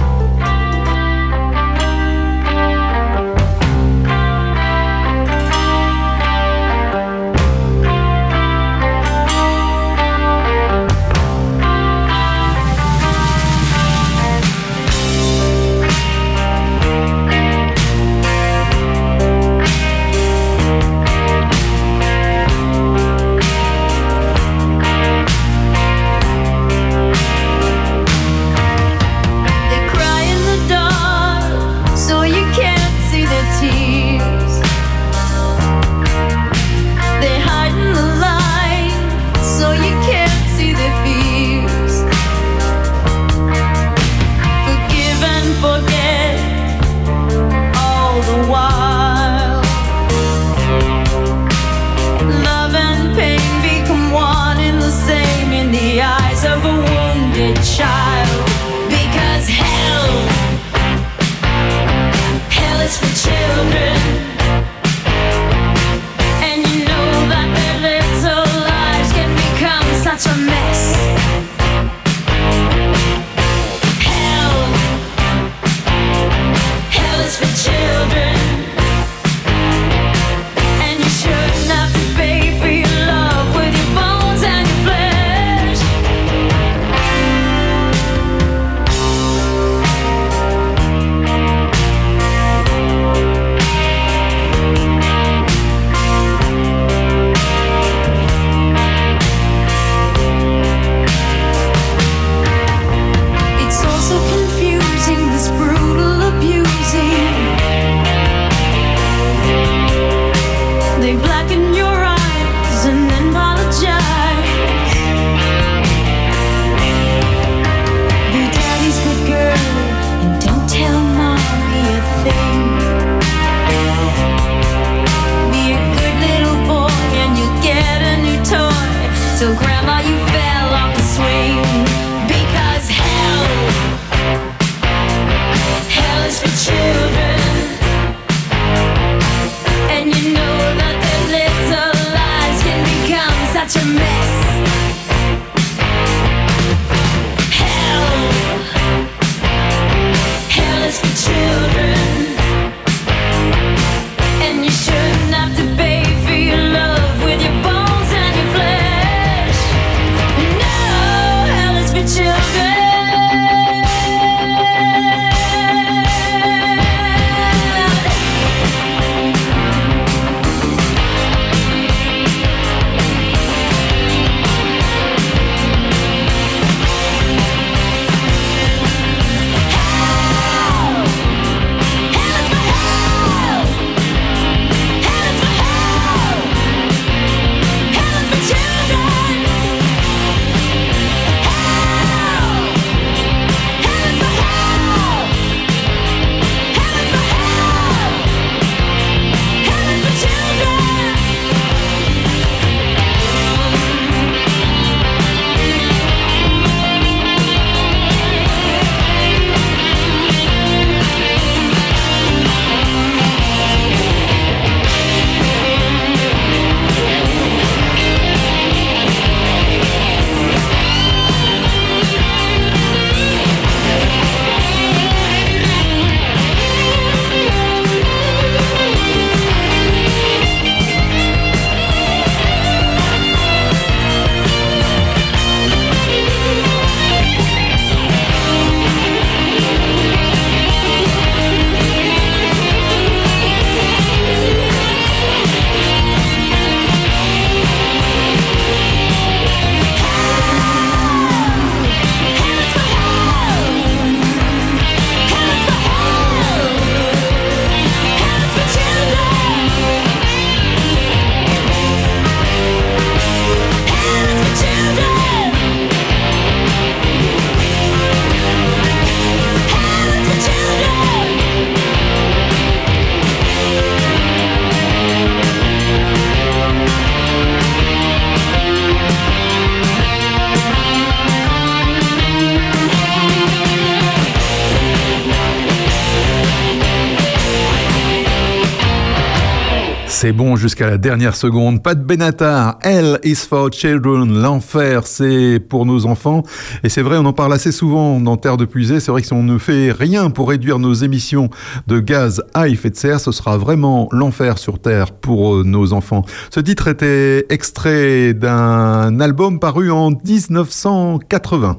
Jusqu'à 290.65 290.89
la 290.89 290.97
dernière 290.97 291.35
seconde. 291.35 291.83
Pas 291.83 291.93
de 291.93 292.03
Benatar. 292.03 292.79
Hell 292.81 293.19
is 293.23 293.35
for 293.47 293.71
children. 293.71 294.41
L'enfer, 294.41 295.05
c'est 295.05 295.59
pour 295.59 295.85
nos 295.85 296.07
enfants. 296.07 296.41
Et 296.83 296.89
c'est 296.89 297.03
vrai, 297.03 297.17
on 297.19 297.25
en 297.25 297.33
parle 297.33 297.53
assez 297.53 297.71
souvent 297.71 298.19
dans 298.19 298.35
Terre 298.35 298.57
de 298.57 298.65
Puisée. 298.65 298.99
C'est 298.99 299.11
vrai 299.11 299.21
que 299.21 299.27
si 299.27 299.33
on 299.33 299.43
ne 299.43 299.59
fait 299.59 299.91
rien 299.91 300.31
pour 300.31 300.49
réduire 300.49 300.79
nos 300.79 300.95
émissions 300.95 301.51
de 301.85 301.99
gaz 301.99 302.41
à 302.55 302.67
effet 302.67 302.89
de 302.89 302.95
serre, 302.95 303.19
ce 303.19 303.31
sera 303.31 303.59
vraiment 303.59 304.09
l'enfer 304.11 304.57
sur 304.57 304.79
Terre 304.79 305.11
pour 305.11 305.57
euh, 305.57 305.63
nos 305.63 305.93
enfants. 305.93 306.25
Ce 306.49 306.59
titre 306.59 306.87
était 306.87 307.45
extrait 307.49 308.33
d'un 308.33 309.19
album 309.19 309.59
paru 309.59 309.91
en 309.91 310.09
1980. 310.09 311.75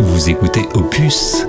Vous 0.00 0.30
écoutez 0.30 0.66
Opus 0.74 1.46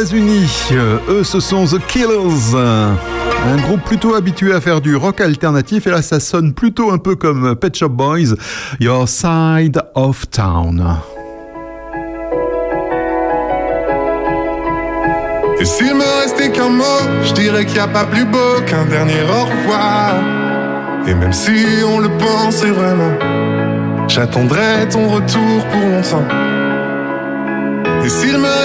États-Unis. 0.00 0.68
Euh, 0.72 0.98
Eux, 1.10 1.24
ce 1.24 1.40
sont 1.40 1.66
The 1.66 1.78
Killers. 1.86 2.56
Un 2.56 3.56
groupe 3.56 3.82
plutôt 3.84 4.14
habitué 4.14 4.52
à 4.54 4.60
faire 4.60 4.80
du 4.80 4.96
rock 4.96 5.20
alternatif. 5.20 5.86
Et 5.86 5.90
là, 5.90 6.00
ça 6.00 6.20
sonne 6.20 6.54
plutôt 6.54 6.90
un 6.90 6.96
peu 6.96 7.16
comme 7.16 7.54
Pet 7.54 7.76
Shop 7.76 7.90
Boys. 7.90 8.34
Your 8.80 9.06
Side 9.06 9.82
of 9.94 10.30
Town. 10.30 10.96
Et 15.60 15.64
s'il 15.66 15.94
me 15.94 16.22
restait 16.22 16.50
qu'un 16.50 16.70
mot, 16.70 16.84
je 17.22 17.34
dirais 17.34 17.66
qu'il 17.66 17.74
n'y 17.74 17.80
a 17.80 17.88
pas 17.88 18.04
plus 18.04 18.24
beau 18.24 18.62
qu'un 18.66 18.86
dernier 18.86 19.22
au 19.24 19.44
revoir. 19.44 20.14
Et 21.06 21.14
même 21.14 21.34
si 21.34 21.84
on 21.86 21.98
le 21.98 22.08
pensait 22.16 22.70
vraiment, 22.70 23.18
j'attendrai 24.08 24.88
ton 24.90 25.08
retour 25.08 25.66
pour 25.70 25.80
longtemps. 25.80 26.49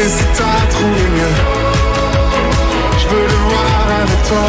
Et 0.00 0.08
si 0.08 0.24
t'as 0.36 0.66
trouvé 0.70 1.02
mieux, 1.16 1.36
je 3.00 3.06
veux 3.08 3.26
le 3.32 3.38
voir 3.48 3.82
avec 4.02 4.22
toi. 4.28 4.46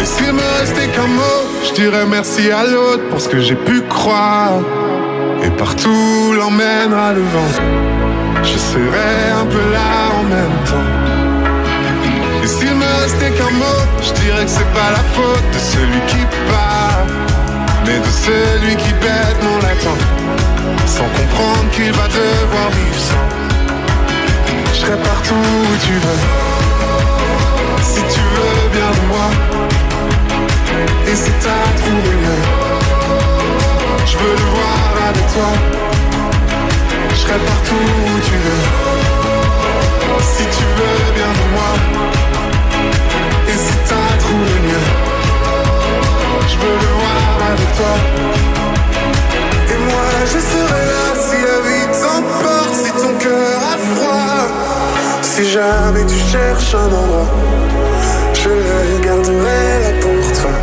Et 0.00 0.04
s'il 0.04 0.32
me 0.32 0.58
restait 0.60 0.88
qu'un 0.88 1.08
mot, 1.08 1.40
je 1.62 1.72
dirais 1.74 2.06
merci 2.08 2.50
à 2.50 2.64
l'autre 2.64 3.06
pour 3.10 3.20
ce 3.20 3.28
que 3.28 3.38
j'ai 3.38 3.54
pu 3.54 3.82
croire. 3.82 4.60
Et 5.44 5.50
partout 5.50 6.32
l'emmènera 6.38 7.12
le 7.12 7.20
vent. 7.20 7.52
Je 8.42 8.56
serai 8.56 9.12
un 9.42 9.44
peu 9.44 9.64
là 9.76 9.92
en 10.20 10.24
même 10.24 10.58
temps. 10.64 10.90
Et 12.42 12.46
s'il 12.46 12.74
me 12.74 13.02
restait 13.02 13.30
qu'un 13.32 13.54
mot, 13.58 13.80
je 14.00 14.12
dirais 14.22 14.44
que 14.44 14.50
c'est 14.50 14.72
pas 14.72 14.90
la 14.90 15.04
faute 15.14 15.48
de 15.52 15.58
celui 15.58 16.00
qui 16.06 16.22
part, 16.48 17.04
mais 17.84 17.98
de 17.98 18.12
celui 18.24 18.76
qui 18.76 18.92
bêtement 19.04 19.58
l'attend, 19.62 20.00
sans 20.86 21.08
comprendre 21.18 21.68
qu'il 21.72 21.92
va 21.92 22.06
devoir 22.08 22.70
vivre 22.70 23.00
sans. 23.00 23.45
Je 24.76 24.82
serai 24.82 24.96
partout 24.98 25.34
où 25.34 25.76
tu 25.86 25.94
veux, 26.04 26.20
si 27.80 28.00
tu 28.14 28.20
veux 28.34 28.68
bien 28.76 28.90
de 28.90 29.06
moi. 29.08 29.28
Et 31.10 31.16
si 31.16 31.30
t'as 31.42 31.68
trouvé 31.80 32.10
mieux, 32.22 32.42
Je 34.04 34.18
veux 34.18 34.34
le 34.42 34.46
voir 34.54 35.08
avec 35.08 35.26
toi. 35.32 35.50
Je 37.08 37.14
serai 37.14 37.38
partout 37.38 37.88
jamais 55.56 56.04
tu 56.04 56.18
cherches 56.32 56.74
un 56.74 56.90
endroit, 57.00 57.30
je 58.34 58.48
le 58.48 58.98
garderai 59.04 59.62
là 59.82 59.92
pour 60.02 60.26
toi. 60.38 60.54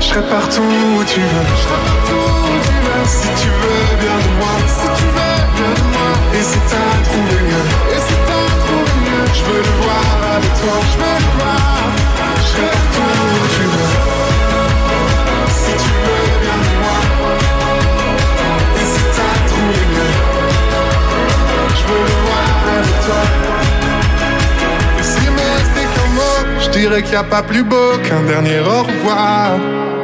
Je 0.00 0.06
serai 0.06 0.22
partout 0.28 0.62
où 0.62 1.04
tu 1.04 1.20
veux. 1.20 1.48
Je 1.58 1.62
serai 1.64 1.80
partout 1.88 2.24
où 2.50 2.56
tu 2.66 2.76
veux. 2.84 3.04
Si 3.18 3.28
tu 3.40 3.48
veux 3.60 3.86
bien 4.02 4.18
de 4.24 4.30
moi, 4.40 4.54
si 4.78 4.88
tu 4.98 5.06
veux 5.16 5.40
bien 5.56 5.72
de 5.80 5.86
moi. 5.94 6.10
Et 6.36 6.42
si 6.50 6.58
t'as 6.70 6.94
trouvé 7.08 7.36
mieux, 7.48 7.68
et 7.94 8.00
si 8.06 8.16
t'as 8.28 8.48
trouvé 8.64 8.92
mieux, 9.06 9.26
je 9.36 9.42
veux 9.46 9.62
le 9.68 9.74
voir 9.82 10.06
avec 10.36 10.52
toi. 10.60 10.76
Je 10.90 10.96
veux 11.00 11.18
le 11.24 11.30
voir. 11.38 11.63
Je 26.74 26.80
dirais 26.80 27.02
qu'il 27.02 27.12
n'y 27.12 27.16
a 27.16 27.24
pas 27.24 27.42
plus 27.42 27.62
beau 27.62 27.98
qu'un 28.02 28.22
dernier 28.24 28.58
au 28.58 28.82
revoir. 28.82 29.52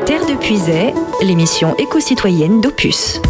Terre 0.07 0.25
de 0.27 0.35
Puisay, 0.37 0.95
l'émission 1.21 1.75
éco-citoyenne 1.79 2.61
d'Opus. 2.61 3.21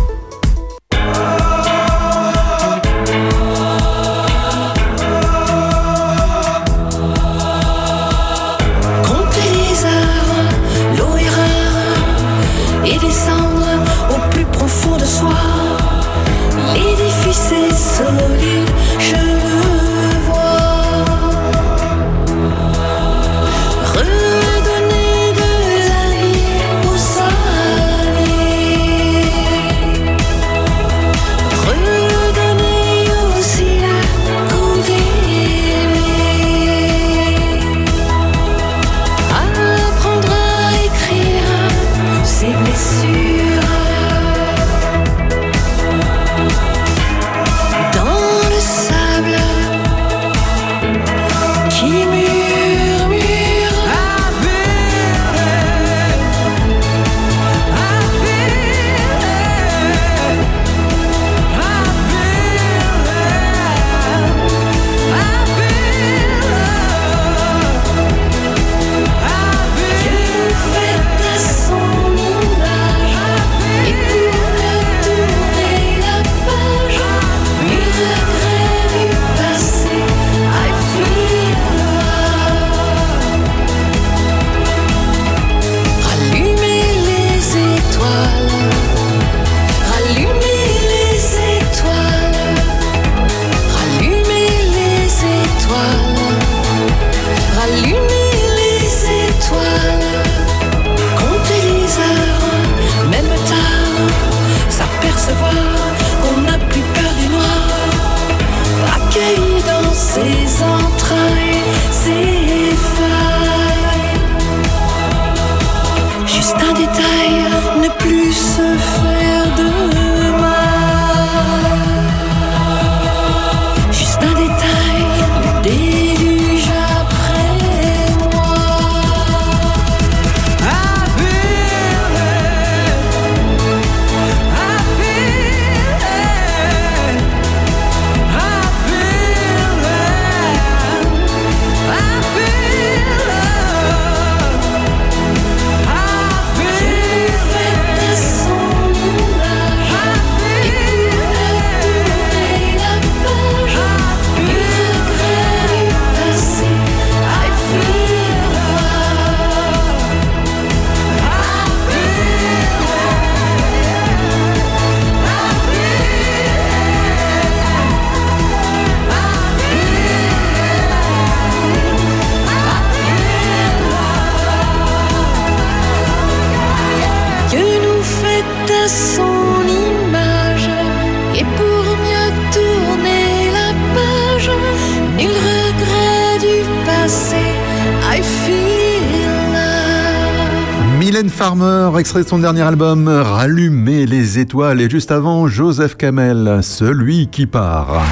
Extrait 192.01 192.23
de 192.23 192.29
son 192.29 192.39
dernier 192.39 192.63
album 192.63 193.09
Rallumer 193.09 194.07
les 194.07 194.39
étoiles. 194.39 194.81
Et 194.81 194.89
juste 194.89 195.13
avant, 195.13 195.49
Joseph 195.49 195.97
Kamel, 195.99 196.61
celui 196.63 197.29
qui 197.29 197.47
part. 197.47 198.03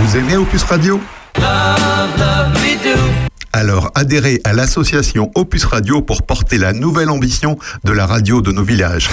Vous 0.00 0.16
aimez 0.16 0.36
Opus 0.36 0.62
Radio? 0.62 1.00
Alors 3.52 3.90
adhérez 3.96 4.40
à 4.44 4.52
l'association 4.52 5.32
Opus 5.34 5.64
Radio 5.64 6.02
pour 6.02 6.22
porter 6.22 6.56
la 6.56 6.72
nouvelle 6.72 7.10
ambition 7.10 7.58
de 7.82 7.92
la 7.92 8.06
radio 8.06 8.40
de 8.40 8.52
nos 8.52 8.62
villages. 8.62 9.10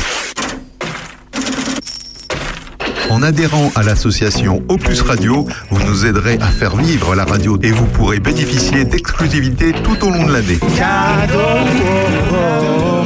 En 3.11 3.23
adhérant 3.23 3.69
à 3.75 3.83
l'association 3.83 4.63
Opus 4.69 5.01
Radio, 5.01 5.45
vous 5.69 5.83
nous 5.85 6.05
aiderez 6.05 6.37
à 6.39 6.47
faire 6.47 6.77
vivre 6.77 7.13
la 7.13 7.25
radio 7.25 7.59
et 7.61 7.69
vous 7.69 7.85
pourrez 7.87 8.21
bénéficier 8.21 8.85
d'exclusivités 8.85 9.73
tout 9.73 10.01
au 10.05 10.11
long 10.11 10.25
de 10.25 10.31
l'année. 10.31 10.57
Cadeau, 10.77 11.37
oh, 11.37 12.33
oh, 12.33 13.05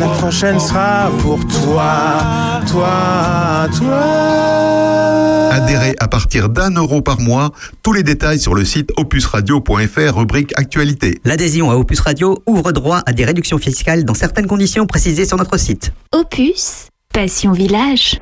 La 0.00 0.06
prochaine 0.06 0.58
sera 0.58 1.10
pour 1.18 1.38
toi, 1.48 2.62
toi, 2.66 3.68
toi. 3.76 4.00
Adhérez 5.50 5.96
à 6.00 6.08
partir 6.08 6.48
d'un 6.48 6.70
euro 6.70 7.02
par 7.02 7.20
mois. 7.20 7.50
Tous 7.82 7.92
les 7.92 8.02
détails 8.02 8.40
sur 8.40 8.54
le 8.54 8.64
site 8.64 8.90
opusradio.fr, 8.96 10.16
rubrique 10.16 10.52
Actualité. 10.56 11.20
L'adhésion 11.26 11.70
à 11.70 11.76
Opus 11.76 12.00
Radio 12.00 12.38
ouvre 12.46 12.72
droit 12.72 13.02
à 13.04 13.12
des 13.12 13.26
réductions 13.26 13.58
fiscales 13.58 14.06
dans 14.06 14.14
certaines 14.14 14.46
conditions 14.46 14.86
précisées 14.86 15.26
sur 15.26 15.36
notre 15.36 15.58
site. 15.58 15.92
Opus, 16.10 16.88
Passion 17.12 17.52
Village. 17.52 18.18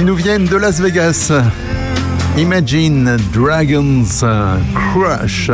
Ils 0.00 0.06
nous 0.06 0.14
viennent 0.14 0.46
de 0.46 0.56
Las 0.56 0.80
Vegas. 0.80 1.30
Imagine 2.38 3.18
Dragons 3.34 4.06
Crush. 4.74 5.50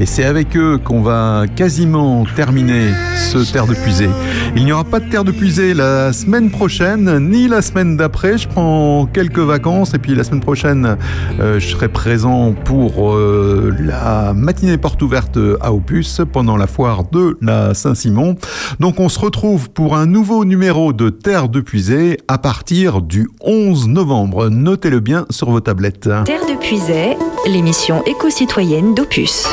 Et 0.00 0.06
c'est 0.06 0.24
avec 0.24 0.56
eux 0.56 0.78
qu'on 0.82 1.02
va 1.02 1.44
quasiment 1.54 2.24
terminer 2.34 2.88
ce 3.18 3.52
Terre 3.52 3.66
de 3.66 3.74
Puisée. 3.74 4.08
Il 4.56 4.64
n'y 4.64 4.72
aura 4.72 4.84
pas 4.84 4.98
de 4.98 5.10
Terre 5.10 5.24
de 5.24 5.30
Puisée 5.30 5.74
la 5.74 6.14
semaine 6.14 6.50
prochaine, 6.50 7.18
ni 7.28 7.48
la 7.48 7.60
semaine 7.60 7.98
d'après. 7.98 8.38
Je 8.38 8.48
prends 8.48 9.04
quelques 9.04 9.40
vacances 9.40 9.92
et 9.92 9.98
puis 9.98 10.14
la 10.14 10.24
semaine 10.24 10.40
prochaine, 10.40 10.96
euh, 11.38 11.60
je 11.60 11.68
serai 11.68 11.88
présent 11.88 12.54
pour 12.64 13.12
euh, 13.12 13.76
la 13.78 14.32
matinée 14.32 14.78
porte 14.78 15.02
ouverte 15.02 15.38
à 15.60 15.70
Opus 15.74 16.22
pendant 16.32 16.56
la 16.56 16.66
foire 16.66 17.04
de 17.04 17.36
la 17.42 17.74
Saint-Simon. 17.74 18.36
Donc 18.80 19.00
on 19.00 19.10
se 19.10 19.18
retrouve 19.18 19.68
pour 19.68 19.96
un 19.96 20.06
nouveau 20.06 20.46
numéro 20.46 20.94
de 20.94 21.10
Terre 21.10 21.50
de 21.50 21.60
Puisée 21.60 22.16
à 22.26 22.38
partir 22.38 23.02
du 23.02 23.28
11 23.42 23.88
novembre. 23.88 24.48
Notez-le 24.48 25.00
bien 25.00 25.26
sur 25.28 25.50
vos 25.50 25.60
tablettes. 25.60 26.08
Terre 26.24 26.46
de 26.48 26.58
Puisay, 26.58 27.18
l'émission 27.46 28.02
éco-citoyenne 28.06 28.94
d'Opus. 28.94 29.46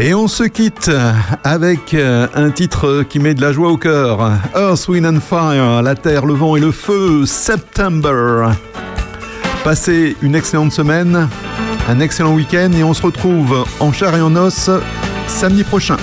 Et 0.00 0.14
on 0.14 0.28
se 0.28 0.44
quitte 0.44 0.90
avec 1.42 1.92
euh, 1.92 2.28
un 2.34 2.50
titre 2.50 3.02
qui 3.02 3.18
met 3.18 3.34
de 3.34 3.40
la 3.40 3.52
joie 3.52 3.68
au 3.68 3.76
cœur. 3.76 4.30
Earth, 4.54 4.86
Wind 4.86 5.04
and 5.04 5.20
Fire, 5.20 5.82
la 5.82 5.96
terre, 5.96 6.24
le 6.24 6.34
vent 6.34 6.54
et 6.54 6.60
le 6.60 6.70
feu, 6.70 7.26
September. 7.26 8.50
Passez 9.64 10.16
une 10.22 10.36
excellente 10.36 10.72
semaine, 10.72 11.28
un 11.88 11.98
excellent 11.98 12.32
week-end 12.32 12.70
et 12.78 12.84
on 12.84 12.94
se 12.94 13.02
retrouve 13.02 13.64
en 13.80 13.92
chair 13.92 14.14
et 14.14 14.20
en 14.20 14.36
os 14.36 14.70
samedi 15.26 15.64
prochain. 15.64 15.96